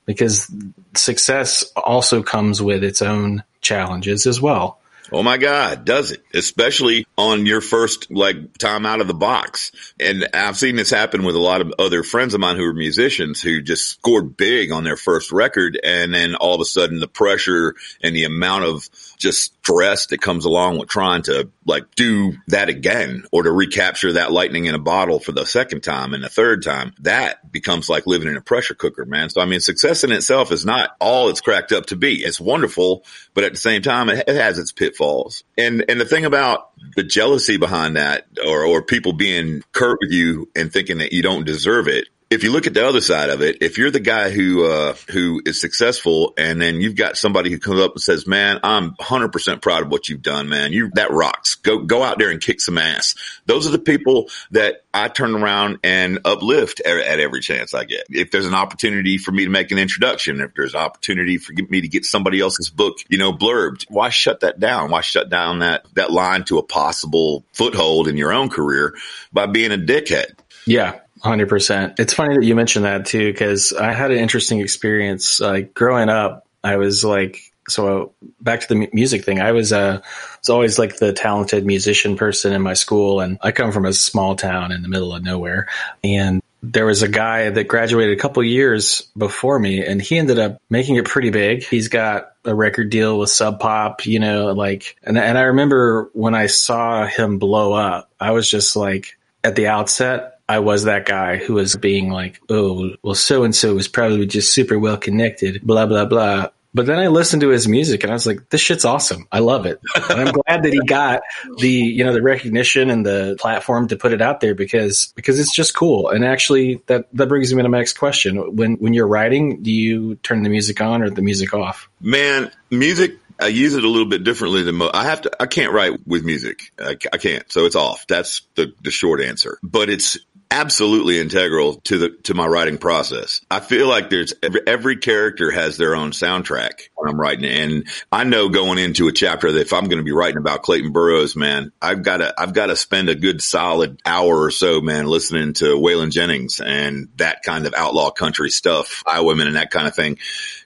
Because 0.06 0.50
success 0.94 1.64
also 1.76 2.22
comes 2.22 2.62
with 2.62 2.82
its 2.82 3.02
own 3.02 3.42
challenges 3.60 4.26
as 4.26 4.40
well. 4.40 4.78
Oh 5.12 5.22
my 5.22 5.36
God, 5.36 5.84
does 5.84 6.10
it? 6.10 6.24
Especially 6.34 7.06
on 7.16 7.46
your 7.46 7.60
first 7.60 8.10
like 8.10 8.58
time 8.58 8.84
out 8.86 9.00
of 9.00 9.06
the 9.06 9.14
box. 9.14 9.70
And 10.00 10.26
I've 10.34 10.56
seen 10.56 10.74
this 10.74 10.90
happen 10.90 11.24
with 11.24 11.36
a 11.36 11.40
lot 11.40 11.60
of 11.60 11.74
other 11.78 12.02
friends 12.02 12.34
of 12.34 12.40
mine 12.40 12.56
who 12.56 12.64
are 12.64 12.74
musicians 12.74 13.40
who 13.40 13.62
just 13.62 13.88
scored 13.88 14.36
big 14.36 14.72
on 14.72 14.82
their 14.82 14.96
first 14.96 15.30
record. 15.30 15.78
And 15.82 16.12
then 16.12 16.34
all 16.34 16.56
of 16.56 16.60
a 16.60 16.64
sudden 16.64 16.98
the 16.98 17.06
pressure 17.06 17.74
and 18.02 18.16
the 18.16 18.24
amount 18.24 18.64
of 18.64 18.88
just 19.16 19.54
stress 19.54 20.06
that 20.06 20.20
comes 20.20 20.44
along 20.44 20.78
with 20.78 20.88
trying 20.88 21.22
to 21.22 21.50
like 21.64 21.94
do 21.94 22.34
that 22.48 22.68
again 22.68 23.24
or 23.32 23.42
to 23.42 23.50
recapture 23.50 24.12
that 24.12 24.30
lightning 24.30 24.66
in 24.66 24.74
a 24.74 24.78
bottle 24.78 25.18
for 25.18 25.32
the 25.32 25.44
second 25.44 25.82
time 25.82 26.14
and 26.14 26.22
the 26.22 26.28
third 26.28 26.62
time, 26.62 26.92
that 27.00 27.50
becomes 27.50 27.88
like 27.88 28.06
living 28.06 28.28
in 28.28 28.36
a 28.36 28.40
pressure 28.40 28.74
cooker, 28.74 29.04
man. 29.04 29.30
So 29.30 29.40
I 29.40 29.46
mean, 29.46 29.60
success 29.60 30.04
in 30.04 30.12
itself 30.12 30.52
is 30.52 30.64
not 30.64 30.90
all 31.00 31.28
it's 31.28 31.40
cracked 31.40 31.72
up 31.72 31.86
to 31.86 31.96
be. 31.96 32.16
It's 32.16 32.40
wonderful, 32.40 33.04
but 33.34 33.44
at 33.44 33.52
the 33.52 33.58
same 33.58 33.82
time, 33.82 34.08
it, 34.08 34.24
it 34.28 34.36
has 34.36 34.58
its 34.58 34.72
pitfalls. 34.72 35.44
And, 35.58 35.84
and 35.88 36.00
the 36.00 36.04
thing 36.04 36.24
about 36.24 36.70
the 36.94 37.02
jealousy 37.02 37.56
behind 37.56 37.96
that 37.96 38.26
or, 38.46 38.64
or 38.64 38.82
people 38.82 39.12
being 39.12 39.62
curt 39.72 39.98
with 40.00 40.12
you 40.12 40.48
and 40.54 40.72
thinking 40.72 40.98
that 40.98 41.12
you 41.12 41.22
don't 41.22 41.44
deserve 41.44 41.88
it 41.88 42.08
if 42.28 42.42
you 42.42 42.50
look 42.50 42.66
at 42.66 42.74
the 42.74 42.86
other 42.86 43.00
side 43.00 43.30
of 43.30 43.40
it, 43.40 43.58
if 43.60 43.78
you're 43.78 43.90
the 43.90 44.00
guy 44.00 44.30
who 44.30 44.64
uh, 44.64 44.94
who 45.10 45.40
is 45.46 45.60
successful, 45.60 46.34
and 46.36 46.60
then 46.60 46.80
you've 46.80 46.96
got 46.96 47.16
somebody 47.16 47.50
who 47.50 47.58
comes 47.58 47.80
up 47.80 47.92
and 47.92 48.02
says, 48.02 48.26
"Man, 48.26 48.58
I'm 48.64 48.94
100 48.96 49.30
percent 49.30 49.62
proud 49.62 49.84
of 49.84 49.90
what 49.90 50.08
you've 50.08 50.22
done, 50.22 50.48
man. 50.48 50.72
You 50.72 50.90
that 50.94 51.12
rocks. 51.12 51.54
Go 51.54 51.78
go 51.78 52.02
out 52.02 52.18
there 52.18 52.30
and 52.30 52.40
kick 52.40 52.60
some 52.60 52.78
ass." 52.78 53.14
Those 53.46 53.68
are 53.68 53.70
the 53.70 53.78
people 53.78 54.28
that 54.50 54.82
I 54.92 55.08
turn 55.08 55.36
around 55.36 55.78
and 55.84 56.18
uplift 56.24 56.80
at, 56.80 56.98
at 56.98 57.20
every 57.20 57.40
chance 57.40 57.74
I 57.74 57.84
get. 57.84 58.06
If 58.10 58.32
there's 58.32 58.46
an 58.46 58.54
opportunity 58.54 59.18
for 59.18 59.30
me 59.30 59.44
to 59.44 59.50
make 59.50 59.70
an 59.70 59.78
introduction, 59.78 60.40
if 60.40 60.52
there's 60.54 60.74
an 60.74 60.80
opportunity 60.80 61.38
for 61.38 61.52
me 61.68 61.82
to 61.82 61.88
get 61.88 62.04
somebody 62.04 62.40
else's 62.40 62.70
book, 62.70 62.96
you 63.08 63.18
know, 63.18 63.32
blurbed, 63.32 63.86
why 63.88 64.08
shut 64.08 64.40
that 64.40 64.58
down? 64.58 64.90
Why 64.90 65.00
shut 65.00 65.28
down 65.28 65.60
that 65.60 65.86
that 65.94 66.10
line 66.10 66.42
to 66.44 66.58
a 66.58 66.64
possible 66.64 67.44
foothold 67.52 68.08
in 68.08 68.16
your 68.16 68.32
own 68.32 68.48
career 68.48 68.94
by 69.32 69.46
being 69.46 69.70
a 69.70 69.78
dickhead? 69.78 70.32
Yeah, 70.68 70.98
Hundred 71.26 71.48
percent. 71.48 71.98
It's 71.98 72.14
funny 72.14 72.36
that 72.36 72.44
you 72.44 72.54
mentioned 72.54 72.84
that 72.84 73.06
too, 73.06 73.32
because 73.32 73.72
I 73.72 73.92
had 73.92 74.10
an 74.10 74.18
interesting 74.18 74.60
experience. 74.60 75.40
Like 75.40 75.74
growing 75.74 76.08
up, 76.08 76.46
I 76.62 76.76
was 76.76 77.04
like, 77.04 77.52
so 77.68 78.12
back 78.40 78.60
to 78.60 78.68
the 78.68 78.88
music 78.92 79.24
thing. 79.24 79.40
I 79.40 79.52
was, 79.52 79.72
uh, 79.72 80.00
was 80.40 80.48
always 80.48 80.78
like 80.78 80.98
the 80.98 81.12
talented 81.12 81.66
musician 81.66 82.16
person 82.16 82.52
in 82.52 82.62
my 82.62 82.74
school, 82.74 83.20
and 83.20 83.38
I 83.42 83.52
come 83.52 83.72
from 83.72 83.86
a 83.86 83.92
small 83.92 84.36
town 84.36 84.72
in 84.72 84.82
the 84.82 84.88
middle 84.88 85.12
of 85.14 85.22
nowhere, 85.22 85.68
and 86.04 86.42
there 86.62 86.86
was 86.86 87.02
a 87.02 87.08
guy 87.08 87.50
that 87.50 87.64
graduated 87.64 88.16
a 88.16 88.20
couple 88.20 88.42
years 88.42 89.02
before 89.16 89.58
me 89.58 89.84
and 89.84 90.02
he 90.02 90.18
ended 90.18 90.38
up 90.38 90.60
making 90.68 90.96
it 90.96 91.04
pretty 91.04 91.30
big. 91.30 91.62
He's 91.62 91.88
got 91.88 92.32
a 92.44 92.54
record 92.54 92.90
deal 92.90 93.18
with 93.18 93.30
Sub 93.30 93.60
Pop, 93.60 94.04
you 94.04 94.18
know, 94.18 94.52
like, 94.52 94.96
and, 95.02 95.16
and 95.16 95.38
I 95.38 95.42
remember 95.42 96.10
when 96.12 96.34
I 96.34 96.46
saw 96.46 97.06
him 97.06 97.38
blow 97.38 97.72
up, 97.72 98.10
I 98.18 98.32
was 98.32 98.50
just 98.50 98.74
like, 98.74 99.16
at 99.44 99.54
the 99.54 99.68
outset, 99.68 100.35
I 100.48 100.60
was 100.60 100.84
that 100.84 101.06
guy 101.06 101.36
who 101.36 101.54
was 101.54 101.76
being 101.76 102.10
like, 102.10 102.40
oh, 102.48 102.94
well, 103.02 103.14
so 103.14 103.42
and 103.44 103.54
so 103.54 103.74
was 103.74 103.88
probably 103.88 104.26
just 104.26 104.54
super 104.54 104.78
well 104.78 104.96
connected, 104.96 105.62
blah, 105.62 105.86
blah, 105.86 106.04
blah. 106.04 106.50
But 106.72 106.84
then 106.84 106.98
I 106.98 107.06
listened 107.06 107.40
to 107.40 107.48
his 107.48 107.66
music 107.66 108.02
and 108.02 108.12
I 108.12 108.14
was 108.14 108.26
like, 108.26 108.50
this 108.50 108.60
shit's 108.60 108.84
awesome. 108.84 109.26
I 109.32 109.38
love 109.38 109.64
it. 109.64 109.80
And 110.10 110.20
I'm 110.20 110.32
glad 110.32 110.62
that 110.62 110.72
he 110.74 110.80
got 110.80 111.22
the, 111.56 111.70
you 111.70 112.04
know, 112.04 112.12
the 112.12 112.20
recognition 112.20 112.90
and 112.90 113.04
the 113.04 113.34
platform 113.40 113.88
to 113.88 113.96
put 113.96 114.12
it 114.12 114.20
out 114.20 114.40
there 114.40 114.54
because, 114.54 115.10
because 115.16 115.40
it's 115.40 115.54
just 115.54 115.74
cool. 115.74 116.10
And 116.10 116.22
actually 116.22 116.82
that, 116.86 117.08
that 117.14 117.28
brings 117.28 117.52
me 117.54 117.62
to 117.62 117.68
my 117.70 117.78
next 117.78 117.94
question. 117.94 118.56
When, 118.56 118.74
when 118.74 118.92
you're 118.92 119.06
writing, 119.08 119.62
do 119.62 119.72
you 119.72 120.16
turn 120.16 120.42
the 120.42 120.50
music 120.50 120.82
on 120.82 121.02
or 121.02 121.08
the 121.08 121.22
music 121.22 121.54
off? 121.54 121.88
Man, 122.02 122.50
music 122.70 123.16
I 123.38 123.48
use 123.48 123.74
it 123.74 123.84
a 123.84 123.88
little 123.88 124.08
bit 124.08 124.24
differently 124.24 124.62
than 124.62 124.76
most. 124.76 124.94
I 124.94 125.04
have 125.04 125.22
to, 125.22 125.30
I 125.40 125.46
can't 125.46 125.72
write 125.72 126.06
with 126.06 126.24
music. 126.24 126.72
I, 126.78 126.96
I, 127.12 127.18
can't. 127.18 127.50
So 127.52 127.66
it's 127.66 127.76
off. 127.76 128.06
That's 128.06 128.42
the, 128.54 128.72
the 128.82 128.90
short 128.90 129.20
answer, 129.20 129.58
but 129.62 129.90
it's 129.90 130.18
absolutely 130.50 131.18
integral 131.18 131.76
to 131.82 131.98
the 131.98 132.10
to 132.24 132.34
my 132.34 132.46
writing 132.46 132.78
process. 132.78 133.40
I 133.50 133.60
feel 133.60 133.88
like 133.88 134.10
there's 134.10 134.34
every, 134.42 134.60
every, 134.66 134.96
character 134.96 135.50
has 135.50 135.76
their 135.76 135.94
own 135.94 136.12
soundtrack 136.12 136.88
when 136.94 137.10
I'm 137.10 137.20
writing, 137.20 137.44
and 137.44 137.88
I 138.10 138.24
know 138.24 138.48
going 138.48 138.78
into 138.78 139.08
a 139.08 139.12
chapter 139.12 139.52
that 139.52 139.60
if 139.60 139.72
I'm 139.72 139.84
going 139.84 139.98
to 139.98 140.04
be 140.04 140.12
writing 140.12 140.38
about 140.38 140.62
Clayton 140.62 140.92
Burroughs, 140.92 141.36
man, 141.36 141.72
I've 141.80 142.02
got 142.02 142.18
to 142.18 142.34
I've 142.38 142.54
got 142.54 142.66
to 142.66 142.76
spend 142.76 143.08
a 143.08 143.14
good 143.14 143.42
solid 143.42 144.00
hour 144.06 144.42
or 144.42 144.50
so, 144.50 144.80
man, 144.80 145.06
listening 145.06 145.52
to 145.54 145.64
Waylon 145.76 146.10
Jennings 146.10 146.60
and 146.60 147.08
that 147.16 147.42
kind 147.42 147.66
of 147.66 147.74
outlaw 147.74 148.10
country 148.10 148.50
stuff, 148.50 149.02
Highwaymen 149.06 149.46
and 149.46 149.56
that 149.56 149.70
kind 149.70 149.86
of 149.86 149.94
thing, 149.94 150.18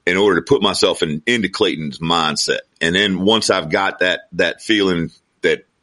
in 0.07 0.17
order 0.17 0.41
to 0.41 0.47
put 0.47 0.63
myself 0.63 1.03
in, 1.03 1.23
into 1.27 1.49
Clayton's 1.49 1.99
mindset. 1.99 2.61
And 2.81 2.95
then 2.95 3.21
once 3.21 3.51
I've 3.51 3.71
got 3.71 4.01
that 4.01 4.21
that 4.33 4.63
feeling 4.63 5.11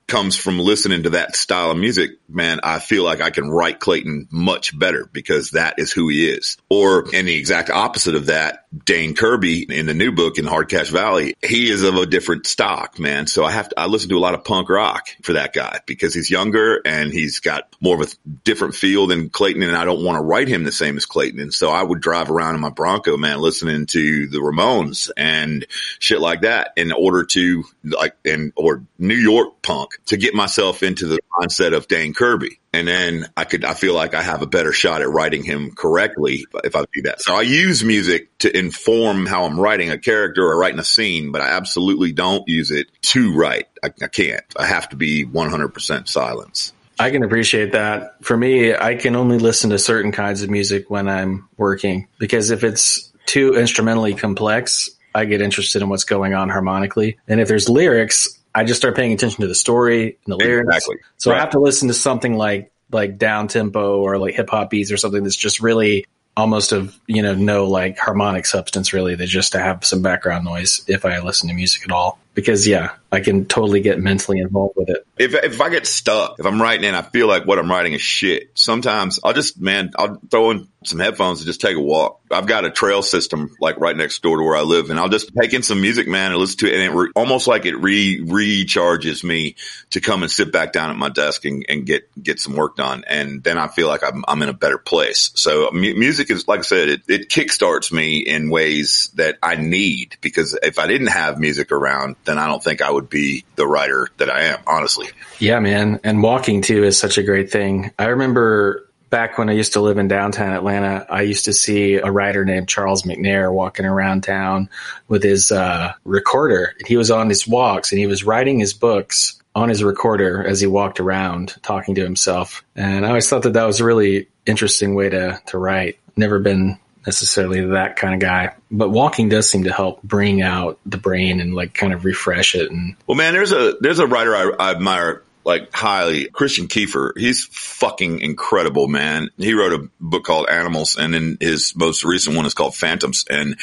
comes 0.08 0.38
from 0.38 0.58
listening 0.58 1.04
to 1.04 1.12
that 1.12 1.36
style 1.36 1.72
of 1.72 1.78
music, 1.78 2.12
man, 2.30 2.62
I 2.64 2.80
feel 2.80 3.04
like 3.04 3.22
I 3.22 3.30
can 3.30 3.50
write 3.50 3.80
Clayton 3.80 4.28
much 4.32 4.78
better 4.78 5.10
because 5.12 5.52
that 5.52 5.80
is 5.80 5.92
who 5.92 6.08
he 6.08 6.30
is. 6.30 6.58
Or 6.70 7.14
in 7.14 7.26
the 7.26 7.36
exact 7.36 7.70
opposite 7.70 8.16
of 8.16 8.28
that, 8.28 8.66
Dane 8.86 9.16
Kirby 9.16 9.66
in 9.70 9.86
the 9.86 9.94
new 9.94 10.14
book 10.14 10.38
in 10.38 10.46
Hard 10.46 10.70
Cash 10.70 10.90
Valley, 10.90 11.36
he 11.46 11.70
is 11.70 11.84
of 11.84 11.96
a 11.96 12.06
different 12.06 12.48
stock, 12.48 13.00
man. 13.00 13.28
So 13.28 13.44
I 13.44 13.52
have 13.52 13.70
to, 13.70 13.80
I 13.80 13.88
listen 13.88 14.10
to 14.10 14.18
a 14.18 14.20
lot 14.20 14.34
of 14.34 14.46
punk 14.46 14.70
rock 14.70 15.10
for 15.24 15.34
that 15.34 15.52
guy 15.54 15.82
because 15.86 16.14
he's 16.14 16.32
younger 16.32 16.82
and 16.86 17.12
he's 17.12 17.40
got 17.40 17.76
more 17.82 18.02
of 18.02 18.10
a 18.10 18.30
different 18.46 18.76
feel 18.76 19.08
than 19.08 19.30
Clayton. 19.30 19.64
And 19.64 19.76
I 19.76 19.84
don't 19.84 20.04
want 20.04 20.18
to 20.18 20.24
write 20.24 20.48
him 20.48 20.64
the 20.64 20.72
same 20.72 20.96
as 20.96 21.06
Clayton. 21.06 21.40
And 21.40 21.54
so 21.54 21.70
I 21.70 21.84
would 21.84 22.00
drive 22.00 22.32
around 22.32 22.56
in 22.56 22.62
my 22.62 22.70
Bronco, 22.70 23.18
man, 23.18 23.40
listening 23.40 23.88
to 23.88 24.28
the 24.28 24.40
Ramones 24.40 25.12
and 25.18 25.66
shit 26.00 26.22
like 26.22 26.42
that 26.42 26.72
in 26.78 26.94
order 26.94 27.26
to 27.26 27.66
like, 27.84 28.16
and, 28.24 28.54
or 28.56 28.84
New 28.98 29.16
York 29.16 29.62
punk 29.62 29.97
to 30.08 30.18
get 30.18 30.34
myself 30.34 30.84
into 30.84 31.08
the 31.08 31.20
mindset 31.40 31.76
of 31.76 31.88
Dan 31.88 32.14
Kirby. 32.14 32.60
And 32.74 32.88
then 32.88 33.28
I 33.36 33.44
could, 33.44 33.66
I 33.66 33.74
feel 33.74 33.94
like 33.94 34.14
I 34.14 34.22
have 34.22 34.42
a 34.42 34.48
better 34.48 34.72
shot 34.72 35.02
at 35.02 35.10
writing 35.10 35.44
him 35.44 35.72
correctly 35.72 36.46
if 36.64 36.76
I 36.76 36.84
do 36.94 37.02
that. 37.04 37.22
So 37.22 37.36
I 37.36 37.42
use 37.42 37.84
music 37.84 38.38
to 38.40 38.56
inform 38.56 39.26
how 39.26 39.46
I'm 39.46 39.60
writing 39.60 39.90
a 39.90 39.98
character 39.98 40.46
or 40.46 40.58
writing 40.58 40.80
a 40.80 40.84
scene, 40.84 41.32
but 41.32 41.42
I 41.42 41.50
absolutely 41.50 42.12
don't 42.12 42.48
use 42.48 42.72
it 42.72 42.88
to 43.04 43.34
write. 43.34 43.68
I, 43.84 43.88
I 44.02 44.08
can't. 44.08 44.44
I 44.58 44.66
have 44.66 44.90
to 44.90 44.96
be 44.96 45.26
100% 45.26 46.08
silence. 46.08 46.74
I 47.00 47.12
can 47.12 47.24
appreciate 47.24 47.74
that. 47.74 48.24
For 48.24 48.36
me, 48.36 48.76
I 48.76 48.96
can 48.96 49.16
only 49.16 49.38
listen 49.38 49.70
to 49.70 49.80
certain 49.80 50.12
kinds 50.12 50.42
of 50.42 50.50
music 50.50 50.90
when 50.90 51.08
I'm 51.08 51.48
working 51.58 52.08
because 52.18 52.50
if 52.50 52.64
it's 52.64 53.12
too 53.26 53.56
instrumentally 53.56 54.16
complex, 54.16 54.90
I 55.14 55.26
get 55.26 55.42
interested 55.42 55.82
in 55.82 55.90
what's 55.90 56.06
going 56.06 56.34
on 56.34 56.50
harmonically. 56.50 57.18
And 57.28 57.40
if 57.40 57.48
there's 57.48 57.70
lyrics, 57.70 58.37
I 58.58 58.64
just 58.64 58.80
start 58.80 58.96
paying 58.96 59.14
attention 59.14 59.42
to 59.42 59.48
the 59.48 59.54
story 59.54 60.18
and 60.26 60.34
the 60.34 60.36
lyrics. 60.36 60.68
Exactly. 60.68 60.96
So 61.18 61.30
right. 61.30 61.38
I 61.38 61.40
have 61.42 61.52
to 61.52 61.60
listen 61.60 61.90
to 61.90 61.94
something 61.94 62.34
like 62.34 62.72
like 62.92 63.20
down 63.20 63.48
tempo 63.48 64.00
or 64.00 64.18
like 64.18 64.34
hip 64.34 64.50
hop 64.50 64.72
beats 64.72 64.92
or 64.92 64.98
something 64.98 65.22
that's 65.22 65.36
just 65.36 65.60
really 65.60 66.06
almost 66.36 66.72
of 66.72 67.00
you 67.06 67.22
know 67.22 67.36
no 67.36 67.68
like 67.68 68.00
harmonic 68.00 68.48
substance 68.48 68.94
really. 68.94 69.14
They 69.14 69.28
just 69.28 69.52
to 69.52 69.60
have 69.60 69.86
some 69.86 70.02
background 70.02 70.44
noise 70.44 70.84
if 70.88 71.06
I 71.06 71.20
listen 71.20 71.50
to 71.50 71.54
music 71.54 71.84
at 71.84 71.92
all 71.92 72.18
because 72.38 72.68
yeah, 72.68 72.92
I 73.12 73.22
can 73.22 73.48
totally 73.48 73.82
get 73.82 74.00
mentally 74.00 74.38
involved 74.38 74.76
with 74.76 74.90
it. 74.90 75.08
If 75.18 75.34
if 75.34 75.60
I 75.60 75.70
get 75.70 75.88
stuck, 75.88 76.36
if 76.38 76.46
I'm 76.46 76.62
writing 76.62 76.86
and 76.86 76.96
I 76.96 77.02
feel 77.02 77.26
like 77.26 77.48
what 77.48 77.58
I'm 77.58 77.68
writing 77.68 77.94
is 77.94 78.02
shit, 78.02 78.52
sometimes 78.54 79.20
I'll 79.24 79.34
just 79.34 79.60
man, 79.60 79.92
I'll 79.98 80.22
throw 80.30 80.52
in 80.52 80.68
some 80.84 81.00
headphones 81.00 81.40
and 81.40 81.48
just 81.48 81.60
take 81.60 81.76
a 81.76 81.82
walk. 81.82 82.22
I've 82.30 82.46
got 82.46 82.64
a 82.64 82.70
trail 82.70 83.02
system 83.02 83.56
like 83.60 83.80
right 83.80 83.98
next 83.98 84.22
door 84.22 84.38
to 84.38 84.44
where 84.44 84.56
I 84.56 84.62
live, 84.62 84.92
and 84.92 85.00
I'll 85.00 85.10
just 85.10 85.32
take 85.36 85.54
in 85.54 85.64
some 85.64 85.82
music, 85.82 86.08
man, 86.08 86.32
and 86.32 86.40
listen 86.40 86.60
to 86.60 86.68
it, 86.68 86.76
and 86.76 86.84
it 86.84 86.92
re- 86.92 87.12
almost 87.16 87.48
like 87.48 87.66
it 87.66 87.76
re 87.76 88.22
recharges 88.22 89.24
me 89.24 89.56
to 89.92 90.00
come 90.00 90.22
and 90.22 90.32
sit 90.32 90.52
back 90.52 90.74
down 90.74 90.92
at 90.92 90.96
my 90.96 91.10
desk 91.10 91.44
and, 91.46 91.66
and 91.68 91.88
get 91.88 92.12
get 92.22 92.40
some 92.40 92.56
work 92.56 92.76
done, 92.76 93.04
and 93.08 93.44
then 93.44 93.58
I 93.58 93.68
feel 93.68 93.88
like 93.88 94.04
I'm 94.04 94.24
I'm 94.28 94.44
in 94.44 94.50
a 94.50 94.54
better 94.54 94.78
place. 94.78 95.32
So 95.34 95.72
music 95.72 96.30
is 96.30 96.48
like 96.48 96.60
I 96.60 96.64
said, 96.64 96.90
it, 96.90 97.02
it 97.08 97.30
kickstarts 97.30 97.92
me 97.92 98.20
in 98.20 98.52
ways 98.52 99.10
that 99.16 99.40
I 99.42 99.56
need 99.56 100.18
because 100.22 100.56
if 100.62 100.78
I 100.78 100.86
didn't 100.86 101.08
have 101.08 101.40
music 101.40 101.72
around 101.72 102.16
then 102.28 102.38
I 102.38 102.46
don't 102.46 102.64
think 102.64 102.82
I 102.82 102.92
would 102.92 103.10
be 103.10 103.46
the 103.56 103.66
writer 103.66 104.08
that 104.18 104.30
I 104.30 104.44
am, 104.44 104.60
honestly. 104.68 105.08
Yeah, 105.40 105.60
man. 105.60 106.00
And 106.04 106.22
walking 106.22 106.62
too 106.62 106.84
is 106.84 107.00
such 107.00 107.18
a 107.18 107.24
great 107.24 107.52
thing. 107.52 107.92
I 107.98 108.06
remember 108.06 108.88
back 109.10 109.38
when 109.38 109.50
I 109.50 109.54
used 109.54 109.74
to 109.74 109.82
live 109.82 109.98
in 109.98 110.08
downtown 110.08 110.54
Atlanta, 110.54 111.06
I 111.10 111.22
used 111.22 111.46
to 111.46 111.54
see 111.54 111.96
a 111.96 112.12
writer 112.12 112.46
named 112.46 112.68
Charles 112.68 113.04
McNair 113.04 113.52
walking 113.52 113.86
around 113.86 114.22
town 114.24 114.70
with 115.08 115.24
his 115.24 115.52
uh, 115.52 115.94
recorder. 116.04 116.76
He 116.86 116.98
was 116.98 117.10
on 117.10 117.30
his 117.30 117.48
walks 117.48 117.92
and 117.92 118.00
he 118.00 118.08
was 118.08 118.24
writing 118.24 118.60
his 118.60 118.74
books 118.74 119.42
on 119.56 119.70
his 119.70 119.84
recorder 119.84 120.46
as 120.46 120.62
he 120.62 120.68
walked 120.68 121.00
around 121.00 121.56
talking 121.64 121.96
to 121.96 122.04
himself. 122.04 122.64
And 122.76 123.06
I 123.06 123.10
always 123.10 123.28
thought 123.28 123.44
that 123.44 123.54
that 123.54 123.66
was 123.66 123.80
a 123.80 123.86
really 123.86 124.28
interesting 124.46 124.94
way 124.94 125.10
to, 125.10 125.42
to 125.48 125.58
write. 125.58 125.98
Never 126.16 126.40
been 126.40 126.78
necessarily 127.08 127.66
that 127.68 127.96
kind 127.96 128.14
of 128.14 128.20
guy, 128.20 128.54
but 128.70 128.90
walking 128.90 129.30
does 129.30 129.50
seem 129.50 129.64
to 129.64 129.72
help 129.72 130.04
bring 130.04 130.42
out 130.42 130.78
the 130.86 130.98
brain 130.98 131.40
and 131.40 131.56
like 131.56 131.74
kind 131.74 131.94
of 131.94 132.04
refresh 132.04 132.54
it. 132.54 132.70
And 132.70 132.96
well, 133.08 133.16
man, 133.16 133.34
there's 133.34 133.54
a, 133.54 133.76
there's 133.80 134.00
a 134.00 134.06
writer 134.06 134.36
I, 134.36 134.52
I 134.60 134.72
admire 134.72 135.24
like 135.46 135.74
highly. 135.74 136.26
Christian 136.26 136.68
Kiefer, 136.68 137.18
he's 137.18 137.46
fucking 137.46 138.20
incredible, 138.20 138.90
man. 138.90 139.30
He 139.38 139.54
wrote 139.54 139.72
a 139.72 139.90
book 140.02 140.26
called 140.26 140.50
Animals 140.50 140.98
and 140.98 141.14
then 141.14 141.38
his 141.40 141.74
most 141.78 142.04
recent 142.04 142.36
one 142.36 142.46
is 142.46 142.54
called 142.54 142.76
Phantoms. 142.76 143.24
And 143.30 143.58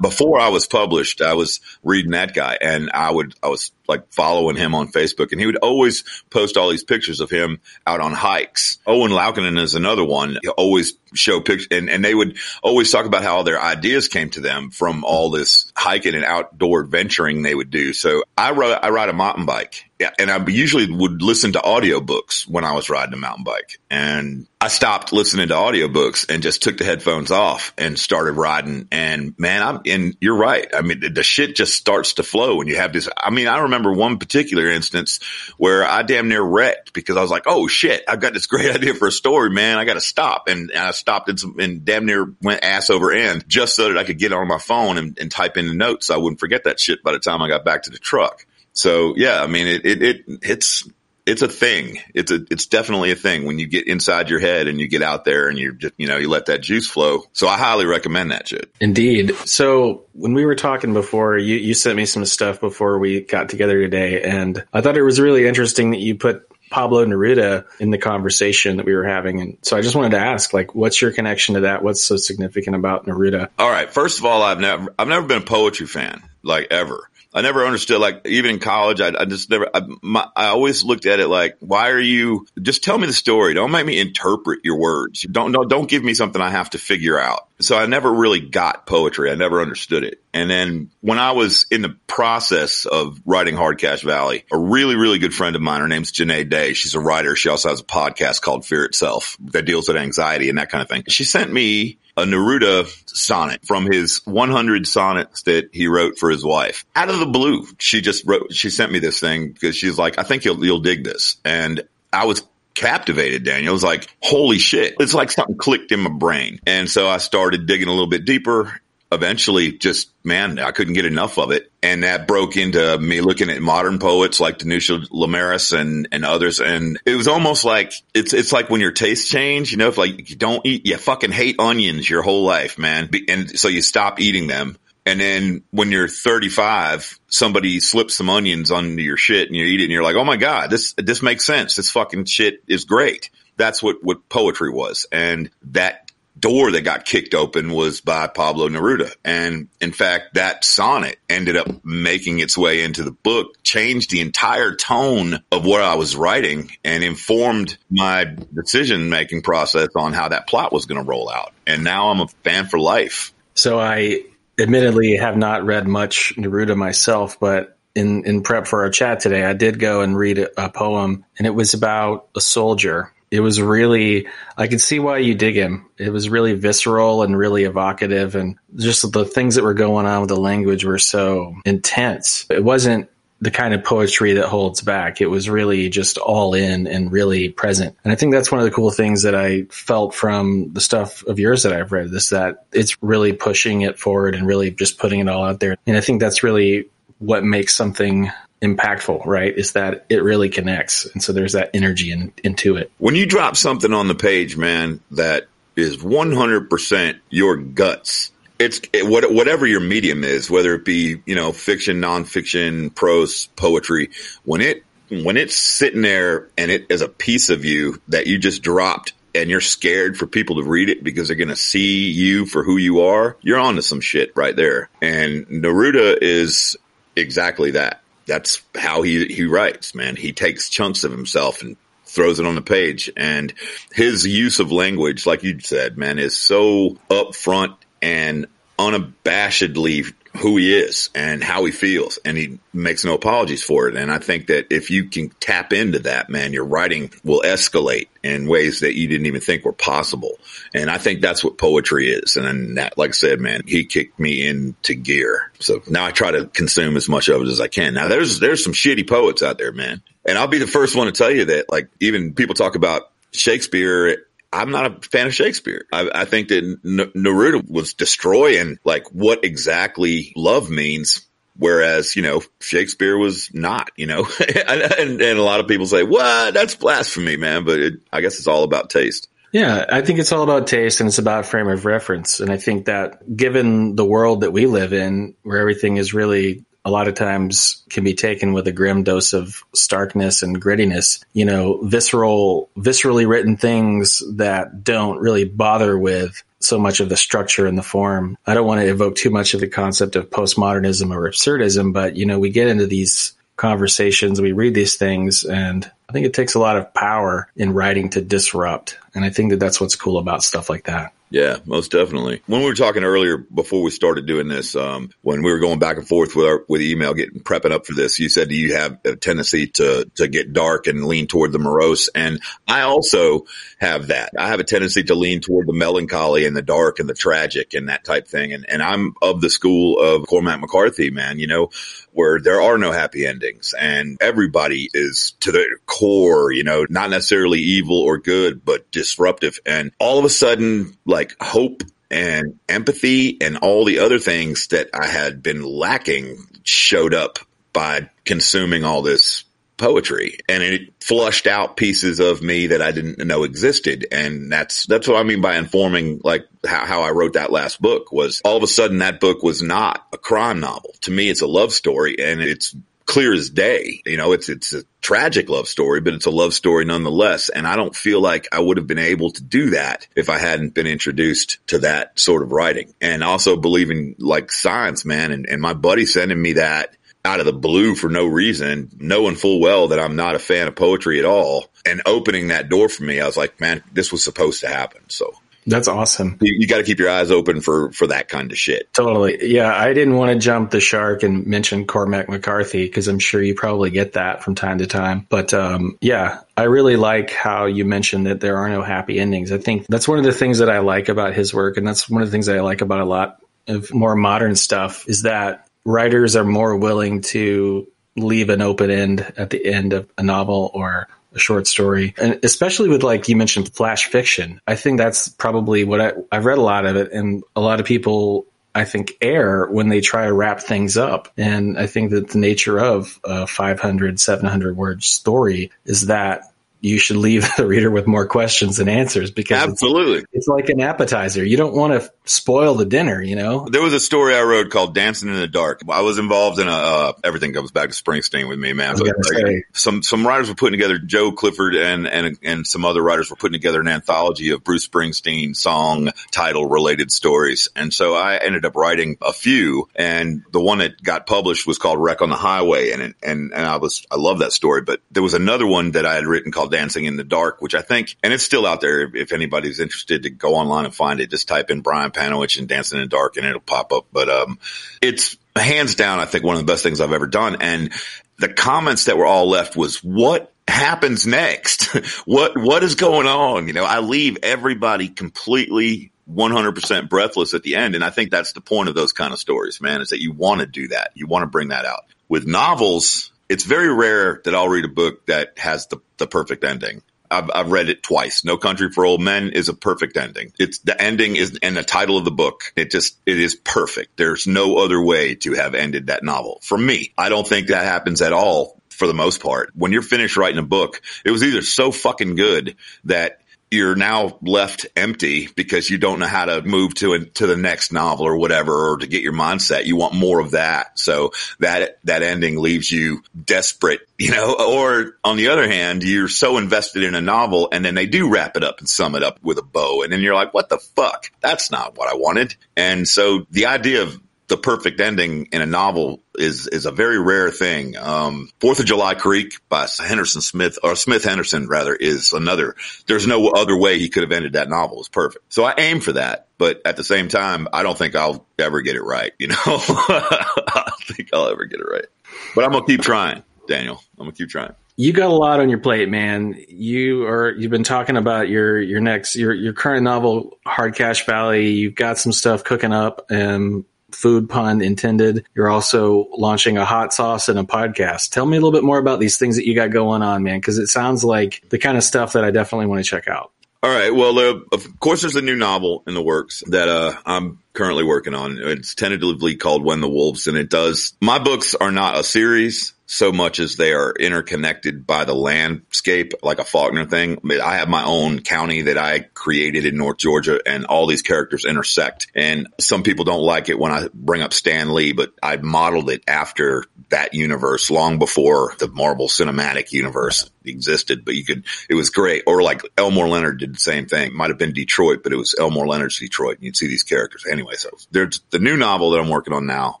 before 0.00 0.38
I 0.38 0.48
was 0.48 0.66
published, 0.66 1.20
I 1.20 1.34
was 1.34 1.60
reading 1.82 2.12
that 2.12 2.34
guy 2.34 2.58
and 2.60 2.90
I 2.92 3.10
would, 3.10 3.34
I 3.42 3.48
was 3.48 3.72
like 3.86 4.12
following 4.12 4.56
him 4.56 4.74
on 4.74 4.88
Facebook 4.88 5.32
and 5.32 5.40
he 5.40 5.46
would 5.46 5.56
always 5.56 6.04
post 6.30 6.56
all 6.56 6.70
these 6.70 6.84
pictures 6.84 7.20
of 7.20 7.30
him 7.30 7.60
out 7.86 8.00
on 8.00 8.12
hikes. 8.12 8.78
Owen 8.86 9.12
Laukkanen 9.12 9.58
is 9.58 9.74
another 9.74 10.04
one. 10.04 10.38
He 10.42 10.48
always 10.48 10.94
show 11.12 11.40
pictures 11.40 11.68
and, 11.70 11.90
and 11.90 12.04
they 12.04 12.14
would 12.14 12.38
always 12.62 12.90
talk 12.90 13.06
about 13.06 13.22
how 13.22 13.42
their 13.42 13.60
ideas 13.60 14.08
came 14.08 14.30
to 14.30 14.40
them 14.40 14.70
from 14.70 15.04
all 15.04 15.30
this 15.30 15.70
hiking 15.76 16.14
and 16.14 16.24
outdoor 16.24 16.80
adventuring 16.80 17.42
they 17.42 17.54
would 17.54 17.70
do. 17.70 17.92
So 17.92 18.24
I 18.38 18.52
ride, 18.52 18.78
I 18.82 18.90
ride 18.90 19.10
a 19.10 19.14
mountain 19.14 19.46
bike 19.46 19.90
and 20.18 20.30
I 20.30 20.44
usually 20.48 20.90
would 20.90 21.22
listen 21.22 21.52
to 21.52 21.60
audiobooks 21.60 22.48
when 22.48 22.64
I 22.64 22.72
was 22.72 22.90
riding 22.90 23.14
a 23.14 23.18
mountain 23.18 23.44
bike 23.44 23.78
and 23.90 24.46
I 24.60 24.68
stopped 24.68 25.12
listening 25.12 25.48
to 25.48 25.54
audiobooks 25.54 26.32
and 26.32 26.42
just 26.42 26.62
took 26.62 26.78
the 26.78 26.84
headphones 26.84 27.30
off 27.30 27.74
and 27.76 27.98
started 27.98 28.32
riding. 28.32 28.88
And 28.90 29.34
man, 29.38 29.73
I'm, 29.76 29.82
and 29.86 30.16
you're 30.20 30.36
right. 30.36 30.66
I 30.74 30.82
mean, 30.82 31.12
the 31.12 31.22
shit 31.22 31.56
just 31.56 31.74
starts 31.74 32.14
to 32.14 32.22
flow 32.22 32.56
when 32.56 32.66
you 32.66 32.76
have 32.76 32.92
this. 32.92 33.08
I 33.16 33.30
mean, 33.30 33.46
I 33.46 33.58
remember 33.58 33.92
one 33.92 34.18
particular 34.18 34.68
instance 34.68 35.20
where 35.56 35.84
I 35.84 36.02
damn 36.02 36.28
near 36.28 36.42
wrecked 36.42 36.92
because 36.92 37.16
I 37.16 37.22
was 37.22 37.30
like, 37.30 37.44
Oh 37.46 37.66
shit, 37.68 38.02
I've 38.08 38.20
got 38.20 38.34
this 38.34 38.46
great 38.54 38.74
idea 38.74 38.94
for 38.94 39.08
a 39.08 39.12
story, 39.12 39.50
man. 39.50 39.78
I 39.78 39.84
got 39.84 39.94
to 39.94 40.00
stop. 40.00 40.48
And, 40.48 40.70
and 40.70 40.80
I 40.80 40.90
stopped 40.92 41.28
and, 41.28 41.38
some, 41.38 41.58
and 41.58 41.84
damn 41.84 42.06
near 42.06 42.32
went 42.42 42.64
ass 42.64 42.90
over 42.90 43.12
end 43.12 43.44
just 43.48 43.76
so 43.76 43.88
that 43.88 43.98
I 43.98 44.04
could 44.04 44.18
get 44.18 44.32
on 44.32 44.48
my 44.48 44.58
phone 44.58 44.98
and, 44.98 45.18
and 45.18 45.30
type 45.30 45.56
in 45.56 45.68
the 45.68 45.74
notes. 45.74 46.06
So 46.06 46.14
I 46.14 46.18
wouldn't 46.18 46.40
forget 46.40 46.64
that 46.64 46.80
shit 46.80 47.02
by 47.02 47.12
the 47.12 47.18
time 47.18 47.42
I 47.42 47.48
got 47.48 47.64
back 47.64 47.82
to 47.84 47.90
the 47.90 47.98
truck. 47.98 48.46
So 48.72 49.14
yeah, 49.16 49.42
I 49.42 49.46
mean, 49.46 49.66
it, 49.66 49.86
it, 49.86 50.02
it, 50.02 50.24
it's, 50.42 50.88
it's 51.26 51.42
a 51.42 51.48
thing. 51.48 51.98
It's 52.14 52.30
a, 52.30 52.44
it's 52.50 52.66
definitely 52.66 53.10
a 53.10 53.16
thing 53.16 53.46
when 53.46 53.58
you 53.58 53.66
get 53.66 53.86
inside 53.86 54.28
your 54.28 54.40
head 54.40 54.68
and 54.68 54.78
you 54.78 54.88
get 54.88 55.02
out 55.02 55.24
there 55.24 55.48
and 55.48 55.58
you 55.58 55.74
just, 55.74 55.94
you 55.96 56.06
know, 56.06 56.18
you 56.18 56.28
let 56.28 56.46
that 56.46 56.60
juice 56.60 56.88
flow. 56.88 57.24
So 57.32 57.48
I 57.48 57.56
highly 57.56 57.86
recommend 57.86 58.30
that 58.30 58.48
shit. 58.48 58.70
Indeed. 58.80 59.34
So 59.46 60.04
when 60.12 60.34
we 60.34 60.44
were 60.44 60.54
talking 60.54 60.92
before, 60.92 61.38
you, 61.38 61.56
you 61.56 61.74
sent 61.74 61.96
me 61.96 62.04
some 62.04 62.24
stuff 62.26 62.60
before 62.60 62.98
we 62.98 63.20
got 63.20 63.48
together 63.48 63.80
today. 63.80 64.22
And 64.22 64.62
I 64.72 64.80
thought 64.80 64.96
it 64.96 65.02
was 65.02 65.18
really 65.18 65.46
interesting 65.46 65.92
that 65.92 66.00
you 66.00 66.14
put 66.14 66.46
Pablo 66.70 67.04
Neruda 67.06 67.66
in 67.78 67.90
the 67.90 67.98
conversation 67.98 68.78
that 68.78 68.86
we 68.86 68.94
were 68.94 69.04
having. 69.04 69.40
And 69.40 69.58
so 69.62 69.76
I 69.76 69.80
just 69.80 69.94
wanted 69.94 70.10
to 70.10 70.18
ask, 70.18 70.52
like, 70.52 70.74
what's 70.74 71.00
your 71.00 71.12
connection 71.12 71.54
to 71.54 71.60
that? 71.62 71.82
What's 71.82 72.02
so 72.02 72.16
significant 72.16 72.76
about 72.76 73.06
Neruda? 73.06 73.48
All 73.58 73.70
right. 73.70 73.90
First 73.90 74.18
of 74.18 74.24
all, 74.24 74.42
I've 74.42 74.60
never, 74.60 74.92
I've 74.98 75.08
never 75.08 75.26
been 75.26 75.42
a 75.42 75.44
poetry 75.46 75.86
fan, 75.86 76.22
like 76.42 76.68
ever. 76.70 77.08
I 77.34 77.40
never 77.40 77.66
understood, 77.66 78.00
like, 78.00 78.26
even 78.26 78.52
in 78.52 78.60
college, 78.60 79.00
I, 79.00 79.12
I 79.18 79.24
just 79.24 79.50
never, 79.50 79.68
I, 79.74 79.82
my, 80.02 80.28
I, 80.36 80.46
always 80.46 80.84
looked 80.84 81.04
at 81.04 81.18
it 81.18 81.26
like, 81.26 81.56
why 81.58 81.90
are 81.90 82.00
you, 82.00 82.46
just 82.62 82.84
tell 82.84 82.96
me 82.96 83.08
the 83.08 83.12
story. 83.12 83.54
Don't 83.54 83.72
make 83.72 83.84
me 83.84 83.98
interpret 83.98 84.60
your 84.62 84.78
words. 84.78 85.22
Don't, 85.22 85.50
don't, 85.50 85.68
don't 85.68 85.88
give 85.88 86.04
me 86.04 86.14
something 86.14 86.40
I 86.40 86.50
have 86.50 86.70
to 86.70 86.78
figure 86.78 87.18
out. 87.18 87.48
So 87.60 87.76
I 87.76 87.86
never 87.86 88.12
really 88.12 88.40
got 88.40 88.86
poetry. 88.86 89.30
I 89.30 89.36
never 89.36 89.62
understood 89.62 90.04
it. 90.04 90.20
And 90.32 90.50
then 90.50 90.90
when 91.00 91.18
I 91.18 91.32
was 91.32 91.66
in 91.70 91.82
the 91.82 91.96
process 92.06 92.84
of 92.84 93.20
writing 93.24 93.54
Hard 93.54 93.78
Cash 93.78 94.02
Valley, 94.02 94.44
a 94.50 94.58
really, 94.58 94.96
really 94.96 95.18
good 95.18 95.32
friend 95.32 95.54
of 95.54 95.62
mine, 95.62 95.80
her 95.80 95.88
name's 95.88 96.12
Janae 96.12 96.48
Day. 96.48 96.72
She's 96.72 96.94
a 96.94 97.00
writer. 97.00 97.36
She 97.36 97.48
also 97.48 97.68
has 97.68 97.80
a 97.80 97.84
podcast 97.84 98.40
called 98.40 98.66
Fear 98.66 98.86
Itself 98.86 99.36
that 99.52 99.66
deals 99.66 99.88
with 99.88 99.96
anxiety 99.96 100.48
and 100.48 100.58
that 100.58 100.70
kind 100.70 100.82
of 100.82 100.88
thing. 100.88 101.04
She 101.08 101.24
sent 101.24 101.52
me 101.52 101.98
a 102.16 102.24
Neruda 102.24 102.86
sonnet 103.08 103.64
from 103.64 103.86
his 103.86 104.20
100 104.24 104.86
sonnets 104.86 105.42
that 105.42 105.70
he 105.72 105.88
wrote 105.88 106.18
for 106.18 106.30
his 106.30 106.44
wife. 106.44 106.84
Out 106.94 107.10
of 107.10 107.18
the 107.18 107.26
blue, 107.26 107.66
she 107.78 108.00
just 108.00 108.26
wrote, 108.26 108.52
she 108.52 108.70
sent 108.70 108.92
me 108.92 108.98
this 108.98 109.20
thing 109.20 109.52
because 109.52 109.76
she's 109.76 109.98
like, 109.98 110.18
I 110.18 110.22
think 110.22 110.44
you'll, 110.44 110.64
you'll 110.64 110.80
dig 110.80 111.04
this. 111.04 111.36
And 111.44 111.82
I 112.12 112.26
was 112.26 112.42
captivated, 112.74 113.44
Daniel. 113.44 113.70
It 113.70 113.72
was 113.72 113.84
like, 113.84 114.08
holy 114.22 114.58
shit. 114.58 114.96
It's 115.00 115.14
like 115.14 115.30
something 115.30 115.56
clicked 115.56 115.92
in 115.92 116.00
my 116.00 116.10
brain. 116.10 116.60
And 116.66 116.88
so 116.88 117.08
I 117.08 117.18
started 117.18 117.66
digging 117.66 117.88
a 117.88 117.92
little 117.92 118.08
bit 118.08 118.24
deeper 118.24 118.80
eventually 119.14 119.72
just, 119.72 120.10
man, 120.24 120.58
I 120.58 120.72
couldn't 120.72 120.94
get 120.94 121.04
enough 121.04 121.38
of 121.38 121.52
it. 121.52 121.70
And 121.82 122.02
that 122.02 122.26
broke 122.26 122.56
into 122.56 122.98
me 122.98 123.20
looking 123.20 123.48
at 123.50 123.60
modern 123.60 123.98
poets 123.98 124.40
like 124.40 124.58
Danusha 124.58 125.08
Laméris 125.08 125.78
and, 125.78 126.08
and 126.12 126.24
others. 126.24 126.60
And 126.60 126.98
it 127.06 127.14
was 127.14 127.28
almost 127.28 127.64
like, 127.64 127.92
it's, 128.12 128.32
it's 128.32 128.52
like 128.52 128.70
when 128.70 128.80
your 128.80 128.92
tastes 128.92 129.28
change, 129.28 129.70
you 129.70 129.78
know, 129.78 129.88
if 129.88 129.98
like 129.98 130.28
you 130.28 130.36
don't 130.36 130.64
eat, 130.66 130.86
you 130.86 130.96
fucking 130.96 131.32
hate 131.32 131.56
onions 131.58 132.08
your 132.08 132.22
whole 132.22 132.44
life, 132.44 132.78
man. 132.78 133.08
And 133.28 133.58
so 133.58 133.68
you 133.68 133.82
stop 133.82 134.20
eating 134.20 134.46
them. 134.46 134.76
And 135.06 135.20
then 135.20 135.62
when 135.70 135.90
you're 135.90 136.08
35, 136.08 137.18
somebody 137.28 137.80
slips 137.80 138.14
some 138.14 138.30
onions 138.30 138.70
onto 138.70 139.02
your 139.02 139.16
shit 139.16 139.48
and 139.48 139.56
you 139.56 139.64
eat 139.64 139.80
it 139.80 139.84
and 139.84 139.92
you're 139.92 140.02
like, 140.02 140.16
Oh 140.16 140.24
my 140.24 140.36
God, 140.36 140.70
this, 140.70 140.94
this 140.96 141.22
makes 141.22 141.44
sense. 141.44 141.76
This 141.76 141.90
fucking 141.90 142.24
shit 142.24 142.62
is 142.66 142.84
great. 142.84 143.30
That's 143.56 143.82
what, 143.82 144.02
what 144.02 144.28
poetry 144.28 144.70
was. 144.70 145.06
And 145.12 145.50
that 145.64 146.04
door 146.38 146.72
that 146.72 146.82
got 146.82 147.04
kicked 147.04 147.34
open 147.34 147.70
was 147.70 148.00
by 148.00 148.26
Pablo 148.26 148.68
Neruda. 148.68 149.14
And 149.24 149.68
in 149.80 149.92
fact, 149.92 150.34
that 150.34 150.64
sonnet 150.64 151.16
ended 151.28 151.56
up 151.56 151.84
making 151.84 152.40
its 152.40 152.58
way 152.58 152.82
into 152.82 153.02
the 153.02 153.12
book, 153.12 153.62
changed 153.62 154.10
the 154.10 154.20
entire 154.20 154.74
tone 154.74 155.40
of 155.52 155.64
what 155.64 155.80
I 155.80 155.94
was 155.94 156.16
writing 156.16 156.70
and 156.84 157.04
informed 157.04 157.78
my 157.88 158.26
decision 158.52 159.10
making 159.10 159.42
process 159.42 159.88
on 159.94 160.12
how 160.12 160.28
that 160.28 160.48
plot 160.48 160.72
was 160.72 160.86
going 160.86 161.02
to 161.02 161.08
roll 161.08 161.30
out. 161.30 161.52
And 161.66 161.84
now 161.84 162.10
I'm 162.10 162.20
a 162.20 162.28
fan 162.42 162.66
for 162.66 162.78
life. 162.78 163.32
So 163.54 163.78
I 163.78 164.24
admittedly 164.58 165.16
have 165.16 165.36
not 165.36 165.64
read 165.64 165.86
much 165.86 166.34
Neruda 166.36 166.76
myself, 166.76 167.38
but 167.40 167.76
in, 167.94 168.24
in 168.24 168.42
prep 168.42 168.66
for 168.66 168.82
our 168.82 168.90
chat 168.90 169.20
today, 169.20 169.44
I 169.44 169.52
did 169.52 169.78
go 169.78 170.00
and 170.00 170.16
read 170.16 170.38
a, 170.38 170.64
a 170.64 170.68
poem 170.68 171.24
and 171.38 171.46
it 171.46 171.54
was 171.54 171.74
about 171.74 172.28
a 172.36 172.40
soldier 172.40 173.12
it 173.34 173.40
was 173.40 173.60
really 173.60 174.28
I 174.56 174.68
could 174.68 174.80
see 174.80 175.00
why 175.00 175.18
you 175.18 175.34
dig 175.34 175.56
him. 175.56 175.90
It 175.98 176.10
was 176.10 176.28
really 176.28 176.54
visceral 176.54 177.24
and 177.24 177.36
really 177.36 177.64
evocative 177.64 178.36
and 178.36 178.56
just 178.76 179.10
the 179.10 179.24
things 179.24 179.56
that 179.56 179.64
were 179.64 179.74
going 179.74 180.06
on 180.06 180.20
with 180.20 180.28
the 180.28 180.36
language 180.36 180.84
were 180.84 181.00
so 181.00 181.56
intense. 181.64 182.46
It 182.48 182.62
wasn't 182.62 183.10
the 183.40 183.50
kind 183.50 183.74
of 183.74 183.84
poetry 183.84 184.34
that 184.34 184.46
holds 184.46 184.80
back. 184.80 185.20
It 185.20 185.26
was 185.26 185.50
really 185.50 185.88
just 185.90 186.18
all 186.18 186.54
in 186.54 186.86
and 186.86 187.12
really 187.12 187.48
present. 187.48 187.96
And 188.04 188.12
I 188.12 188.16
think 188.16 188.32
that's 188.32 188.50
one 188.50 188.60
of 188.60 188.64
the 188.64 188.70
cool 188.70 188.90
things 188.90 189.22
that 189.22 189.34
I 189.34 189.64
felt 189.64 190.14
from 190.14 190.72
the 190.72 190.80
stuff 190.80 191.24
of 191.26 191.38
yours 191.38 191.64
that 191.64 191.72
I've 191.72 191.92
read 191.92 192.06
is 192.06 192.30
that 192.30 192.64
it's 192.72 193.02
really 193.02 193.32
pushing 193.32 193.82
it 193.82 193.98
forward 193.98 194.34
and 194.34 194.46
really 194.46 194.70
just 194.70 194.98
putting 194.98 195.20
it 195.20 195.28
all 195.28 195.44
out 195.44 195.60
there. 195.60 195.76
And 195.86 195.96
I 195.96 196.00
think 196.00 196.20
that's 196.20 196.42
really 196.42 196.88
what 197.18 197.44
makes 197.44 197.74
something 197.74 198.30
impactful, 198.62 199.26
right? 199.26 199.56
Is 199.56 199.72
that 199.72 200.06
it 200.08 200.22
really 200.22 200.48
connects. 200.48 201.06
And 201.06 201.22
so 201.22 201.32
there's 201.32 201.52
that 201.52 201.70
energy 201.74 202.12
in, 202.12 202.32
into 202.42 202.76
it. 202.76 202.90
When 202.98 203.14
you 203.14 203.26
drop 203.26 203.56
something 203.56 203.92
on 203.92 204.08
the 204.08 204.14
page, 204.14 204.56
man, 204.56 205.00
that 205.12 205.48
is 205.76 205.98
100% 205.98 207.20
your 207.30 207.56
guts, 207.56 208.30
it's 208.58 208.80
it, 208.92 209.06
whatever 209.06 209.66
your 209.66 209.80
medium 209.80 210.24
is, 210.24 210.50
whether 210.50 210.74
it 210.74 210.84
be, 210.84 211.20
you 211.26 211.34
know, 211.34 211.52
fiction, 211.52 212.00
nonfiction, 212.00 212.94
prose, 212.94 213.46
poetry, 213.56 214.10
when 214.44 214.60
it, 214.60 214.84
when 215.10 215.36
it's 215.36 215.56
sitting 215.56 216.02
there 216.02 216.48
and 216.56 216.70
it 216.70 216.86
is 216.88 217.02
a 217.02 217.08
piece 217.08 217.50
of 217.50 217.64
you 217.64 218.00
that 218.08 218.26
you 218.26 218.38
just 218.38 218.62
dropped 218.62 219.12
and 219.34 219.50
you're 219.50 219.60
scared 219.60 220.16
for 220.16 220.26
people 220.26 220.56
to 220.56 220.62
read 220.62 220.88
it 220.88 221.02
because 221.02 221.28
they're 221.28 221.36
going 221.36 221.48
to 221.48 221.56
see 221.56 222.10
you 222.10 222.46
for 222.46 222.62
who 222.62 222.76
you 222.76 223.02
are, 223.02 223.36
you're 223.42 223.58
onto 223.58 223.82
some 223.82 224.00
shit 224.00 224.32
right 224.36 224.54
there. 224.54 224.88
And 225.02 225.46
Neruda 225.46 226.18
is 226.22 226.76
exactly 227.16 227.72
that 227.72 228.02
that's 228.26 228.62
how 228.74 229.02
he, 229.02 229.26
he 229.26 229.44
writes, 229.44 229.94
man. 229.94 230.16
He 230.16 230.32
takes 230.32 230.68
chunks 230.68 231.04
of 231.04 231.10
himself 231.10 231.62
and 231.62 231.76
throws 232.06 232.38
it 232.38 232.46
on 232.46 232.54
the 232.54 232.62
page. 232.62 233.10
And 233.16 233.52
his 233.92 234.26
use 234.26 234.60
of 234.60 234.72
language, 234.72 235.26
like 235.26 235.42
you 235.42 235.58
said, 235.60 235.98
man, 235.98 236.18
is 236.18 236.36
so 236.36 236.96
upfront 237.10 237.76
and 238.04 238.46
unabashedly 238.78 240.12
who 240.36 240.56
he 240.56 240.76
is 240.76 241.10
and 241.14 241.42
how 241.42 241.64
he 241.64 241.70
feels 241.70 242.18
and 242.24 242.36
he 242.36 242.58
makes 242.72 243.04
no 243.04 243.14
apologies 243.14 243.62
for 243.62 243.88
it. 243.88 243.96
And 243.96 244.10
I 244.10 244.18
think 244.18 244.48
that 244.48 244.66
if 244.70 244.90
you 244.90 245.08
can 245.08 245.30
tap 245.40 245.72
into 245.72 246.00
that, 246.00 246.28
man, 246.28 246.52
your 246.52 246.64
writing 246.64 247.12
will 247.22 247.40
escalate 247.42 248.08
in 248.22 248.48
ways 248.48 248.80
that 248.80 248.94
you 248.94 249.06
didn't 249.06 249.26
even 249.26 249.40
think 249.40 249.64
were 249.64 249.72
possible. 249.72 250.32
And 250.74 250.90
I 250.90 250.98
think 250.98 251.20
that's 251.20 251.44
what 251.44 251.56
poetry 251.56 252.10
is. 252.10 252.36
And 252.36 252.76
that, 252.76 252.98
like 252.98 253.10
I 253.10 253.12
said, 253.12 253.40
man, 253.40 253.62
he 253.64 253.84
kicked 253.84 254.18
me 254.18 254.44
into 254.46 254.94
gear. 254.94 255.52
So 255.60 255.80
now 255.88 256.04
I 256.04 256.10
try 256.10 256.32
to 256.32 256.46
consume 256.46 256.96
as 256.96 257.08
much 257.08 257.28
of 257.28 257.40
it 257.40 257.48
as 257.48 257.60
I 257.60 257.68
can. 257.68 257.94
Now 257.94 258.08
there's, 258.08 258.40
there's 258.40 258.62
some 258.62 258.74
shitty 258.74 259.08
poets 259.08 259.42
out 259.42 259.56
there, 259.56 259.72
man. 259.72 260.02
And 260.26 260.36
I'll 260.36 260.48
be 260.48 260.58
the 260.58 260.66
first 260.66 260.96
one 260.96 261.06
to 261.06 261.12
tell 261.12 261.30
you 261.30 261.46
that 261.46 261.70
like 261.70 261.88
even 262.00 262.34
people 262.34 262.56
talk 262.56 262.74
about 262.74 263.12
Shakespeare 263.30 264.26
I'm 264.54 264.70
not 264.70 264.86
a 264.86 265.08
fan 265.08 265.26
of 265.26 265.34
Shakespeare. 265.34 265.84
I, 265.92 266.10
I 266.14 266.24
think 266.24 266.48
that 266.48 266.62
N- 266.62 267.10
Neruda 267.16 267.68
was 267.68 267.94
destroying 267.94 268.78
like 268.84 269.08
what 269.08 269.44
exactly 269.44 270.32
love 270.36 270.70
means. 270.70 271.26
Whereas, 271.56 272.16
you 272.16 272.22
know, 272.22 272.42
Shakespeare 272.60 273.16
was 273.16 273.50
not, 273.52 273.90
you 273.96 274.06
know, 274.06 274.26
and, 274.66 275.20
and, 275.20 275.38
a 275.38 275.42
lot 275.42 275.60
of 275.60 275.68
people 275.68 275.86
say, 275.86 276.02
what? 276.02 276.52
That's 276.52 276.74
blasphemy, 276.74 277.36
man. 277.36 277.64
But 277.64 277.80
it, 277.80 277.94
I 278.12 278.20
guess 278.20 278.38
it's 278.38 278.48
all 278.48 278.64
about 278.64 278.90
taste. 278.90 279.28
Yeah, 279.52 279.84
I 279.88 280.02
think 280.02 280.18
it's 280.18 280.32
all 280.32 280.42
about 280.42 280.66
taste 280.66 280.98
and 280.98 281.06
it's 281.06 281.18
about 281.18 281.46
frame 281.46 281.68
of 281.68 281.84
reference. 281.84 282.40
And 282.40 282.50
I 282.50 282.56
think 282.56 282.86
that 282.86 283.36
given 283.36 283.94
the 283.94 284.04
world 284.04 284.40
that 284.40 284.50
we 284.50 284.66
live 284.66 284.92
in, 284.92 285.36
where 285.44 285.58
everything 285.58 285.96
is 285.96 286.12
really 286.12 286.64
a 286.84 286.90
lot 286.90 287.08
of 287.08 287.14
times 287.14 287.82
can 287.88 288.04
be 288.04 288.14
taken 288.14 288.52
with 288.52 288.66
a 288.66 288.72
grim 288.72 289.02
dose 289.02 289.32
of 289.32 289.62
starkness 289.74 290.42
and 290.42 290.60
grittiness. 290.60 291.24
You 291.32 291.44
know, 291.44 291.80
visceral, 291.82 292.68
viscerally 292.76 293.26
written 293.26 293.56
things 293.56 294.22
that 294.36 294.84
don't 294.84 295.18
really 295.18 295.44
bother 295.44 295.98
with 295.98 296.42
so 296.60 296.78
much 296.78 297.00
of 297.00 297.08
the 297.08 297.16
structure 297.16 297.66
and 297.66 297.76
the 297.76 297.82
form. 297.82 298.36
I 298.46 298.54
don't 298.54 298.66
want 298.66 298.80
to 298.80 298.88
evoke 298.88 299.16
too 299.16 299.30
much 299.30 299.54
of 299.54 299.60
the 299.60 299.68
concept 299.68 300.16
of 300.16 300.30
postmodernism 300.30 301.14
or 301.14 301.28
absurdism, 301.28 301.92
but 301.92 302.16
you 302.16 302.26
know, 302.26 302.38
we 302.38 302.50
get 302.50 302.68
into 302.68 302.86
these 302.86 303.34
conversations, 303.56 304.40
we 304.40 304.52
read 304.52 304.74
these 304.74 304.96
things, 304.96 305.44
and 305.44 305.90
I 306.08 306.12
think 306.12 306.26
it 306.26 306.34
takes 306.34 306.54
a 306.54 306.58
lot 306.58 306.76
of 306.76 306.92
power 306.92 307.48
in 307.56 307.72
writing 307.72 308.10
to 308.10 308.20
disrupt. 308.20 308.98
And 309.14 309.24
I 309.24 309.30
think 309.30 309.50
that 309.50 309.60
that's 309.60 309.80
what's 309.80 309.96
cool 309.96 310.18
about 310.18 310.42
stuff 310.42 310.68
like 310.68 310.84
that. 310.84 311.12
Yeah, 311.30 311.56
most 311.64 311.90
definitely. 311.90 312.42
When 312.46 312.60
we 312.60 312.66
were 312.66 312.74
talking 312.74 313.02
earlier 313.02 313.38
before 313.38 313.82
we 313.82 313.90
started 313.90 314.26
doing 314.26 314.46
this, 314.46 314.76
um, 314.76 315.10
when 315.22 315.42
we 315.42 315.50
were 315.50 315.58
going 315.58 315.80
back 315.80 315.96
and 315.96 316.06
forth 316.06 316.36
with 316.36 316.46
our 316.46 316.64
with 316.68 316.80
email, 316.80 317.12
getting 317.14 317.40
prepping 317.40 317.72
up 317.72 317.86
for 317.86 317.94
this, 317.94 318.20
you 318.20 318.28
said 318.28 318.52
you 318.52 318.76
have 318.76 318.98
a 319.04 319.16
tendency 319.16 319.66
to 319.68 320.08
to 320.16 320.28
get 320.28 320.52
dark 320.52 320.86
and 320.86 321.04
lean 321.04 321.26
toward 321.26 321.50
the 321.50 321.58
morose, 321.58 322.08
and 322.14 322.40
I 322.68 322.82
also 322.82 323.46
have 323.78 324.08
that. 324.08 324.30
I 324.38 324.48
have 324.48 324.60
a 324.60 324.64
tendency 324.64 325.02
to 325.04 325.14
lean 325.14 325.40
toward 325.40 325.66
the 325.66 325.72
melancholy 325.72 326.46
and 326.46 326.56
the 326.56 326.62
dark 326.62 327.00
and 327.00 327.08
the 327.08 327.14
tragic 327.14 327.74
and 327.74 327.88
that 327.88 328.04
type 328.04 328.28
thing. 328.28 328.52
And 328.52 328.64
and 328.68 328.82
I'm 328.82 329.14
of 329.20 329.40
the 329.40 329.50
school 329.50 329.98
of 329.98 330.26
Cormac 330.28 330.60
McCarthy, 330.60 331.10
man. 331.10 331.38
You 331.38 331.48
know, 331.48 331.70
where 332.12 332.38
there 332.40 332.60
are 332.60 332.78
no 332.78 332.92
happy 332.92 333.26
endings 333.26 333.74
and 333.78 334.16
everybody 334.20 334.88
is 334.94 335.34
to 335.40 335.50
the 335.50 335.78
core, 335.84 336.52
you 336.52 336.62
know, 336.62 336.86
not 336.88 337.10
necessarily 337.10 337.58
evil 337.58 337.98
or 337.98 338.18
good, 338.18 338.64
but 338.64 338.90
disruptive. 338.92 339.58
And 339.66 339.90
all 339.98 340.18
of 340.18 340.24
a 340.24 340.30
sudden, 340.30 340.96
like 341.04 341.23
hope 341.40 341.82
and 342.10 342.58
empathy 342.68 343.40
and 343.40 343.58
all 343.58 343.84
the 343.84 343.98
other 343.98 344.18
things 344.18 344.68
that 344.68 344.90
I 344.94 345.06
had 345.06 345.42
been 345.42 345.62
lacking 345.62 346.38
showed 346.62 347.14
up 347.14 347.38
by 347.72 348.10
consuming 348.24 348.84
all 348.84 349.02
this 349.02 349.44
poetry 349.76 350.38
and 350.48 350.62
it 350.62 350.92
flushed 351.02 351.46
out 351.46 351.76
pieces 351.76 352.20
of 352.20 352.40
me 352.40 352.68
that 352.68 352.80
I 352.80 352.92
didn't 352.92 353.18
know 353.26 353.42
existed. 353.42 354.06
And 354.12 354.50
that's, 354.50 354.86
that's 354.86 355.08
what 355.08 355.18
I 355.18 355.24
mean 355.24 355.40
by 355.40 355.56
informing 355.56 356.20
like 356.22 356.46
how, 356.64 356.86
how 356.86 357.02
I 357.02 357.10
wrote 357.10 357.32
that 357.32 357.50
last 357.50 357.82
book 357.82 358.12
was 358.12 358.40
all 358.44 358.56
of 358.56 358.62
a 358.62 358.68
sudden 358.68 358.98
that 358.98 359.20
book 359.20 359.42
was 359.42 359.62
not 359.62 360.06
a 360.12 360.18
crime 360.18 360.60
novel. 360.60 360.94
To 361.02 361.10
me, 361.10 361.28
it's 361.28 361.42
a 361.42 361.46
love 361.46 361.72
story 361.72 362.16
and 362.18 362.40
it's 362.40 362.76
clear 363.06 363.32
as 363.32 363.50
day. 363.50 364.02
You 364.04 364.16
know, 364.16 364.32
it's, 364.32 364.48
it's 364.48 364.72
a 364.72 364.84
tragic 365.00 365.48
love 365.48 365.68
story, 365.68 366.00
but 366.00 366.14
it's 366.14 366.26
a 366.26 366.30
love 366.30 366.54
story 366.54 366.84
nonetheless. 366.84 367.48
And 367.48 367.66
I 367.66 367.76
don't 367.76 367.94
feel 367.94 368.20
like 368.20 368.48
I 368.52 368.60
would 368.60 368.76
have 368.76 368.86
been 368.86 368.98
able 368.98 369.30
to 369.30 369.42
do 369.42 369.70
that 369.70 370.06
if 370.16 370.30
I 370.30 370.38
hadn't 370.38 370.74
been 370.74 370.86
introduced 370.86 371.58
to 371.68 371.80
that 371.80 372.18
sort 372.18 372.42
of 372.42 372.52
writing 372.52 372.94
and 373.00 373.22
also 373.22 373.56
believing 373.56 374.14
like 374.18 374.50
science, 374.50 375.04
man. 375.04 375.32
And, 375.32 375.48
and 375.48 375.60
my 375.60 375.74
buddy 375.74 376.06
sending 376.06 376.40
me 376.40 376.54
that 376.54 376.96
out 377.24 377.40
of 377.40 377.46
the 377.46 377.52
blue 377.52 377.94
for 377.94 378.10
no 378.10 378.26
reason, 378.26 378.90
knowing 378.98 379.34
full 379.34 379.60
well 379.60 379.88
that 379.88 380.00
I'm 380.00 380.16
not 380.16 380.34
a 380.34 380.38
fan 380.38 380.68
of 380.68 380.76
poetry 380.76 381.18
at 381.18 381.24
all 381.24 381.70
and 381.86 382.02
opening 382.04 382.48
that 382.48 382.68
door 382.68 382.88
for 382.88 383.02
me. 383.02 383.20
I 383.20 383.26
was 383.26 383.36
like, 383.36 383.60
man, 383.60 383.82
this 383.92 384.12
was 384.12 384.22
supposed 384.22 384.60
to 384.60 384.68
happen. 384.68 385.02
So 385.08 385.34
that's 385.66 385.88
awesome. 385.88 386.38
You, 386.40 386.56
you 386.60 386.66
got 386.66 386.78
to 386.78 386.84
keep 386.84 386.98
your 386.98 387.10
eyes 387.10 387.30
open 387.30 387.60
for, 387.60 387.92
for 387.92 388.06
that 388.08 388.28
kind 388.28 388.52
of 388.52 388.58
shit. 388.58 388.92
Totally. 388.92 389.52
Yeah. 389.52 389.74
I 389.74 389.92
didn't 389.92 390.14
want 390.14 390.32
to 390.32 390.38
jump 390.38 390.70
the 390.70 390.80
shark 390.80 391.22
and 391.22 391.46
mention 391.46 391.86
Cormac 391.86 392.28
McCarthy 392.28 392.84
because 392.84 393.08
I'm 393.08 393.18
sure 393.18 393.42
you 393.42 393.54
probably 393.54 393.90
get 393.90 394.14
that 394.14 394.42
from 394.42 394.54
time 394.54 394.78
to 394.78 394.86
time. 394.86 395.26
But, 395.28 395.54
um, 395.54 395.98
yeah, 396.00 396.40
I 396.56 396.64
really 396.64 396.96
like 396.96 397.30
how 397.30 397.66
you 397.66 397.84
mentioned 397.84 398.26
that 398.26 398.40
there 398.40 398.58
are 398.58 398.68
no 398.68 398.82
happy 398.82 399.18
endings. 399.18 399.52
I 399.52 399.58
think 399.58 399.86
that's 399.88 400.08
one 400.08 400.18
of 400.18 400.24
the 400.24 400.32
things 400.32 400.58
that 400.58 400.70
I 400.70 400.80
like 400.80 401.08
about 401.08 401.34
his 401.34 401.54
work. 401.54 401.76
And 401.76 401.86
that's 401.86 402.08
one 402.08 402.22
of 402.22 402.28
the 402.28 402.32
things 402.32 402.46
that 402.46 402.56
I 402.56 402.60
like 402.60 402.80
about 402.80 403.00
a 403.00 403.06
lot 403.06 403.40
of 403.66 403.92
more 403.94 404.14
modern 404.14 404.56
stuff 404.56 405.08
is 405.08 405.22
that 405.22 405.66
writers 405.84 406.36
are 406.36 406.44
more 406.44 406.76
willing 406.76 407.20
to 407.20 407.88
leave 408.16 408.48
an 408.48 408.60
open 408.60 408.90
end 408.90 409.20
at 409.36 409.50
the 409.50 409.64
end 409.64 409.92
of 409.92 410.08
a 410.16 410.22
novel 410.22 410.70
or 410.72 411.08
a 411.34 411.38
short 411.38 411.66
story. 411.66 412.14
And 412.18 412.40
especially 412.42 412.88
with 412.88 413.02
like 413.02 413.28
you 413.28 413.36
mentioned 413.36 413.74
flash 413.74 414.06
fiction. 414.06 414.60
I 414.66 414.76
think 414.76 414.98
that's 414.98 415.28
probably 415.28 415.84
what 415.84 416.00
I, 416.00 416.12
I've 416.30 416.44
read 416.44 416.58
a 416.58 416.62
lot 416.62 416.86
of 416.86 416.96
it 416.96 417.12
and 417.12 417.42
a 417.56 417.60
lot 417.60 417.80
of 417.80 417.86
people 417.86 418.46
I 418.74 418.84
think 418.84 419.16
err 419.20 419.66
when 419.66 419.88
they 419.88 420.00
try 420.00 420.26
to 420.26 420.32
wrap 420.32 420.60
things 420.60 420.96
up. 420.96 421.32
And 421.36 421.78
I 421.78 421.86
think 421.86 422.10
that 422.10 422.30
the 422.30 422.38
nature 422.38 422.78
of 422.78 423.20
a 423.24 423.46
500, 423.46 424.18
700 424.18 424.76
word 424.76 425.04
story 425.04 425.70
is 425.84 426.06
that 426.06 426.52
you 426.84 426.98
should 426.98 427.16
leave 427.16 427.48
the 427.56 427.66
reader 427.66 427.90
with 427.90 428.06
more 428.06 428.26
questions 428.26 428.76
than 428.76 428.88
answers 428.88 429.30
because 429.30 429.62
absolutely 429.62 430.18
it's, 430.18 430.26
it's, 430.32 430.48
like 430.48 430.68
an 430.68 430.80
appetizer. 430.80 431.44
You 431.44 431.56
don't 431.56 431.74
want 431.74 432.00
to 432.00 432.12
spoil 432.24 432.74
the 432.74 432.84
dinner, 432.84 433.22
you 433.22 433.36
know. 433.36 433.66
There 433.68 433.82
was 433.82 433.94
a 433.94 434.00
story 434.00 434.34
I 434.34 434.42
wrote 434.42 434.70
called 434.70 434.94
"Dancing 434.94 435.30
in 435.30 435.36
the 435.36 435.48
Dark." 435.48 435.80
I 435.88 436.02
was 436.02 436.18
involved 436.18 436.58
in 436.58 436.68
a 436.68 436.72
uh, 436.72 437.12
everything 437.24 437.54
comes 437.54 437.70
back 437.70 437.90
to 437.90 437.94
Springsteen 437.94 438.48
with 438.48 438.58
me, 438.58 438.74
man. 438.74 438.96
Like, 438.96 439.64
some 439.72 440.02
some 440.02 440.26
writers 440.26 440.48
were 440.48 440.54
putting 440.54 440.78
together 440.78 440.98
Joe 440.98 441.32
Clifford 441.32 441.74
and 441.74 442.06
and 442.06 442.38
and 442.42 442.66
some 442.66 442.84
other 442.84 443.02
writers 443.02 443.30
were 443.30 443.36
putting 443.36 443.54
together 443.54 443.80
an 443.80 443.88
anthology 443.88 444.50
of 444.50 444.62
Bruce 444.62 444.86
Springsteen 444.86 445.56
song 445.56 446.10
title 446.30 446.66
related 446.66 447.10
stories, 447.10 447.68
and 447.74 447.92
so 447.92 448.14
I 448.14 448.36
ended 448.36 448.66
up 448.66 448.76
writing 448.76 449.16
a 449.22 449.32
few, 449.32 449.88
and 449.94 450.42
the 450.52 450.60
one 450.60 450.78
that 450.78 451.02
got 451.02 451.26
published 451.26 451.66
was 451.66 451.78
called 451.78 451.98
"Wreck 451.98 452.20
on 452.20 452.28
the 452.28 452.36
Highway," 452.36 452.90
and 452.90 453.14
and 453.22 453.52
and 453.52 453.66
I 453.66 453.76
was 453.78 454.04
I 454.10 454.16
love 454.16 454.40
that 454.40 454.52
story, 454.52 454.82
but 454.82 455.00
there 455.10 455.22
was 455.22 455.34
another 455.34 455.66
one 455.66 455.92
that 455.92 456.04
I 456.04 456.14
had 456.14 456.26
written 456.26 456.52
called 456.52 456.73
Dancing 456.74 457.04
in 457.04 457.16
the 457.16 457.24
Dark, 457.24 457.60
which 457.60 457.74
I 457.74 457.82
think, 457.82 458.16
and 458.22 458.32
it's 458.32 458.42
still 458.42 458.66
out 458.66 458.80
there. 458.80 459.14
If 459.14 459.32
anybody's 459.32 459.78
interested 459.78 460.24
to 460.24 460.30
go 460.30 460.56
online 460.56 460.84
and 460.84 460.94
find 460.94 461.20
it, 461.20 461.30
just 461.30 461.46
type 461.46 461.70
in 461.70 461.82
Brian 461.82 462.10
Panowich 462.10 462.58
and 462.58 462.68
Dancing 462.68 462.98
in 462.98 463.04
the 463.04 463.08
Dark 463.08 463.36
and 463.36 463.46
it'll 463.46 463.60
pop 463.60 463.92
up. 463.92 464.06
But, 464.12 464.28
um, 464.28 464.58
it's 465.00 465.36
hands 465.56 465.94
down, 465.94 466.18
I 466.18 466.24
think 466.24 466.44
one 466.44 466.56
of 466.56 466.66
the 466.66 466.72
best 466.72 466.82
things 466.82 467.00
I've 467.00 467.12
ever 467.12 467.28
done. 467.28 467.58
And 467.60 467.92
the 468.38 468.52
comments 468.52 469.04
that 469.04 469.16
were 469.16 469.26
all 469.26 469.48
left 469.48 469.76
was 469.76 470.02
what 470.02 470.52
happens 470.66 471.26
next? 471.26 471.94
what, 472.26 472.58
what 472.58 472.82
is 472.82 472.96
going 472.96 473.26
on? 473.26 473.68
You 473.68 473.72
know, 473.72 473.84
I 473.84 474.00
leave 474.00 474.38
everybody 474.42 475.08
completely 475.08 476.10
100% 476.32 477.08
breathless 477.08 477.54
at 477.54 477.62
the 477.62 477.76
end. 477.76 477.94
And 477.94 478.02
I 478.02 478.10
think 478.10 478.30
that's 478.30 478.52
the 478.52 478.60
point 478.60 478.88
of 478.88 478.94
those 478.94 479.12
kind 479.12 479.32
of 479.32 479.38
stories, 479.38 479.80
man, 479.80 480.00
is 480.00 480.08
that 480.08 480.20
you 480.20 480.32
want 480.32 480.60
to 480.60 480.66
do 480.66 480.88
that. 480.88 481.10
You 481.14 481.26
want 481.26 481.42
to 481.42 481.46
bring 481.46 481.68
that 481.68 481.84
out. 481.84 482.04
With 482.28 482.46
novels, 482.46 483.30
it's 483.48 483.64
very 483.64 483.92
rare 483.92 484.40
that 484.44 484.54
I'll 484.54 484.68
read 484.68 484.84
a 484.84 484.88
book 484.88 485.26
that 485.26 485.58
has 485.58 485.86
the, 485.86 485.98
the 486.18 486.26
perfect 486.26 486.64
ending. 486.64 487.02
I've, 487.30 487.50
I've, 487.52 487.72
read 487.72 487.88
it 487.88 488.02
twice. 488.02 488.44
No 488.44 488.56
Country 488.56 488.90
for 488.90 489.04
Old 489.04 489.20
Men 489.20 489.50
is 489.50 489.68
a 489.68 489.74
perfect 489.74 490.16
ending. 490.16 490.52
It's 490.58 490.78
the 490.80 491.00
ending 491.00 491.36
is 491.36 491.58
and 491.62 491.76
the 491.76 491.82
title 491.82 492.16
of 492.16 492.24
the 492.24 492.30
book. 492.30 492.72
It 492.76 492.90
just 492.90 493.18
it 493.26 493.38
is 493.38 493.54
perfect. 493.54 494.16
There's 494.16 494.46
no 494.46 494.76
other 494.78 495.02
way 495.02 495.34
to 495.36 495.54
have 495.54 495.74
ended 495.74 496.08
that 496.08 496.22
novel. 496.22 496.60
For 496.62 496.78
me, 496.78 497.12
I 497.18 497.30
don't 497.30 497.46
think 497.46 497.68
that 497.68 497.84
happens 497.84 498.22
at 498.22 498.32
all 498.32 498.80
for 498.90 499.06
the 499.06 499.14
most 499.14 499.42
part. 499.42 499.70
When 499.74 499.90
you're 499.90 500.02
finished 500.02 500.36
writing 500.36 500.58
a 500.58 500.62
book, 500.62 501.00
it 501.24 501.30
was 501.30 501.42
either 501.42 501.62
so 501.62 501.90
fucking 501.90 502.36
good 502.36 502.76
that 503.04 503.40
you're 503.74 503.96
now 503.96 504.38
left 504.42 504.86
empty 504.96 505.48
because 505.54 505.90
you 505.90 505.98
don't 505.98 506.18
know 506.18 506.26
how 506.26 506.46
to 506.46 506.62
move 506.62 506.94
to 506.94 507.14
a, 507.14 507.24
to 507.24 507.46
the 507.46 507.56
next 507.56 507.92
novel 507.92 508.26
or 508.26 508.36
whatever, 508.36 508.92
or 508.92 508.98
to 508.98 509.06
get 509.06 509.22
your 509.22 509.32
mindset. 509.32 509.84
You 509.84 509.96
want 509.96 510.14
more 510.14 510.40
of 510.40 510.52
that. 510.52 510.98
So 510.98 511.32
that, 511.60 511.98
that 512.04 512.22
ending 512.22 512.58
leaves 512.58 512.90
you 512.90 513.22
desperate, 513.44 514.00
you 514.18 514.30
know, 514.30 514.54
or 514.58 515.16
on 515.24 515.36
the 515.36 515.48
other 515.48 515.68
hand, 515.68 516.02
you're 516.02 516.28
so 516.28 516.58
invested 516.58 517.02
in 517.02 517.14
a 517.14 517.20
novel 517.20 517.68
and 517.72 517.84
then 517.84 517.94
they 517.94 518.06
do 518.06 518.30
wrap 518.30 518.56
it 518.56 518.64
up 518.64 518.78
and 518.78 518.88
sum 518.88 519.14
it 519.14 519.22
up 519.22 519.38
with 519.42 519.58
a 519.58 519.62
bow. 519.62 520.02
And 520.02 520.12
then 520.12 520.20
you're 520.20 520.34
like, 520.34 520.54
what 520.54 520.68
the 520.68 520.78
fuck? 520.78 521.30
That's 521.40 521.70
not 521.70 521.96
what 521.96 522.08
I 522.08 522.14
wanted. 522.14 522.54
And 522.76 523.06
so 523.06 523.46
the 523.50 523.66
idea 523.66 524.02
of 524.02 524.20
the 524.48 524.56
perfect 524.56 525.00
ending 525.00 525.48
in 525.52 525.62
a 525.62 525.66
novel 525.66 526.22
is 526.36 526.66
is 526.66 526.86
a 526.86 526.90
very 526.90 527.18
rare 527.18 527.50
thing. 527.50 527.96
Um, 527.96 528.50
Fourth 528.60 528.80
of 528.80 528.86
July 528.86 529.14
Creek 529.14 529.54
by 529.68 529.86
Henderson 529.98 530.42
Smith 530.42 530.78
or 530.82 530.96
Smith 530.96 531.24
Henderson 531.24 531.68
rather 531.68 531.94
is 531.94 532.32
another. 532.32 532.76
There's 533.06 533.26
no 533.26 533.48
other 533.48 533.76
way 533.76 533.98
he 533.98 534.08
could 534.08 534.22
have 534.22 534.32
ended 534.32 534.54
that 534.54 534.68
novel. 534.68 535.00
It's 535.00 535.08
perfect. 535.08 535.52
So 535.52 535.64
I 535.64 535.74
aim 535.78 536.00
for 536.00 536.12
that, 536.12 536.48
but 536.58 536.82
at 536.84 536.96
the 536.96 537.04
same 537.04 537.28
time, 537.28 537.68
I 537.72 537.82
don't 537.82 537.96
think 537.96 538.14
I'll 538.14 538.46
ever 538.58 538.82
get 538.82 538.96
it 538.96 539.02
right. 539.02 539.32
You 539.38 539.48
know, 539.48 539.56
I 539.66 540.84
don't 540.86 541.16
think 541.16 541.30
I'll 541.32 541.48
ever 541.48 541.64
get 541.64 541.80
it 541.80 541.86
right. 541.86 542.06
But 542.54 542.64
I'm 542.64 542.72
gonna 542.72 542.86
keep 542.86 543.00
trying, 543.00 543.42
Daniel. 543.66 544.02
I'm 544.18 544.26
gonna 544.26 544.32
keep 544.32 544.50
trying 544.50 544.74
you 544.96 545.12
got 545.12 545.30
a 545.30 545.34
lot 545.34 545.60
on 545.60 545.68
your 545.68 545.80
plate, 545.80 546.08
man. 546.08 546.56
You 546.68 547.26
are 547.26 547.50
you've 547.50 547.70
been 547.70 547.82
talking 547.82 548.16
about 548.16 548.48
your 548.48 548.80
your 548.80 549.00
next 549.00 549.34
your 549.34 549.52
your 549.52 549.72
current 549.72 550.04
novel, 550.04 550.58
Hard 550.64 550.94
Cash 550.94 551.26
Valley. 551.26 551.70
You've 551.70 551.96
got 551.96 552.18
some 552.18 552.32
stuff 552.32 552.62
cooking 552.62 552.92
up, 552.92 553.26
and 553.30 553.84
food 554.14 554.48
pun 554.48 554.80
intended. 554.80 555.44
You're 555.54 555.68
also 555.68 556.28
launching 556.36 556.78
a 556.78 556.84
hot 556.84 557.12
sauce 557.12 557.48
and 557.48 557.58
a 557.58 557.64
podcast. 557.64 558.30
Tell 558.30 558.46
me 558.46 558.56
a 558.56 558.60
little 558.60 558.72
bit 558.72 558.84
more 558.84 558.98
about 558.98 559.20
these 559.20 559.36
things 559.38 559.56
that 559.56 559.66
you 559.66 559.74
got 559.74 559.90
going 559.90 560.22
on, 560.22 560.42
man, 560.42 560.58
because 560.58 560.78
it 560.78 560.88
sounds 560.88 561.24
like 561.24 561.62
the 561.68 561.78
kind 561.78 561.96
of 561.96 562.04
stuff 562.04 562.32
that 562.34 562.44
I 562.44 562.50
definitely 562.50 562.86
want 562.86 563.04
to 563.04 563.10
check 563.10 563.28
out. 563.28 563.50
All 563.82 563.90
right. 563.90 564.14
Well, 564.14 564.38
uh, 564.38 564.60
of 564.72 564.98
course, 564.98 565.20
there's 565.20 565.36
a 565.36 565.42
new 565.42 565.56
novel 565.56 566.04
in 566.06 566.14
the 566.14 566.22
works 566.22 566.62
that 566.68 566.88
uh, 566.88 567.12
I'm 567.26 567.58
currently 567.74 568.02
working 568.02 568.32
on. 568.32 568.56
It's 568.58 568.94
tentatively 568.94 569.56
called 569.56 569.84
When 569.84 570.00
the 570.00 570.08
Wolves, 570.08 570.46
and 570.46 570.56
it 570.56 570.70
does. 570.70 571.12
My 571.20 571.38
books 571.38 571.74
are 571.74 571.92
not 571.92 572.18
a 572.18 572.24
series 572.24 572.93
so 573.06 573.32
much 573.32 573.60
as 573.60 573.76
they 573.76 573.92
are 573.92 574.12
interconnected 574.12 575.06
by 575.06 575.24
the 575.24 575.34
landscape, 575.34 576.32
like 576.42 576.58
a 576.58 576.64
Faulkner 576.64 577.04
thing. 577.04 577.38
I 577.62 577.76
have 577.76 577.88
my 577.88 578.04
own 578.04 578.40
county 578.40 578.82
that 578.82 578.98
I 578.98 579.20
created 579.20 579.86
in 579.86 579.96
North 579.96 580.18
Georgia 580.18 580.60
and 580.66 580.86
all 580.86 581.06
these 581.06 581.22
characters 581.22 581.64
intersect. 581.64 582.28
And 582.34 582.68
some 582.80 583.02
people 583.02 583.24
don't 583.24 583.42
like 583.42 583.68
it 583.68 583.78
when 583.78 583.92
I 583.92 584.08
bring 584.12 584.42
up 584.42 584.52
Stan 584.52 584.94
Lee, 584.94 585.12
but 585.12 585.32
I 585.42 585.56
modeled 585.56 586.10
it 586.10 586.24
after 586.26 586.84
that 587.10 587.34
universe 587.34 587.90
long 587.90 588.18
before 588.18 588.74
the 588.78 588.88
Marvel 588.88 589.28
cinematic 589.28 589.92
universe 589.92 590.50
existed, 590.70 591.24
but 591.24 591.34
you 591.34 591.44
could, 591.44 591.64
it 591.88 591.94
was 591.94 592.10
great. 592.10 592.42
Or 592.46 592.62
like 592.62 592.82
Elmore 592.96 593.28
Leonard 593.28 593.58
did 593.58 593.74
the 593.74 593.80
same 593.80 594.06
thing. 594.06 594.34
Might 594.34 594.50
have 594.50 594.58
been 594.58 594.72
Detroit, 594.72 595.22
but 595.22 595.32
it 595.32 595.36
was 595.36 595.54
Elmore 595.58 595.86
Leonard's 595.86 596.18
Detroit. 596.18 596.56
And 596.56 596.64
you'd 596.64 596.76
see 596.76 596.86
these 596.86 597.02
characters 597.02 597.46
anyway. 597.50 597.74
So 597.74 597.90
there's 598.10 598.40
the 598.50 598.58
new 598.58 598.76
novel 598.76 599.10
that 599.10 599.20
I'm 599.20 599.28
working 599.28 599.54
on 599.54 599.66
now 599.66 600.00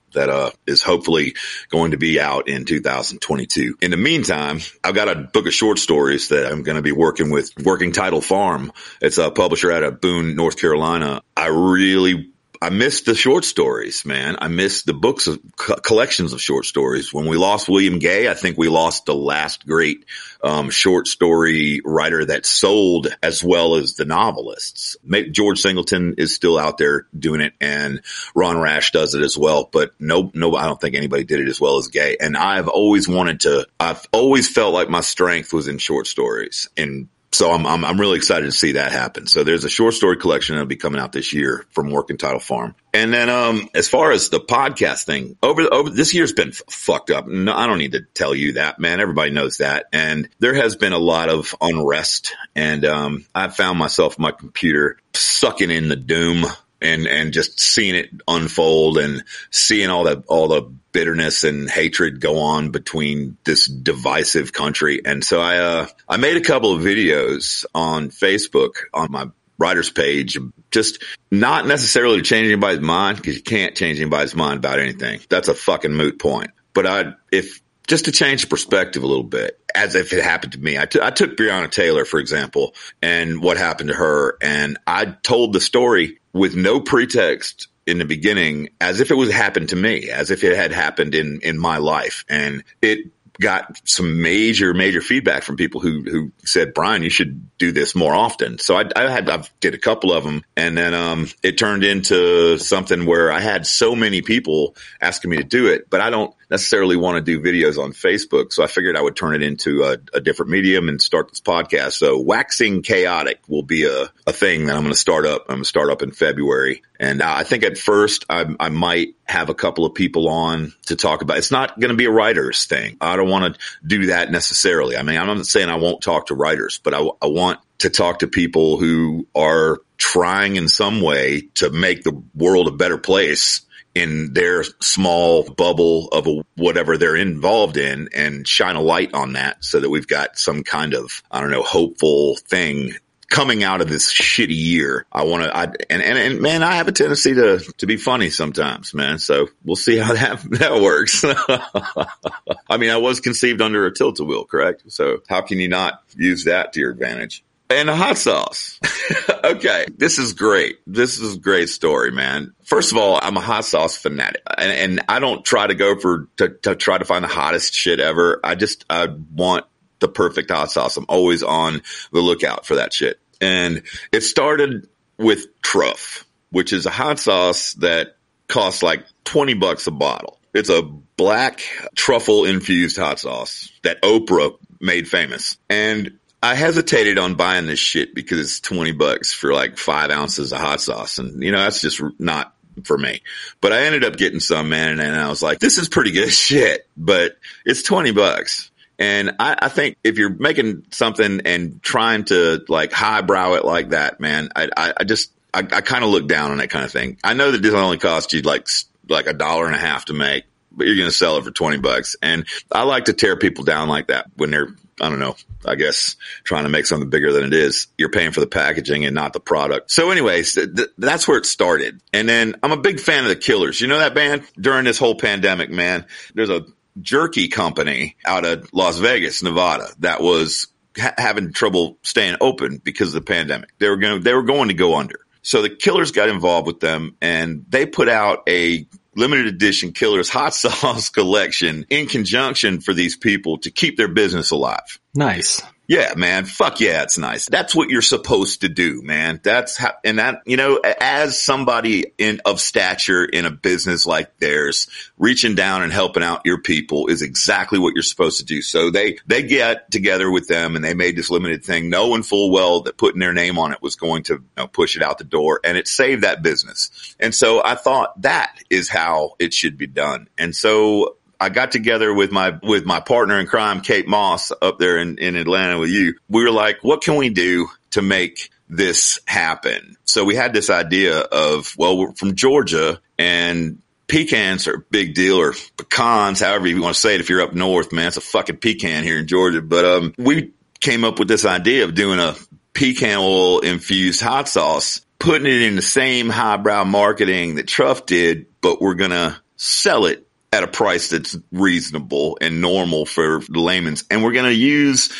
that, 0.12 0.28
uh, 0.28 0.50
is 0.66 0.82
hopefully 0.82 1.34
going 1.68 1.90
to 1.90 1.96
be 1.96 2.20
out 2.20 2.48
in 2.48 2.64
2022. 2.64 3.78
In 3.80 3.90
the 3.90 3.96
meantime, 3.96 4.60
I've 4.82 4.94
got 4.94 5.08
a 5.08 5.16
book 5.16 5.46
of 5.46 5.54
short 5.54 5.78
stories 5.78 6.28
that 6.28 6.50
I'm 6.50 6.62
going 6.62 6.76
to 6.76 6.82
be 6.82 6.92
working 6.92 7.30
with 7.30 7.50
Working 7.62 7.92
Title 7.92 8.20
Farm. 8.20 8.72
It's 9.00 9.18
a 9.18 9.30
publisher 9.30 9.72
out 9.72 9.82
of 9.82 10.00
Boone, 10.00 10.36
North 10.36 10.58
Carolina. 10.58 11.22
I 11.36 11.48
really 11.48 12.33
I 12.64 12.70
miss 12.70 13.02
the 13.02 13.14
short 13.14 13.44
stories, 13.44 14.06
man. 14.06 14.36
I 14.38 14.48
miss 14.48 14.84
the 14.84 14.94
books 14.94 15.26
of 15.26 15.38
co- 15.54 15.76
collections 15.76 16.32
of 16.32 16.40
short 16.40 16.64
stories. 16.64 17.12
When 17.12 17.26
we 17.26 17.36
lost 17.36 17.68
William 17.68 17.98
Gay, 17.98 18.26
I 18.26 18.32
think 18.32 18.56
we 18.56 18.70
lost 18.70 19.04
the 19.04 19.14
last 19.14 19.66
great 19.66 20.06
um, 20.42 20.70
short 20.70 21.06
story 21.06 21.82
writer 21.84 22.24
that 22.24 22.46
sold 22.46 23.14
as 23.22 23.44
well 23.44 23.74
as 23.74 23.96
the 23.96 24.06
novelists. 24.06 24.96
George 25.30 25.60
Singleton 25.60 26.14
is 26.16 26.34
still 26.34 26.58
out 26.58 26.78
there 26.78 27.06
doing 27.16 27.42
it, 27.42 27.52
and 27.60 28.00
Ron 28.34 28.58
Rash 28.58 28.92
does 28.92 29.14
it 29.14 29.20
as 29.20 29.36
well. 29.36 29.68
But 29.70 29.90
no, 30.00 30.30
no, 30.32 30.56
I 30.56 30.64
don't 30.64 30.80
think 30.80 30.94
anybody 30.94 31.24
did 31.24 31.40
it 31.40 31.48
as 31.48 31.60
well 31.60 31.76
as 31.76 31.88
Gay. 31.88 32.16
And 32.18 32.34
I've 32.34 32.68
always 32.68 33.06
wanted 33.06 33.40
to. 33.40 33.66
I've 33.78 34.06
always 34.10 34.48
felt 34.48 34.72
like 34.72 34.88
my 34.88 35.02
strength 35.02 35.52
was 35.52 35.68
in 35.68 35.76
short 35.76 36.06
stories 36.06 36.70
and 36.78 37.08
so 37.34 37.50
I'm, 37.50 37.66
I'm, 37.66 37.84
I'm 37.84 38.00
really 38.00 38.16
excited 38.16 38.46
to 38.46 38.52
see 38.52 38.72
that 38.72 38.92
happen. 38.92 39.26
So 39.26 39.42
there's 39.42 39.64
a 39.64 39.68
short 39.68 39.94
story 39.94 40.16
collection 40.16 40.54
that'll 40.54 40.66
be 40.66 40.76
coming 40.76 41.00
out 41.00 41.12
this 41.12 41.32
year 41.32 41.66
from 41.70 41.90
Working 41.90 42.16
Title 42.16 42.38
Farm. 42.38 42.74
And 42.92 43.12
then, 43.12 43.28
um, 43.28 43.68
as 43.74 43.88
far 43.88 44.12
as 44.12 44.28
the 44.28 44.38
podcast 44.38 45.04
thing 45.04 45.36
over, 45.42 45.62
over 45.62 45.90
this 45.90 46.14
year's 46.14 46.32
been 46.32 46.50
f- 46.50 46.62
fucked 46.70 47.10
up. 47.10 47.26
No, 47.26 47.52
I 47.52 47.66
don't 47.66 47.78
need 47.78 47.92
to 47.92 48.02
tell 48.14 48.34
you 48.34 48.52
that, 48.52 48.78
man. 48.78 49.00
Everybody 49.00 49.32
knows 49.32 49.58
that. 49.58 49.86
And 49.92 50.28
there 50.38 50.54
has 50.54 50.76
been 50.76 50.92
a 50.92 50.98
lot 50.98 51.28
of 51.28 51.54
unrest 51.60 52.36
and, 52.54 52.84
um, 52.84 53.26
I 53.34 53.48
found 53.48 53.78
myself 53.78 54.18
my 54.18 54.30
computer 54.30 54.98
sucking 55.12 55.70
in 55.70 55.88
the 55.88 55.96
doom 55.96 56.46
and 56.84 57.06
and 57.06 57.32
just 57.32 57.58
seeing 57.58 57.94
it 57.94 58.10
unfold 58.28 58.98
and 58.98 59.24
seeing 59.50 59.88
all 59.90 60.04
the 60.04 60.22
all 60.28 60.48
the 60.48 60.62
bitterness 60.92 61.42
and 61.42 61.68
hatred 61.68 62.20
go 62.20 62.38
on 62.38 62.70
between 62.70 63.36
this 63.44 63.66
divisive 63.66 64.52
country. 64.52 65.00
And 65.04 65.24
so 65.24 65.40
I 65.40 65.58
uh 65.58 65.86
I 66.08 66.18
made 66.18 66.36
a 66.36 66.42
couple 66.42 66.72
of 66.72 66.82
videos 66.82 67.64
on 67.74 68.10
Facebook 68.10 68.74
on 68.92 69.10
my 69.10 69.26
writer's 69.58 69.90
page, 69.90 70.38
just 70.70 71.02
not 71.30 71.66
necessarily 71.66 72.18
to 72.18 72.22
change 72.22 72.46
anybody's 72.46 72.80
mind 72.80 73.16
because 73.16 73.36
you 73.36 73.42
can't 73.42 73.74
change 73.74 74.00
anybody's 74.00 74.34
mind 74.34 74.58
about 74.58 74.78
anything. 74.78 75.20
That's 75.28 75.48
a 75.48 75.54
fucking 75.54 75.92
moot 75.92 76.18
point. 76.18 76.50
But 76.74 76.86
I, 76.86 77.14
if 77.30 77.60
just 77.86 78.06
to 78.06 78.12
change 78.12 78.42
the 78.42 78.48
perspective 78.48 79.02
a 79.02 79.06
little 79.06 79.24
bit, 79.24 79.60
as 79.74 79.94
if 79.94 80.12
it 80.12 80.22
happened 80.22 80.52
to 80.52 80.58
me. 80.58 80.78
I, 80.78 80.86
t- 80.86 81.00
I 81.02 81.10
took 81.10 81.36
Breonna 81.36 81.70
Taylor, 81.70 82.04
for 82.04 82.18
example, 82.18 82.74
and 83.02 83.42
what 83.42 83.56
happened 83.56 83.88
to 83.90 83.94
her, 83.94 84.38
and 84.40 84.78
I 84.86 85.04
told 85.04 85.52
the 85.52 85.60
story 85.60 86.18
with 86.34 86.54
no 86.54 86.80
pretext 86.80 87.68
in 87.86 87.98
the 87.98 88.04
beginning 88.04 88.68
as 88.80 89.00
if 89.00 89.10
it 89.10 89.14
was 89.14 89.32
happened 89.32 89.70
to 89.70 89.76
me, 89.76 90.10
as 90.10 90.30
if 90.30 90.44
it 90.44 90.56
had 90.56 90.72
happened 90.72 91.14
in, 91.14 91.40
in 91.42 91.58
my 91.58 91.78
life. 91.78 92.24
And 92.28 92.64
it 92.82 93.10
got 93.40 93.76
some 93.84 94.22
major, 94.22 94.74
major 94.74 95.00
feedback 95.00 95.42
from 95.42 95.56
people 95.56 95.80
who, 95.80 96.02
who 96.02 96.32
said, 96.44 96.72
Brian, 96.72 97.02
you 97.02 97.10
should 97.10 97.56
do 97.58 97.72
this 97.72 97.94
more 97.94 98.14
often. 98.14 98.58
So 98.58 98.76
I, 98.76 98.84
I 98.94 99.10
had, 99.10 99.28
I 99.28 99.42
did 99.60 99.74
a 99.74 99.78
couple 99.78 100.12
of 100.12 100.24
them 100.24 100.44
and 100.56 100.78
then, 100.78 100.94
um, 100.94 101.28
it 101.42 101.58
turned 101.58 101.82
into 101.84 102.58
something 102.58 103.06
where 103.06 103.32
I 103.32 103.40
had 103.40 103.66
so 103.66 103.96
many 103.96 104.22
people 104.22 104.76
asking 105.00 105.30
me 105.30 105.38
to 105.38 105.44
do 105.44 105.66
it, 105.66 105.90
but 105.90 106.00
I 106.00 106.10
don't, 106.10 106.32
necessarily 106.50 106.96
want 106.96 107.16
to 107.16 107.22
do 107.22 107.40
videos 107.40 107.82
on 107.82 107.92
Facebook. 107.92 108.52
So 108.52 108.62
I 108.62 108.66
figured 108.66 108.96
I 108.96 109.02
would 109.02 109.16
turn 109.16 109.34
it 109.34 109.42
into 109.42 109.82
a, 109.82 109.96
a 110.12 110.20
different 110.20 110.52
medium 110.52 110.88
and 110.88 111.00
start 111.00 111.28
this 111.28 111.40
podcast. 111.40 111.92
So 111.92 112.18
waxing 112.18 112.82
chaotic 112.82 113.40
will 113.48 113.62
be 113.62 113.84
a, 113.84 114.10
a 114.26 114.32
thing 114.32 114.66
that 114.66 114.76
I'm 114.76 114.82
going 114.82 114.92
to 114.92 114.98
start 114.98 115.26
up. 115.26 115.42
I'm 115.48 115.56
going 115.56 115.62
to 115.62 115.68
start 115.68 115.90
up 115.90 116.02
in 116.02 116.10
February. 116.10 116.82
And 117.00 117.22
uh, 117.22 117.32
I 117.36 117.44
think 117.44 117.64
at 117.64 117.78
first 117.78 118.24
I, 118.28 118.46
I 118.60 118.68
might 118.68 119.16
have 119.24 119.48
a 119.48 119.54
couple 119.54 119.84
of 119.84 119.94
people 119.94 120.28
on 120.28 120.72
to 120.86 120.96
talk 120.96 121.22
about. 121.22 121.38
It's 121.38 121.50
not 121.50 121.78
going 121.78 121.90
to 121.90 121.96
be 121.96 122.04
a 122.04 122.10
writer's 122.10 122.66
thing. 122.66 122.96
I 123.00 123.16
don't 123.16 123.30
want 123.30 123.54
to 123.54 123.60
do 123.86 124.06
that 124.06 124.30
necessarily. 124.30 124.96
I 124.96 125.02
mean, 125.02 125.18
I'm 125.18 125.26
not 125.26 125.46
saying 125.46 125.68
I 125.68 125.76
won't 125.76 126.02
talk 126.02 126.26
to 126.26 126.34
writers, 126.34 126.80
but 126.82 126.94
I, 126.94 126.98
I 126.98 127.26
want 127.26 127.60
to 127.78 127.90
talk 127.90 128.20
to 128.20 128.28
people 128.28 128.78
who 128.78 129.26
are 129.34 129.78
trying 129.96 130.56
in 130.56 130.68
some 130.68 131.00
way 131.00 131.42
to 131.54 131.70
make 131.70 132.02
the 132.02 132.22
world 132.34 132.68
a 132.68 132.72
better 132.72 132.98
place 132.98 133.62
in 133.94 134.32
their 134.34 134.64
small 134.80 135.44
bubble 135.44 136.08
of 136.08 136.26
a, 136.26 136.44
whatever 136.56 136.98
they're 136.98 137.16
involved 137.16 137.76
in 137.76 138.08
and 138.12 138.46
shine 138.46 138.76
a 138.76 138.80
light 138.80 139.14
on 139.14 139.34
that 139.34 139.64
so 139.64 139.80
that 139.80 139.90
we've 139.90 140.08
got 140.08 140.38
some 140.38 140.64
kind 140.64 140.94
of, 140.94 141.22
I 141.30 141.40
don't 141.40 141.50
know, 141.50 141.62
hopeful 141.62 142.36
thing 142.36 142.94
coming 143.28 143.64
out 143.64 143.80
of 143.80 143.88
this 143.88 144.12
shitty 144.12 144.56
year. 144.56 145.06
I 145.10 145.24
want 145.24 145.44
to, 145.44 145.56
I, 145.56 145.64
and, 145.90 146.02
and, 146.02 146.18
and 146.18 146.40
man, 146.40 146.62
I 146.62 146.74
have 146.74 146.88
a 146.88 146.92
tendency 146.92 147.34
to, 147.34 147.58
to 147.78 147.86
be 147.86 147.96
funny 147.96 148.30
sometimes, 148.30 148.94
man. 148.94 149.18
So 149.18 149.48
we'll 149.64 149.76
see 149.76 149.96
how 149.96 150.12
that, 150.14 150.42
that 150.58 150.80
works. 150.80 151.24
I 152.68 152.76
mean, 152.76 152.90
I 152.90 152.96
was 152.96 153.20
conceived 153.20 153.60
under 153.60 153.86
a 153.86 153.94
Tilt-A-Whirl, 153.94 154.44
correct? 154.44 154.84
So 154.88 155.18
how 155.28 155.40
can 155.40 155.58
you 155.58 155.68
not 155.68 156.02
use 156.16 156.44
that 156.44 156.72
to 156.74 156.80
your 156.80 156.90
advantage? 156.90 157.44
And 157.74 157.90
a 157.90 157.96
hot 157.96 158.18
sauce. 158.18 158.78
okay. 159.44 159.86
This 159.96 160.18
is 160.18 160.32
great. 160.32 160.78
This 160.86 161.18
is 161.18 161.36
a 161.36 161.38
great 161.38 161.68
story, 161.68 162.10
man. 162.10 162.54
First 162.64 162.92
of 162.92 162.98
all, 162.98 163.18
I'm 163.20 163.36
a 163.36 163.40
hot 163.40 163.64
sauce 163.64 163.96
fanatic 163.96 164.42
and, 164.56 164.72
and 164.72 165.00
I 165.08 165.18
don't 165.18 165.44
try 165.44 165.66
to 165.66 165.74
go 165.74 165.98
for, 165.98 166.28
to, 166.36 166.50
to 166.62 166.76
try 166.76 166.98
to 166.98 167.04
find 167.04 167.24
the 167.24 167.28
hottest 167.28 167.74
shit 167.74 168.00
ever. 168.00 168.40
I 168.42 168.54
just, 168.54 168.84
I 168.88 169.08
want 169.34 169.66
the 169.98 170.08
perfect 170.08 170.50
hot 170.50 170.70
sauce. 170.70 170.96
I'm 170.96 171.06
always 171.08 171.42
on 171.42 171.82
the 172.12 172.20
lookout 172.20 172.66
for 172.66 172.76
that 172.76 172.92
shit. 172.92 173.18
And 173.40 173.82
it 174.12 174.22
started 174.22 174.88
with 175.18 175.60
Truff, 175.62 176.26
which 176.50 176.72
is 176.72 176.86
a 176.86 176.90
hot 176.90 177.18
sauce 177.18 177.74
that 177.74 178.16
costs 178.48 178.82
like 178.82 179.04
20 179.24 179.54
bucks 179.54 179.86
a 179.86 179.90
bottle. 179.90 180.38
It's 180.52 180.68
a 180.68 180.82
black 180.82 181.60
truffle 181.96 182.44
infused 182.44 182.96
hot 182.96 183.18
sauce 183.18 183.72
that 183.82 184.02
Oprah 184.02 184.56
made 184.80 185.08
famous. 185.08 185.56
And 185.68 186.18
I 186.44 186.56
hesitated 186.56 187.16
on 187.16 187.36
buying 187.36 187.64
this 187.64 187.78
shit 187.78 188.14
because 188.14 188.38
it's 188.38 188.60
20 188.60 188.92
bucks 188.92 189.32
for 189.32 189.54
like 189.54 189.78
five 189.78 190.10
ounces 190.10 190.52
of 190.52 190.60
hot 190.60 190.78
sauce. 190.82 191.16
And, 191.16 191.42
you 191.42 191.50
know, 191.50 191.58
that's 191.58 191.80
just 191.80 192.02
not 192.18 192.54
for 192.82 192.98
me. 192.98 193.22
But 193.62 193.72
I 193.72 193.84
ended 193.84 194.04
up 194.04 194.18
getting 194.18 194.40
some, 194.40 194.68
man. 194.68 195.00
And 195.00 195.16
I 195.16 195.30
was 195.30 195.42
like, 195.42 195.58
this 195.58 195.78
is 195.78 195.88
pretty 195.88 196.10
good 196.10 196.30
shit, 196.30 196.86
but 196.98 197.38
it's 197.64 197.82
20 197.82 198.12
bucks. 198.12 198.70
And 198.98 199.36
I, 199.38 199.56
I, 199.62 199.68
think 199.70 199.96
if 200.04 200.18
you're 200.18 200.28
making 200.28 200.84
something 200.90 201.40
and 201.46 201.82
trying 201.82 202.24
to 202.26 202.62
like 202.68 202.92
highbrow 202.92 203.54
it 203.54 203.64
like 203.64 203.88
that, 203.88 204.20
man, 204.20 204.50
I, 204.54 204.68
I, 204.76 204.92
I 204.98 205.04
just, 205.04 205.32
I, 205.54 205.60
I 205.60 205.80
kind 205.80 206.04
of 206.04 206.10
look 206.10 206.28
down 206.28 206.50
on 206.50 206.58
that 206.58 206.68
kind 206.68 206.84
of 206.84 206.92
thing. 206.92 207.16
I 207.24 207.32
know 207.32 207.52
that 207.52 207.62
this 207.62 207.72
only 207.72 207.96
cost 207.96 208.34
you 208.34 208.42
like, 208.42 208.68
like 209.08 209.26
a 209.26 209.32
dollar 209.32 209.64
and 209.64 209.74
a 209.74 209.78
half 209.78 210.04
to 210.06 210.12
make, 210.12 210.44
but 210.70 210.86
you're 210.86 210.96
going 210.96 211.08
to 211.08 211.16
sell 211.16 211.38
it 211.38 211.44
for 211.44 211.50
20 211.50 211.78
bucks. 211.78 212.16
And 212.20 212.44
I 212.70 212.82
like 212.82 213.06
to 213.06 213.14
tear 213.14 213.34
people 213.36 213.64
down 213.64 213.88
like 213.88 214.08
that 214.08 214.26
when 214.36 214.50
they're 214.50 214.74
I 215.00 215.08
don't 215.08 215.18
know, 215.18 215.36
I 215.64 215.74
guess 215.74 216.16
trying 216.44 216.64
to 216.64 216.70
make 216.70 216.86
something 216.86 217.10
bigger 217.10 217.32
than 217.32 217.44
it 217.44 217.54
is. 217.54 217.88
You're 217.98 218.10
paying 218.10 218.32
for 218.32 218.40
the 218.40 218.46
packaging 218.46 219.04
and 219.04 219.14
not 219.14 219.32
the 219.32 219.40
product. 219.40 219.90
So 219.90 220.10
anyways, 220.10 220.54
th- 220.54 220.74
th- 220.74 220.88
that's 220.98 221.26
where 221.26 221.38
it 221.38 221.46
started. 221.46 222.00
And 222.12 222.28
then 222.28 222.54
I'm 222.62 222.72
a 222.72 222.76
big 222.76 223.00
fan 223.00 223.24
of 223.24 223.28
the 223.28 223.36
Killers. 223.36 223.80
You 223.80 223.88
know 223.88 223.98
that 223.98 224.14
band 224.14 224.44
during 224.58 224.84
this 224.84 224.98
whole 224.98 225.16
pandemic, 225.16 225.70
man, 225.70 226.06
there's 226.34 226.50
a 226.50 226.64
jerky 227.00 227.48
company 227.48 228.16
out 228.24 228.44
of 228.44 228.72
Las 228.72 228.98
Vegas, 228.98 229.42
Nevada 229.42 229.88
that 229.98 230.20
was 230.20 230.68
ha- 230.96 231.14
having 231.18 231.52
trouble 231.52 231.98
staying 232.02 232.36
open 232.40 232.80
because 232.82 233.08
of 233.08 233.24
the 233.24 233.32
pandemic. 233.32 233.70
They 233.78 233.88
were 233.88 233.96
going 233.96 234.22
they 234.22 234.34
were 234.34 234.42
going 234.42 234.68
to 234.68 234.74
go 234.74 234.96
under. 234.96 235.23
So 235.44 235.62
the 235.62 235.70
Killers 235.70 236.10
got 236.10 236.28
involved 236.28 236.66
with 236.66 236.80
them 236.80 237.16
and 237.20 237.66
they 237.68 237.86
put 237.86 238.08
out 238.08 238.42
a 238.48 238.88
limited 239.14 239.46
edition 239.46 239.92
Killers 239.92 240.28
hot 240.28 240.54
sauce 240.54 241.10
collection 241.10 241.86
in 241.90 242.06
conjunction 242.06 242.80
for 242.80 242.92
these 242.92 243.16
people 243.16 243.58
to 243.58 243.70
keep 243.70 243.96
their 243.96 244.08
business 244.08 244.50
alive. 244.50 244.98
Nice. 245.14 245.62
Yeah, 245.86 246.14
man. 246.16 246.46
Fuck 246.46 246.80
yeah, 246.80 247.02
it's 247.02 247.18
nice. 247.18 247.46
That's 247.46 247.74
what 247.74 247.90
you're 247.90 248.00
supposed 248.00 248.62
to 248.62 248.70
do, 248.70 249.02
man. 249.02 249.40
That's 249.42 249.76
how, 249.76 249.92
and 250.02 250.18
that, 250.18 250.42
you 250.46 250.56
know, 250.56 250.80
as 251.00 251.40
somebody 251.40 252.12
in, 252.16 252.40
of 252.46 252.58
stature 252.60 253.24
in 253.24 253.44
a 253.44 253.50
business 253.50 254.06
like 254.06 254.38
theirs, 254.38 254.88
reaching 255.18 255.54
down 255.54 255.82
and 255.82 255.92
helping 255.92 256.22
out 256.22 256.42
your 256.46 256.62
people 256.62 257.08
is 257.08 257.20
exactly 257.20 257.78
what 257.78 257.92
you're 257.94 258.02
supposed 258.02 258.38
to 258.38 258.46
do. 258.46 258.62
So 258.62 258.90
they, 258.90 259.18
they 259.26 259.42
get 259.42 259.90
together 259.90 260.30
with 260.30 260.48
them 260.48 260.74
and 260.74 260.82
they 260.82 260.94
made 260.94 261.16
this 261.16 261.30
limited 261.30 261.64
thing, 261.64 261.90
knowing 261.90 262.22
full 262.22 262.50
well 262.50 262.80
that 262.82 262.96
putting 262.96 263.20
their 263.20 263.34
name 263.34 263.58
on 263.58 263.72
it 263.72 263.82
was 263.82 263.96
going 263.96 264.22
to 264.24 264.34
you 264.34 264.44
know, 264.56 264.66
push 264.66 264.96
it 264.96 265.02
out 265.02 265.18
the 265.18 265.24
door 265.24 265.60
and 265.64 265.76
it 265.76 265.86
saved 265.86 266.22
that 266.24 266.42
business. 266.42 267.14
And 267.20 267.34
so 267.34 267.62
I 267.62 267.74
thought 267.74 268.22
that 268.22 268.56
is 268.70 268.88
how 268.88 269.34
it 269.38 269.52
should 269.52 269.76
be 269.76 269.86
done. 269.86 270.28
And 270.38 270.56
so 270.56 271.16
I 271.40 271.48
got 271.48 271.72
together 271.72 272.12
with 272.12 272.32
my 272.32 272.58
with 272.62 272.84
my 272.84 273.00
partner 273.00 273.38
in 273.38 273.46
crime, 273.46 273.80
Kate 273.80 274.06
Moss, 274.06 274.52
up 274.62 274.78
there 274.78 274.98
in, 274.98 275.18
in 275.18 275.36
Atlanta 275.36 275.78
with 275.78 275.90
you. 275.90 276.14
We 276.28 276.42
were 276.42 276.50
like, 276.50 276.78
what 276.82 277.02
can 277.02 277.16
we 277.16 277.30
do 277.30 277.68
to 277.90 278.02
make 278.02 278.50
this 278.68 279.20
happen? 279.26 279.96
So 280.04 280.24
we 280.24 280.34
had 280.34 280.52
this 280.52 280.70
idea 280.70 281.18
of, 281.18 281.74
well, 281.76 281.98
we're 281.98 282.12
from 282.12 282.34
Georgia 282.34 283.00
and 283.18 283.80
pecans 284.06 284.66
are 284.68 284.76
a 284.76 284.80
big 284.90 285.14
deal 285.14 285.36
or 285.36 285.54
pecans, 285.76 286.40
however 286.40 286.66
you 286.66 286.80
want 286.80 286.94
to 286.94 287.00
say 287.00 287.14
it. 287.14 287.20
If 287.20 287.28
you're 287.28 287.42
up 287.42 287.54
north, 287.54 287.92
man, 287.92 288.08
it's 288.08 288.16
a 288.16 288.20
fucking 288.20 288.58
pecan 288.58 289.02
here 289.02 289.18
in 289.18 289.26
Georgia. 289.26 289.62
But, 289.62 289.84
um, 289.84 290.14
we 290.18 290.52
came 290.80 291.04
up 291.04 291.18
with 291.18 291.28
this 291.28 291.44
idea 291.44 291.84
of 291.84 291.94
doing 291.94 292.18
a 292.18 292.34
pecan 292.74 293.18
oil 293.18 293.60
infused 293.60 294.20
hot 294.20 294.48
sauce, 294.48 295.00
putting 295.18 295.46
it 295.46 295.62
in 295.62 295.76
the 295.76 295.82
same 295.82 296.28
highbrow 296.28 296.84
marketing 296.84 297.54
that 297.54 297.66
Truff 297.66 298.06
did, 298.06 298.46
but 298.60 298.80
we're 298.80 298.94
to 299.10 299.40
sell 299.56 300.06
it 300.06 300.23
at 300.54 300.62
a 300.62 300.68
price 300.68 301.10
that's 301.10 301.36
reasonable 301.50 302.38
and 302.40 302.60
normal 302.60 303.04
for 303.04 303.40
the 303.48 303.58
layman's. 303.58 304.04
And 304.08 304.22
we're 304.22 304.32
going 304.32 304.44
to 304.44 304.54
use 304.54 305.12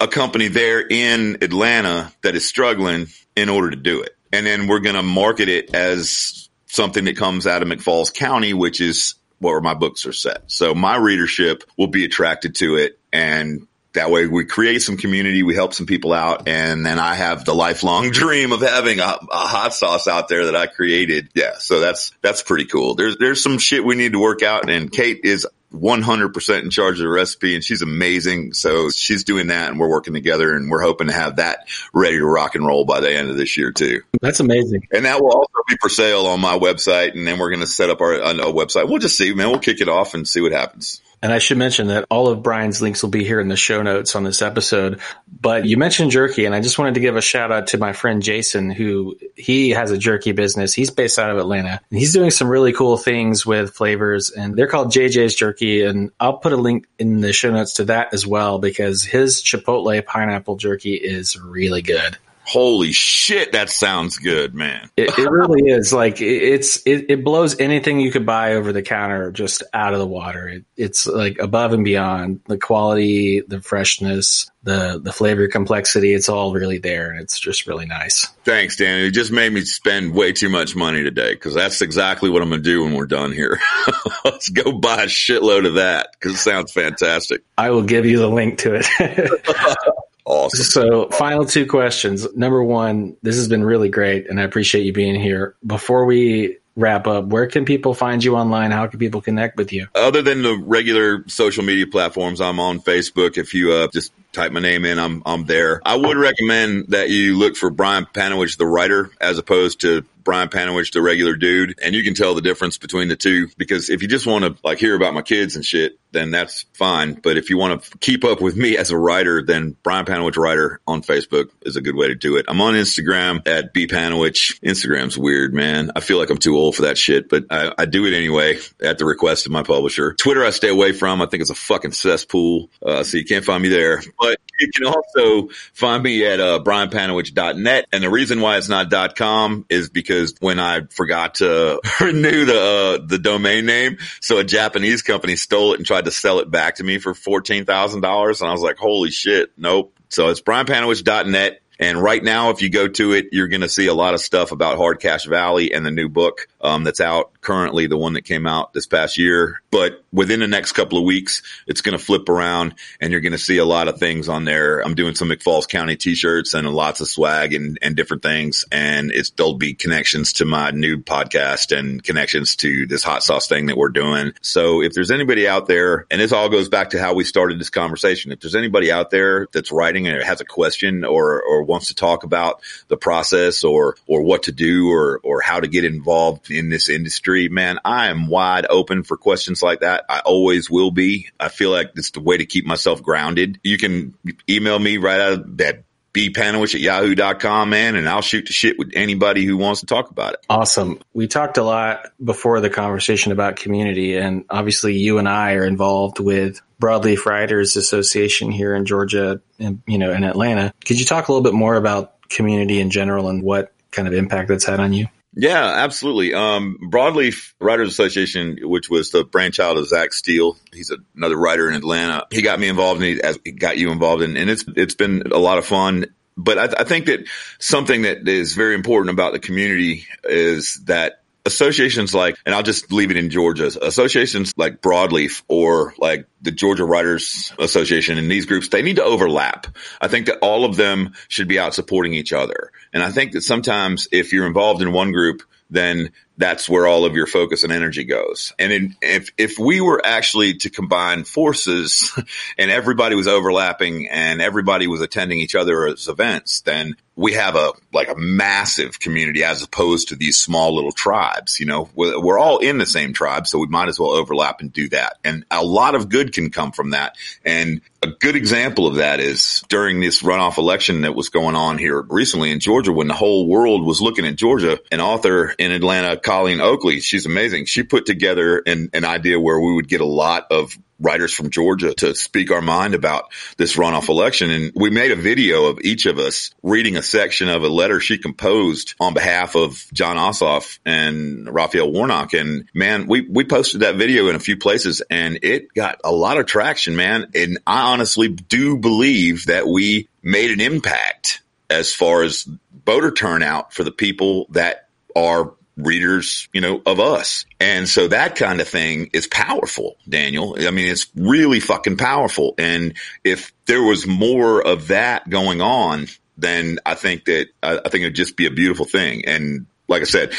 a 0.00 0.08
company 0.08 0.48
there 0.48 0.80
in 0.80 1.36
Atlanta 1.42 2.10
that 2.22 2.34
is 2.34 2.48
struggling 2.48 3.08
in 3.36 3.50
order 3.50 3.68
to 3.68 3.76
do 3.76 4.00
it. 4.00 4.16
And 4.32 4.46
then 4.46 4.66
we're 4.66 4.80
going 4.80 4.96
to 4.96 5.02
market 5.02 5.50
it 5.50 5.74
as 5.74 6.48
something 6.68 7.04
that 7.04 7.18
comes 7.18 7.46
out 7.46 7.60
of 7.60 7.68
McFalls 7.68 8.14
County, 8.14 8.54
which 8.54 8.80
is 8.80 9.16
where 9.40 9.60
my 9.60 9.74
books 9.74 10.06
are 10.06 10.12
set. 10.14 10.44
So 10.46 10.74
my 10.74 10.96
readership 10.96 11.64
will 11.76 11.88
be 11.88 12.06
attracted 12.06 12.54
to 12.56 12.76
it 12.76 12.98
and 13.12 13.67
that 13.94 14.10
way 14.10 14.26
we 14.26 14.44
create 14.44 14.82
some 14.82 14.96
community, 14.96 15.42
we 15.42 15.54
help 15.54 15.72
some 15.74 15.86
people 15.86 16.12
out, 16.12 16.48
and 16.48 16.84
then 16.84 16.98
I 16.98 17.14
have 17.14 17.44
the 17.44 17.54
lifelong 17.54 18.10
dream 18.12 18.52
of 18.52 18.60
having 18.60 19.00
a, 19.00 19.02
a, 19.02 19.46
hot 19.46 19.74
sauce 19.74 20.06
out 20.06 20.28
there 20.28 20.46
that 20.46 20.56
I 20.56 20.66
created. 20.66 21.30
Yeah. 21.34 21.54
So 21.58 21.80
that's, 21.80 22.12
that's 22.22 22.42
pretty 22.42 22.66
cool. 22.66 22.94
There's, 22.94 23.16
there's 23.16 23.42
some 23.42 23.58
shit 23.58 23.84
we 23.84 23.96
need 23.96 24.12
to 24.12 24.20
work 24.20 24.42
out 24.42 24.68
and 24.68 24.92
Kate 24.92 25.20
is 25.24 25.46
100% 25.72 26.62
in 26.62 26.70
charge 26.70 26.94
of 26.94 27.00
the 27.00 27.08
recipe 27.08 27.54
and 27.54 27.64
she's 27.64 27.82
amazing. 27.82 28.54
So 28.54 28.90
she's 28.90 29.24
doing 29.24 29.48
that 29.48 29.70
and 29.70 29.78
we're 29.78 29.88
working 29.88 30.14
together 30.14 30.54
and 30.54 30.70
we're 30.70 30.82
hoping 30.82 31.08
to 31.08 31.12
have 31.12 31.36
that 31.36 31.66
ready 31.92 32.18
to 32.18 32.26
rock 32.26 32.54
and 32.54 32.66
roll 32.66 32.84
by 32.84 33.00
the 33.00 33.12
end 33.12 33.30
of 33.30 33.36
this 33.36 33.56
year 33.56 33.72
too. 33.72 34.02
That's 34.20 34.40
amazing. 34.40 34.86
And 34.92 35.04
that 35.04 35.20
will 35.20 35.32
also 35.32 35.52
be 35.68 35.76
for 35.80 35.88
sale 35.88 36.26
on 36.26 36.40
my 36.40 36.58
website. 36.58 37.14
And 37.14 37.26
then 37.26 37.38
we're 37.38 37.50
going 37.50 37.60
to 37.60 37.66
set 37.66 37.90
up 37.90 38.00
our, 38.00 38.14
a 38.14 38.34
website. 38.52 38.88
We'll 38.88 38.98
just 38.98 39.16
see, 39.16 39.34
man. 39.34 39.50
We'll 39.50 39.60
kick 39.60 39.80
it 39.80 39.88
off 39.88 40.14
and 40.14 40.26
see 40.26 40.40
what 40.40 40.52
happens. 40.52 41.02
And 41.22 41.32
I 41.32 41.38
should 41.38 41.58
mention 41.58 41.88
that 41.88 42.06
all 42.10 42.28
of 42.28 42.42
Brian's 42.42 42.80
links 42.80 43.02
will 43.02 43.10
be 43.10 43.24
here 43.24 43.40
in 43.40 43.48
the 43.48 43.56
show 43.56 43.82
notes 43.82 44.14
on 44.14 44.22
this 44.22 44.40
episode. 44.40 45.00
But 45.40 45.64
you 45.64 45.76
mentioned 45.76 46.12
jerky, 46.12 46.44
and 46.44 46.54
I 46.54 46.60
just 46.60 46.78
wanted 46.78 46.94
to 46.94 47.00
give 47.00 47.16
a 47.16 47.20
shout 47.20 47.50
out 47.50 47.68
to 47.68 47.78
my 47.78 47.92
friend 47.92 48.22
Jason, 48.22 48.70
who 48.70 49.16
he 49.34 49.70
has 49.70 49.90
a 49.90 49.98
jerky 49.98 50.32
business. 50.32 50.72
He's 50.72 50.90
based 50.90 51.18
out 51.18 51.30
of 51.30 51.38
Atlanta. 51.38 51.80
And 51.90 51.98
he's 51.98 52.12
doing 52.12 52.30
some 52.30 52.48
really 52.48 52.72
cool 52.72 52.96
things 52.96 53.44
with 53.44 53.74
flavors, 53.74 54.30
and 54.30 54.54
they're 54.54 54.68
called 54.68 54.92
JJ's 54.92 55.34
Jerky. 55.34 55.82
And 55.82 56.12
I'll 56.20 56.38
put 56.38 56.52
a 56.52 56.56
link 56.56 56.86
in 56.98 57.20
the 57.20 57.32
show 57.32 57.50
notes 57.50 57.74
to 57.74 57.84
that 57.86 58.14
as 58.14 58.26
well 58.26 58.58
because 58.58 59.02
his 59.02 59.42
Chipotle 59.42 60.04
pineapple 60.04 60.56
jerky 60.56 60.94
is 60.94 61.38
really 61.40 61.82
good. 61.82 62.16
Holy 62.48 62.92
shit, 62.92 63.52
that 63.52 63.68
sounds 63.68 64.16
good, 64.16 64.54
man. 64.54 64.88
it, 64.96 65.10
it, 65.18 65.30
really 65.30 65.70
is. 65.70 65.92
Like 65.92 66.22
it's 66.22 66.78
it, 66.86 67.10
it, 67.10 67.22
blows 67.22 67.60
anything 67.60 68.00
you 68.00 68.10
could 68.10 68.24
buy 68.24 68.54
over 68.54 68.72
the 68.72 68.80
counter 68.80 69.30
just 69.30 69.62
out 69.74 69.92
of 69.92 69.98
the 69.98 70.06
water. 70.06 70.48
It, 70.48 70.64
it's 70.74 71.06
like 71.06 71.38
above 71.40 71.74
and 71.74 71.84
beyond 71.84 72.40
the 72.46 72.56
quality, 72.56 73.42
the 73.42 73.60
freshness, 73.60 74.50
the 74.62 74.98
the 74.98 75.12
flavor 75.12 75.46
complexity. 75.46 76.14
It's 76.14 76.30
all 76.30 76.54
really 76.54 76.78
there, 76.78 77.10
and 77.10 77.20
it's 77.20 77.38
just 77.38 77.66
really 77.66 77.84
nice. 77.84 78.24
Thanks, 78.44 78.76
Danny. 78.76 79.08
It 79.08 79.10
just 79.10 79.30
made 79.30 79.52
me 79.52 79.60
spend 79.60 80.14
way 80.14 80.32
too 80.32 80.48
much 80.48 80.74
money 80.74 81.02
today 81.02 81.34
because 81.34 81.52
that's 81.52 81.82
exactly 81.82 82.30
what 82.30 82.40
I'm 82.40 82.48
gonna 82.48 82.62
do 82.62 82.82
when 82.82 82.94
we're 82.94 83.04
done 83.04 83.30
here. 83.30 83.60
Let's 84.24 84.48
go 84.48 84.72
buy 84.72 85.02
a 85.02 85.06
shitload 85.06 85.66
of 85.66 85.74
that 85.74 86.12
because 86.12 86.36
it 86.36 86.38
sounds 86.38 86.72
fantastic. 86.72 87.42
I 87.58 87.68
will 87.68 87.82
give 87.82 88.06
you 88.06 88.16
the 88.16 88.30
link 88.30 88.60
to 88.60 88.80
it. 88.82 88.86
Awesome. 90.28 90.64
So, 90.64 91.08
final 91.08 91.46
two 91.46 91.66
questions. 91.66 92.26
Number 92.36 92.62
one, 92.62 93.16
this 93.22 93.36
has 93.36 93.48
been 93.48 93.64
really 93.64 93.88
great, 93.88 94.28
and 94.28 94.38
I 94.38 94.42
appreciate 94.42 94.84
you 94.84 94.92
being 94.92 95.18
here. 95.18 95.56
Before 95.66 96.04
we 96.04 96.58
wrap 96.76 97.06
up, 97.06 97.24
where 97.28 97.46
can 97.46 97.64
people 97.64 97.94
find 97.94 98.22
you 98.22 98.36
online? 98.36 98.70
How 98.70 98.86
can 98.88 98.98
people 98.98 99.22
connect 99.22 99.56
with 99.56 99.72
you? 99.72 99.88
Other 99.94 100.20
than 100.20 100.42
the 100.42 100.54
regular 100.62 101.24
social 101.28 101.64
media 101.64 101.86
platforms, 101.86 102.42
I'm 102.42 102.60
on 102.60 102.78
Facebook. 102.78 103.38
If 103.38 103.54
you 103.54 103.72
uh, 103.72 103.88
just 103.90 104.12
type 104.32 104.52
my 104.52 104.60
name 104.60 104.84
in, 104.84 104.98
I'm 104.98 105.22
I'm 105.24 105.44
there. 105.44 105.80
I 105.84 105.96
would 105.96 106.16
recommend 106.16 106.88
that 106.88 107.10
you 107.10 107.36
look 107.38 107.56
for 107.56 107.70
Brian 107.70 108.06
Panowich, 108.06 108.56
the 108.56 108.66
writer, 108.66 109.10
as 109.20 109.38
opposed 109.38 109.80
to 109.80 110.04
Brian 110.28 110.48
Panowich, 110.48 110.92
the 110.92 111.00
regular 111.00 111.36
dude, 111.36 111.78
and 111.82 111.94
you 111.94 112.02
can 112.02 112.12
tell 112.12 112.34
the 112.34 112.42
difference 112.42 112.76
between 112.76 113.08
the 113.08 113.16
two. 113.16 113.48
Because 113.56 113.88
if 113.88 114.02
you 114.02 114.08
just 114.08 114.26
want 114.26 114.44
to 114.44 114.56
like 114.62 114.78
hear 114.78 114.94
about 114.94 115.14
my 115.14 115.22
kids 115.22 115.56
and 115.56 115.64
shit, 115.64 115.98
then 116.12 116.30
that's 116.30 116.66
fine. 116.74 117.14
But 117.14 117.36
if 117.36 117.50
you 117.50 117.56
want 117.56 117.82
to 117.82 117.98
keep 117.98 118.24
up 118.24 118.40
with 118.40 118.56
me 118.56 118.76
as 118.76 118.90
a 118.90 118.98
writer, 118.98 119.42
then 119.42 119.76
Brian 119.82 120.04
Panowich 120.04 120.36
writer 120.36 120.80
on 120.86 121.02
Facebook 121.02 121.50
is 121.62 121.76
a 121.76 121.80
good 121.80 121.96
way 121.96 122.08
to 122.08 122.14
do 122.14 122.36
it. 122.36 122.46
I'm 122.48 122.60
on 122.60 122.74
Instagram 122.74 123.46
at 123.48 123.72
B 123.72 123.86
Panowich. 123.86 124.60
Instagram's 124.60 125.16
weird, 125.16 125.54
man. 125.54 125.92
I 125.96 126.00
feel 126.00 126.18
like 126.18 126.30
I'm 126.30 126.38
too 126.38 126.56
old 126.56 126.76
for 126.76 126.82
that 126.82 126.98
shit, 126.98 127.28
but 127.28 127.44
I, 127.50 127.72
I, 127.78 127.84
do 127.86 128.04
it 128.04 128.14
anyway 128.14 128.58
at 128.82 128.98
the 128.98 129.06
request 129.06 129.46
of 129.46 129.52
my 129.52 129.62
publisher. 129.62 130.12
Twitter, 130.12 130.44
I 130.44 130.50
stay 130.50 130.68
away 130.68 130.92
from. 130.92 131.22
I 131.22 131.26
think 131.26 131.40
it's 131.40 131.50
a 131.50 131.54
fucking 131.54 131.92
cesspool. 131.92 132.70
Uh, 132.82 133.02
so 133.02 133.16
you 133.16 133.24
can't 133.24 133.46
find 133.46 133.62
me 133.62 133.70
there, 133.70 134.02
but 134.18 134.38
you 134.58 134.70
can 134.74 134.86
also 134.86 135.48
find 135.72 136.02
me 136.02 136.24
at 136.26 136.40
uh, 136.40 136.60
brianpanowich.net. 136.62 137.86
And 137.92 138.02
the 138.02 138.10
reason 138.10 138.40
why 138.40 138.58
it's 138.58 138.68
not 138.68 138.90
.com 139.16 139.64
is 139.68 139.88
because 139.88 140.34
when 140.40 140.58
I 140.58 140.82
forgot 140.90 141.36
to 141.36 141.80
renew 142.00 142.44
the 142.44 142.60
uh, 143.00 143.06
the 143.06 143.18
domain 143.18 143.66
name, 143.66 143.98
so 144.20 144.38
a 144.38 144.44
Japanese 144.44 145.02
company 145.02 145.36
stole 145.36 145.74
it 145.74 145.78
and 145.78 145.86
tried 145.86 146.06
to 146.06 146.10
sell 146.10 146.40
it 146.40 146.50
back 146.50 146.76
to 146.76 146.84
me 146.84 146.98
for 146.98 147.14
fourteen 147.14 147.64
thousand 147.64 148.00
dollars, 148.00 148.40
and 148.40 148.48
I 148.48 148.52
was 148.52 148.62
like, 148.62 148.78
"Holy 148.78 149.10
shit, 149.10 149.52
nope." 149.56 149.94
So 150.08 150.28
it's 150.28 150.40
brianpanowich.net. 150.40 151.60
And 151.80 152.02
right 152.02 152.22
now, 152.22 152.50
if 152.50 152.60
you 152.60 152.70
go 152.70 152.88
to 152.88 153.12
it, 153.12 153.26
you're 153.30 153.46
going 153.46 153.60
to 153.60 153.68
see 153.68 153.86
a 153.86 153.94
lot 153.94 154.14
of 154.14 154.20
stuff 154.20 154.50
about 154.50 154.78
Hard 154.78 154.98
Cash 154.98 155.26
Valley 155.26 155.72
and 155.72 155.86
the 155.86 155.92
new 155.92 156.08
book 156.08 156.48
um, 156.60 156.84
that's 156.84 157.00
out 157.00 157.32
currently, 157.40 157.86
the 157.86 157.96
one 157.96 158.14
that 158.14 158.24
came 158.24 158.46
out 158.46 158.72
this 158.72 158.86
past 158.86 159.18
year. 159.18 159.62
But 159.70 160.04
within 160.12 160.40
the 160.40 160.46
next 160.46 160.72
couple 160.72 160.98
of 160.98 161.04
weeks, 161.04 161.42
it's 161.66 161.80
going 161.80 161.96
to 161.96 162.04
flip 162.04 162.28
around 162.28 162.74
and 163.00 163.12
you're 163.12 163.20
going 163.20 163.32
to 163.32 163.38
see 163.38 163.58
a 163.58 163.64
lot 163.64 163.88
of 163.88 163.98
things 163.98 164.28
on 164.28 164.44
there. 164.44 164.80
I'm 164.80 164.94
doing 164.94 165.14
some 165.14 165.28
McFalls 165.28 165.68
County 165.68 165.96
t-shirts 165.96 166.54
and 166.54 166.68
lots 166.68 167.00
of 167.00 167.08
swag 167.08 167.54
and, 167.54 167.78
and 167.80 167.96
different 167.96 168.22
things. 168.22 168.64
And 168.72 169.10
it's, 169.12 169.30
there'll 169.30 169.54
be 169.54 169.74
connections 169.74 170.34
to 170.34 170.44
my 170.44 170.70
new 170.70 170.98
podcast 170.98 171.76
and 171.76 172.02
connections 172.02 172.56
to 172.56 172.86
this 172.86 173.02
hot 173.02 173.22
sauce 173.22 173.46
thing 173.46 173.66
that 173.66 173.76
we're 173.76 173.88
doing. 173.90 174.32
So 174.40 174.82
if 174.82 174.92
there's 174.94 175.10
anybody 175.10 175.46
out 175.46 175.66
there, 175.66 176.06
and 176.10 176.20
this 176.20 176.32
all 176.32 176.48
goes 176.48 176.68
back 176.68 176.90
to 176.90 177.00
how 177.00 177.14
we 177.14 177.24
started 177.24 177.60
this 177.60 177.70
conversation, 177.70 178.32
if 178.32 178.40
there's 178.40 178.54
anybody 178.54 178.90
out 178.90 179.10
there 179.10 179.46
that's 179.52 179.70
writing 179.70 180.08
and 180.08 180.22
has 180.22 180.40
a 180.40 180.44
question 180.44 181.04
or, 181.04 181.42
or 181.42 181.62
wants 181.62 181.88
to 181.88 181.94
talk 181.94 182.24
about 182.24 182.62
the 182.88 182.96
process 182.96 183.64
or, 183.64 183.96
or 184.06 184.22
what 184.22 184.44
to 184.44 184.52
do 184.52 184.90
or, 184.90 185.20
or 185.22 185.40
how 185.40 185.60
to 185.60 185.68
get 185.68 185.84
involved 185.84 186.47
in 186.50 186.68
this 186.68 186.88
industry, 186.88 187.48
man, 187.48 187.78
I 187.84 188.08
am 188.08 188.28
wide 188.28 188.66
open 188.68 189.02
for 189.02 189.16
questions 189.16 189.62
like 189.62 189.80
that. 189.80 190.04
I 190.08 190.20
always 190.20 190.70
will 190.70 190.90
be. 190.90 191.28
I 191.38 191.48
feel 191.48 191.70
like 191.70 191.92
it's 191.96 192.10
the 192.12 192.20
way 192.20 192.36
to 192.36 192.46
keep 192.46 192.66
myself 192.66 193.02
grounded. 193.02 193.60
You 193.62 193.78
can 193.78 194.14
email 194.48 194.78
me 194.78 194.96
right 194.96 195.20
out 195.20 195.32
of 195.32 195.56
that 195.58 195.84
bpanowich 196.14 196.74
at 196.74 196.80
yahoo.com, 196.80 197.70
man, 197.70 197.94
and 197.94 198.08
I'll 198.08 198.22
shoot 198.22 198.46
the 198.46 198.52
shit 198.52 198.78
with 198.78 198.90
anybody 198.94 199.44
who 199.44 199.56
wants 199.56 199.80
to 199.80 199.86
talk 199.86 200.10
about 200.10 200.34
it. 200.34 200.46
Awesome. 200.48 201.00
We 201.12 201.28
talked 201.28 201.58
a 201.58 201.62
lot 201.62 202.12
before 202.22 202.60
the 202.60 202.70
conversation 202.70 203.32
about 203.32 203.56
community, 203.56 204.16
and 204.16 204.44
obviously 204.50 204.96
you 204.96 205.18
and 205.18 205.28
I 205.28 205.54
are 205.54 205.64
involved 205.64 206.18
with 206.18 206.60
Broadleaf 206.80 207.26
Writers 207.26 207.76
Association 207.76 208.50
here 208.50 208.74
in 208.74 208.84
Georgia 208.84 209.40
and, 209.58 209.82
you 209.86 209.98
know, 209.98 210.12
in 210.12 210.24
Atlanta. 210.24 210.72
Could 210.84 210.98
you 210.98 211.04
talk 211.04 211.28
a 211.28 211.32
little 211.32 211.44
bit 211.44 211.54
more 211.54 211.76
about 211.76 212.28
community 212.28 212.80
in 212.80 212.90
general 212.90 213.28
and 213.28 213.42
what 213.42 213.72
kind 213.90 214.08
of 214.08 214.14
impact 214.14 214.48
that's 214.48 214.64
had 214.64 214.80
on 214.80 214.92
you? 214.92 215.06
Yeah, 215.34 215.62
absolutely. 215.64 216.34
Um, 216.34 216.78
Broadleaf 216.90 217.52
Writers 217.60 217.88
Association, 217.90 218.58
which 218.62 218.88
was 218.88 219.10
the 219.10 219.24
brainchild 219.24 219.78
of 219.78 219.86
Zach 219.86 220.12
Steele. 220.12 220.56
He's 220.72 220.90
a, 220.90 220.96
another 221.14 221.36
writer 221.36 221.68
in 221.68 221.74
Atlanta. 221.74 222.26
He 222.30 222.42
got 222.42 222.58
me 222.58 222.68
involved 222.68 223.02
and 223.02 223.38
he, 223.44 223.52
got 223.52 223.78
you 223.78 223.92
involved 223.92 224.22
in, 224.22 224.36
and 224.36 224.50
it's, 224.50 224.64
it's 224.76 224.94
been 224.94 225.30
a 225.30 225.38
lot 225.38 225.58
of 225.58 225.66
fun. 225.66 226.06
But 226.36 226.58
I, 226.58 226.80
I 226.80 226.84
think 226.84 227.06
that 227.06 227.26
something 227.58 228.02
that 228.02 228.26
is 228.26 228.54
very 228.54 228.74
important 228.74 229.12
about 229.12 229.32
the 229.32 229.38
community 229.38 230.06
is 230.24 230.80
that 230.84 231.17
associations 231.48 232.14
like, 232.14 232.36
and 232.46 232.54
I'll 232.54 232.62
just 232.62 232.92
leave 232.92 233.10
it 233.10 233.16
in 233.16 233.30
Georgia, 233.30 233.66
associations 233.82 234.52
like 234.56 234.80
Broadleaf 234.80 235.42
or 235.48 235.94
like 235.98 236.26
the 236.40 236.52
Georgia 236.52 236.84
Writers 236.84 237.52
Association 237.58 238.18
and 238.18 238.30
these 238.30 238.46
groups, 238.46 238.68
they 238.68 238.82
need 238.82 238.96
to 238.96 239.04
overlap. 239.04 239.66
I 240.00 240.08
think 240.08 240.26
that 240.26 240.38
all 240.40 240.64
of 240.64 240.76
them 240.76 241.14
should 241.26 241.48
be 241.48 241.58
out 241.58 241.74
supporting 241.74 242.14
each 242.14 242.32
other. 242.32 242.70
And 242.92 243.02
I 243.02 243.10
think 243.10 243.32
that 243.32 243.42
sometimes 243.42 244.06
if 244.12 244.32
you're 244.32 244.46
involved 244.46 244.82
in 244.82 244.92
one 244.92 245.10
group, 245.10 245.42
then 245.70 246.12
that's 246.38 246.68
where 246.68 246.86
all 246.86 247.04
of 247.04 247.14
your 247.14 247.26
focus 247.26 247.64
and 247.64 247.72
energy 247.72 248.04
goes. 248.04 248.54
And 248.58 248.72
in, 248.72 248.96
if, 249.02 249.30
if 249.36 249.58
we 249.58 249.80
were 249.80 250.00
actually 250.04 250.54
to 250.58 250.70
combine 250.70 251.24
forces 251.24 252.16
and 252.58 252.70
everybody 252.70 253.16
was 253.16 253.26
overlapping 253.26 254.08
and 254.08 254.40
everybody 254.40 254.86
was 254.86 255.00
attending 255.00 255.40
each 255.40 255.56
other's 255.56 256.06
events, 256.06 256.60
then 256.60 256.96
we 257.16 257.32
have 257.32 257.56
a, 257.56 257.72
like 257.92 258.08
a 258.08 258.14
massive 258.14 259.00
community 259.00 259.42
as 259.42 259.64
opposed 259.64 260.08
to 260.08 260.16
these 260.16 260.40
small 260.40 260.76
little 260.76 260.92
tribes. 260.92 261.58
You 261.58 261.66
know, 261.66 261.90
we're, 261.96 262.20
we're 262.20 262.38
all 262.38 262.58
in 262.58 262.78
the 262.78 262.86
same 262.86 263.12
tribe. 263.12 263.48
So 263.48 263.58
we 263.58 263.66
might 263.66 263.88
as 263.88 263.98
well 263.98 264.10
overlap 264.10 264.60
and 264.60 264.72
do 264.72 264.88
that. 264.90 265.16
And 265.24 265.44
a 265.50 265.64
lot 265.64 265.96
of 265.96 266.08
good 266.08 266.32
can 266.32 266.50
come 266.50 266.70
from 266.70 266.90
that. 266.90 267.16
And 267.44 267.80
a 268.02 268.06
good 268.06 268.36
example 268.36 268.86
of 268.86 268.96
that 268.96 269.18
is 269.18 269.64
during 269.68 269.98
this 269.98 270.22
runoff 270.22 270.58
election 270.58 271.00
that 271.00 271.16
was 271.16 271.30
going 271.30 271.56
on 271.56 271.78
here 271.78 272.00
recently 272.00 272.52
in 272.52 272.60
Georgia 272.60 272.92
when 272.92 273.08
the 273.08 273.14
whole 273.14 273.48
world 273.48 273.84
was 273.84 274.00
looking 274.00 274.24
at 274.24 274.36
Georgia, 274.36 274.78
an 274.92 275.00
author 275.00 275.48
in 275.58 275.72
Atlanta 275.72 276.16
Colleen 276.28 276.60
Oakley. 276.60 277.00
She's 277.00 277.24
amazing. 277.24 277.64
She 277.64 277.84
put 277.84 278.04
together 278.04 278.58
an, 278.58 278.90
an 278.92 279.06
idea 279.06 279.40
where 279.40 279.58
we 279.58 279.72
would 279.72 279.88
get 279.88 280.02
a 280.02 280.06
lot 280.06 280.48
of 280.50 280.76
writers 281.00 281.32
from 281.32 281.48
Georgia 281.48 281.94
to 281.94 282.14
speak 282.14 282.50
our 282.50 282.60
mind 282.60 282.94
about 282.94 283.32
this 283.56 283.76
runoff 283.76 284.10
election. 284.10 284.50
And 284.50 284.72
we 284.74 284.90
made 284.90 285.10
a 285.10 285.16
video 285.16 285.68
of 285.68 285.80
each 285.80 286.04
of 286.04 286.18
us 286.18 286.50
reading 286.62 286.98
a 286.98 287.02
section 287.02 287.48
of 287.48 287.62
a 287.62 287.68
letter 287.68 287.98
she 287.98 288.18
composed 288.18 288.94
on 289.00 289.14
behalf 289.14 289.56
of 289.56 289.82
Jon 289.94 290.16
Ossoff 290.16 290.78
and 290.84 291.48
Raphael 291.48 291.90
Warnock. 291.90 292.34
And 292.34 292.68
man, 292.74 293.06
we, 293.06 293.22
we 293.22 293.44
posted 293.44 293.80
that 293.80 293.96
video 293.96 294.28
in 294.28 294.36
a 294.36 294.40
few 294.40 294.58
places 294.58 295.00
and 295.08 295.38
it 295.42 295.72
got 295.72 295.98
a 296.04 296.12
lot 296.12 296.36
of 296.36 296.44
traction, 296.44 296.94
man. 296.94 297.30
And 297.34 297.56
I 297.66 297.92
honestly 297.92 298.28
do 298.28 298.76
believe 298.76 299.46
that 299.46 299.66
we 299.66 300.10
made 300.22 300.50
an 300.50 300.60
impact 300.60 301.40
as 301.70 301.94
far 301.94 302.22
as 302.22 302.46
voter 302.84 303.12
turnout 303.12 303.72
for 303.72 303.82
the 303.82 303.92
people 303.92 304.46
that 304.50 304.88
are 305.16 305.54
readers, 305.78 306.48
you 306.52 306.60
know, 306.60 306.82
of 306.84 307.00
us. 307.00 307.46
And 307.60 307.88
so 307.88 308.08
that 308.08 308.36
kind 308.36 308.60
of 308.60 308.68
thing 308.68 309.10
is 309.12 309.26
powerful, 309.26 309.96
Daniel. 310.08 310.56
I 310.58 310.70
mean, 310.70 310.90
it's 310.90 311.06
really 311.14 311.60
fucking 311.60 311.96
powerful. 311.96 312.54
And 312.58 312.94
if 313.24 313.52
there 313.66 313.82
was 313.82 314.06
more 314.06 314.60
of 314.60 314.88
that 314.88 315.30
going 315.30 315.62
on, 315.62 316.08
then 316.36 316.78
I 316.84 316.94
think 316.94 317.24
that, 317.26 317.46
I 317.62 317.88
think 317.88 318.02
it'd 318.02 318.14
just 318.14 318.36
be 318.36 318.46
a 318.46 318.50
beautiful 318.50 318.84
thing. 318.84 319.24
And 319.26 319.66
like 319.88 320.02
I 320.02 320.06
said, 320.06 320.34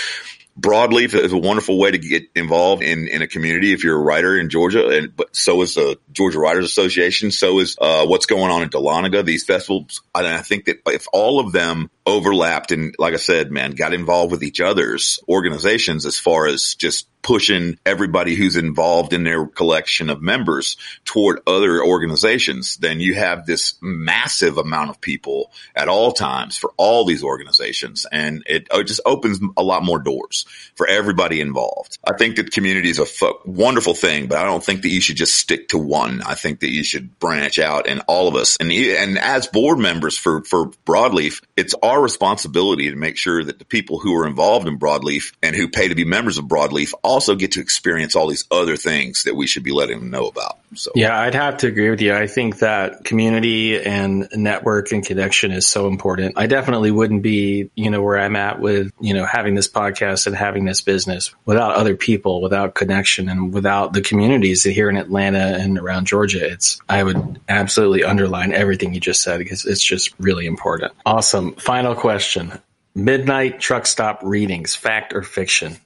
Broadleaf 0.59 1.13
is 1.13 1.31
a 1.31 1.37
wonderful 1.37 1.77
way 1.77 1.91
to 1.91 1.97
get 1.97 2.23
involved 2.35 2.83
in, 2.83 3.07
in 3.07 3.21
a 3.21 3.27
community 3.27 3.71
if 3.71 3.83
you're 3.83 3.95
a 3.95 4.03
writer 4.03 4.37
in 4.37 4.49
Georgia, 4.49 4.89
and 4.89 5.15
but 5.15 5.33
so 5.33 5.61
is 5.61 5.75
the 5.75 5.97
Georgia 6.11 6.39
Writers 6.39 6.65
Association. 6.65 7.31
So 7.31 7.59
is 7.59 7.77
uh, 7.79 8.05
what's 8.07 8.25
going 8.25 8.51
on 8.51 8.63
in 8.63 8.69
Dahlonega. 8.69 9.23
These 9.23 9.45
festivals, 9.45 10.01
and 10.13 10.27
I 10.27 10.41
think 10.41 10.65
that 10.65 10.79
if 10.87 11.07
all 11.13 11.39
of 11.39 11.53
them 11.53 11.89
overlapped 12.09 12.71
and, 12.71 12.95
like 12.99 13.13
I 13.13 13.17
said, 13.17 13.51
man, 13.51 13.71
got 13.71 13.93
involved 13.93 14.31
with 14.31 14.43
each 14.43 14.59
other's 14.59 15.19
organizations 15.29 16.05
as 16.05 16.17
far 16.17 16.47
as 16.47 16.75
just 16.75 17.07
pushing 17.21 17.77
everybody 17.85 18.35
who's 18.35 18.55
involved 18.55 19.13
in 19.13 19.23
their 19.23 19.45
collection 19.45 20.09
of 20.09 20.21
members 20.21 20.77
toward 21.05 21.39
other 21.45 21.83
organizations, 21.83 22.77
then 22.77 22.99
you 22.99 23.13
have 23.13 23.45
this 23.45 23.75
massive 23.81 24.57
amount 24.57 24.89
of 24.89 25.01
people 25.01 25.51
at 25.75 25.89
all 25.89 26.11
times 26.11 26.57
for 26.57 26.71
all 26.77 27.05
these 27.05 27.23
organizations. 27.23 28.05
And 28.11 28.43
it, 28.45 28.67
it 28.71 28.87
just 28.87 29.01
opens 29.05 29.39
a 29.57 29.63
lot 29.63 29.83
more 29.83 29.99
doors 29.99 30.45
for 30.75 30.87
everybody 30.87 31.41
involved. 31.41 31.99
I 32.03 32.15
think 32.17 32.37
that 32.37 32.51
community 32.51 32.89
is 32.89 32.99
a 32.99 33.03
f- 33.03 33.45
wonderful 33.45 33.93
thing, 33.93 34.27
but 34.27 34.37
I 34.37 34.45
don't 34.45 34.63
think 34.63 34.83
that 34.83 34.89
you 34.89 35.01
should 35.01 35.17
just 35.17 35.35
stick 35.35 35.69
to 35.69 35.77
one. 35.77 36.21
I 36.21 36.35
think 36.35 36.61
that 36.61 36.71
you 36.71 36.83
should 36.83 37.19
branch 37.19 37.59
out 37.59 37.87
and 37.87 38.01
all 38.07 38.27
of 38.27 38.35
us 38.35 38.57
and, 38.59 38.71
and 38.71 39.17
as 39.19 39.47
board 39.47 39.79
members 39.79 40.17
for, 40.17 40.43
for 40.43 40.71
Broadleaf, 40.85 41.41
it's 41.57 41.75
our 41.83 41.98
responsibility 42.01 42.89
to 42.89 42.95
make 42.95 43.17
sure 43.17 43.43
that 43.43 43.59
the 43.59 43.65
people 43.65 43.99
who 43.99 44.15
are 44.15 44.27
involved 44.27 44.67
in 44.67 44.79
Broadleaf 44.79 45.33
and 45.41 45.55
who 45.55 45.69
pay 45.69 45.87
to 45.87 45.95
be 45.95 46.05
members 46.05 46.37
of 46.37 46.45
Broadleaf 46.45 46.93
also 47.03 47.35
get 47.35 47.53
to 47.53 47.61
experience 47.61 48.15
all 48.15 48.27
these 48.27 48.45
other 48.51 48.77
things 48.77 49.23
that 49.23 49.35
we 49.35 49.47
should 49.47 49.63
be 49.63 49.71
letting 49.71 49.99
them 49.99 50.09
know 50.09 50.27
about. 50.27 50.59
So 50.75 50.91
yeah, 50.93 51.19
I'd 51.19 51.33
have 51.33 51.57
to 51.57 51.67
agree 51.67 51.89
with 51.89 52.01
you. 52.01 52.13
I 52.13 52.27
think 52.27 52.59
that 52.59 53.03
community 53.03 53.81
and 53.81 54.27
network 54.33 54.91
and 54.91 55.03
connection 55.03 55.51
is 55.51 55.67
so 55.67 55.87
important. 55.87 56.35
I 56.37 56.45
definitely 56.45 56.91
wouldn't 56.91 57.23
be, 57.23 57.71
you 57.75 57.89
know, 57.89 58.03
where 58.03 58.19
I'm 58.19 58.35
at 58.35 58.59
with, 58.59 58.91
you 58.99 59.15
know, 59.15 59.25
having 59.25 59.55
this 59.55 59.67
podcast 59.67 60.27
and 60.27 60.35
having 60.35 60.65
this 60.65 60.81
business 60.81 61.33
without 61.45 61.75
other 61.75 61.95
people, 61.95 62.41
without 62.41 62.75
connection 62.75 63.29
and 63.29 63.51
without 63.51 63.93
the 63.93 64.01
communities 64.01 64.63
here 64.63 64.89
in 64.89 64.97
Atlanta 64.97 65.39
and 65.39 65.79
around 65.79 66.05
Georgia. 66.05 66.45
It's, 66.45 66.79
I 66.87 67.03
would 67.03 67.39
absolutely 67.49 68.03
underline 68.03 68.53
everything 68.53 68.93
you 68.93 68.99
just 68.99 69.23
said 69.23 69.39
because 69.39 69.65
it's 69.65 69.83
just 69.83 70.13
really 70.19 70.45
important. 70.45 70.93
Awesome. 71.05 71.53
Final 71.55 71.95
question. 71.95 72.59
Midnight 72.93 73.59
truck 73.59 73.87
stop 73.87 74.19
readings, 74.23 74.75
fact 74.75 75.13
or 75.13 75.23
fiction? 75.23 75.77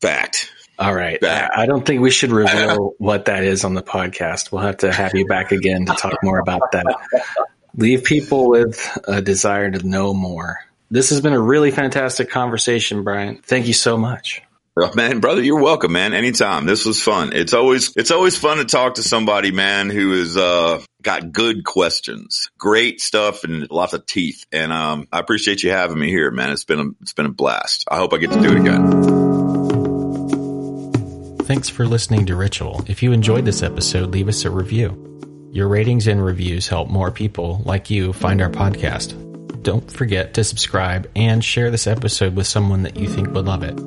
Fact. 0.00 0.52
All 0.78 0.94
right. 0.94 1.22
I 1.24 1.64
don't 1.66 1.86
think 1.86 2.02
we 2.02 2.10
should 2.10 2.32
reveal 2.32 2.94
what 2.98 3.24
that 3.26 3.44
is 3.44 3.64
on 3.64 3.74
the 3.74 3.82
podcast. 3.82 4.52
We'll 4.52 4.62
have 4.62 4.78
to 4.78 4.92
have 4.92 5.14
you 5.14 5.26
back 5.26 5.52
again 5.52 5.86
to 5.86 5.94
talk 5.94 6.18
more 6.22 6.38
about 6.38 6.72
that. 6.72 6.84
Leave 7.76 8.04
people 8.04 8.48
with 8.48 8.98
a 9.08 9.22
desire 9.22 9.70
to 9.70 9.86
know 9.86 10.12
more. 10.12 10.60
This 10.90 11.10
has 11.10 11.20
been 11.20 11.32
a 11.32 11.40
really 11.40 11.70
fantastic 11.70 12.30
conversation, 12.30 13.04
Brian. 13.04 13.38
Thank 13.38 13.66
you 13.66 13.72
so 13.72 13.96
much. 13.96 14.42
Man, 14.94 15.20
brother, 15.20 15.42
you're 15.42 15.62
welcome, 15.62 15.92
man. 15.92 16.12
Anytime. 16.12 16.66
This 16.66 16.84
was 16.84 17.02
fun. 17.02 17.32
It's 17.32 17.54
always, 17.54 17.96
it's 17.96 18.10
always 18.10 18.36
fun 18.36 18.58
to 18.58 18.66
talk 18.66 18.96
to 18.96 19.02
somebody, 19.02 19.50
man, 19.50 19.88
who 19.88 20.12
is, 20.12 20.36
uh, 20.36 20.82
got 21.00 21.32
good 21.32 21.64
questions, 21.64 22.50
great 22.58 23.00
stuff 23.00 23.44
and 23.44 23.70
lots 23.70 23.94
of 23.94 24.04
teeth. 24.04 24.44
And, 24.52 24.72
um, 24.72 25.08
I 25.10 25.20
appreciate 25.20 25.62
you 25.62 25.70
having 25.70 25.98
me 25.98 26.10
here, 26.10 26.30
man. 26.30 26.50
It's 26.50 26.64
been 26.64 26.80
a, 26.80 26.86
it's 27.00 27.14
been 27.14 27.24
a 27.24 27.32
blast. 27.32 27.86
I 27.90 27.96
hope 27.96 28.12
I 28.12 28.18
get 28.18 28.32
to 28.32 28.40
do 28.40 28.52
it 28.52 28.60
again. 28.60 29.15
Thanks 31.46 31.68
for 31.68 31.86
listening 31.86 32.26
to 32.26 32.34
Ritual. 32.34 32.84
If 32.88 33.04
you 33.04 33.12
enjoyed 33.12 33.44
this 33.44 33.62
episode, 33.62 34.10
leave 34.10 34.26
us 34.26 34.44
a 34.44 34.50
review. 34.50 35.48
Your 35.52 35.68
ratings 35.68 36.08
and 36.08 36.22
reviews 36.22 36.66
help 36.66 36.90
more 36.90 37.12
people 37.12 37.62
like 37.64 37.88
you 37.88 38.12
find 38.12 38.42
our 38.42 38.50
podcast. 38.50 39.62
Don't 39.62 39.88
forget 39.88 40.34
to 40.34 40.42
subscribe 40.42 41.08
and 41.14 41.44
share 41.44 41.70
this 41.70 41.86
episode 41.86 42.34
with 42.34 42.48
someone 42.48 42.82
that 42.82 42.96
you 42.96 43.06
think 43.06 43.30
would 43.30 43.44
love 43.44 43.62
it. 43.62 43.78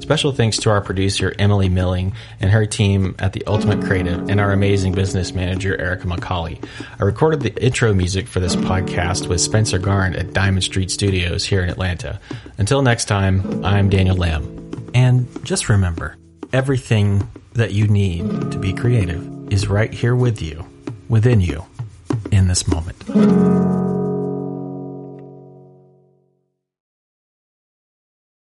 Special 0.00 0.30
thanks 0.30 0.58
to 0.58 0.70
our 0.70 0.80
producer, 0.80 1.34
Emily 1.40 1.68
Milling, 1.68 2.14
and 2.38 2.52
her 2.52 2.66
team 2.66 3.16
at 3.18 3.32
The 3.32 3.44
Ultimate 3.48 3.84
Creative, 3.84 4.30
and 4.30 4.40
our 4.40 4.52
amazing 4.52 4.92
business 4.92 5.32
manager, 5.32 5.76
Erica 5.80 6.06
McCauley. 6.06 6.64
I 7.00 7.02
recorded 7.02 7.40
the 7.40 7.60
intro 7.60 7.92
music 7.92 8.28
for 8.28 8.38
this 8.38 8.54
podcast 8.54 9.26
with 9.26 9.40
Spencer 9.40 9.80
Garn 9.80 10.14
at 10.14 10.32
Diamond 10.32 10.62
Street 10.62 10.92
Studios 10.92 11.44
here 11.44 11.64
in 11.64 11.68
Atlanta. 11.68 12.20
Until 12.58 12.80
next 12.80 13.06
time, 13.06 13.64
I'm 13.64 13.88
Daniel 13.90 14.16
Lamb. 14.16 14.90
And 14.94 15.26
just 15.44 15.68
remember, 15.68 16.16
everything 16.52 17.28
that 17.54 17.72
you 17.72 17.88
need 17.88 18.52
to 18.52 18.58
be 18.58 18.72
creative 18.72 19.52
is 19.52 19.68
right 19.68 19.92
here 19.92 20.14
with 20.14 20.40
you, 20.40 20.66
within 21.08 21.40
you, 21.40 21.64
in 22.30 22.48
this 22.48 22.66
moment. 22.68 24.11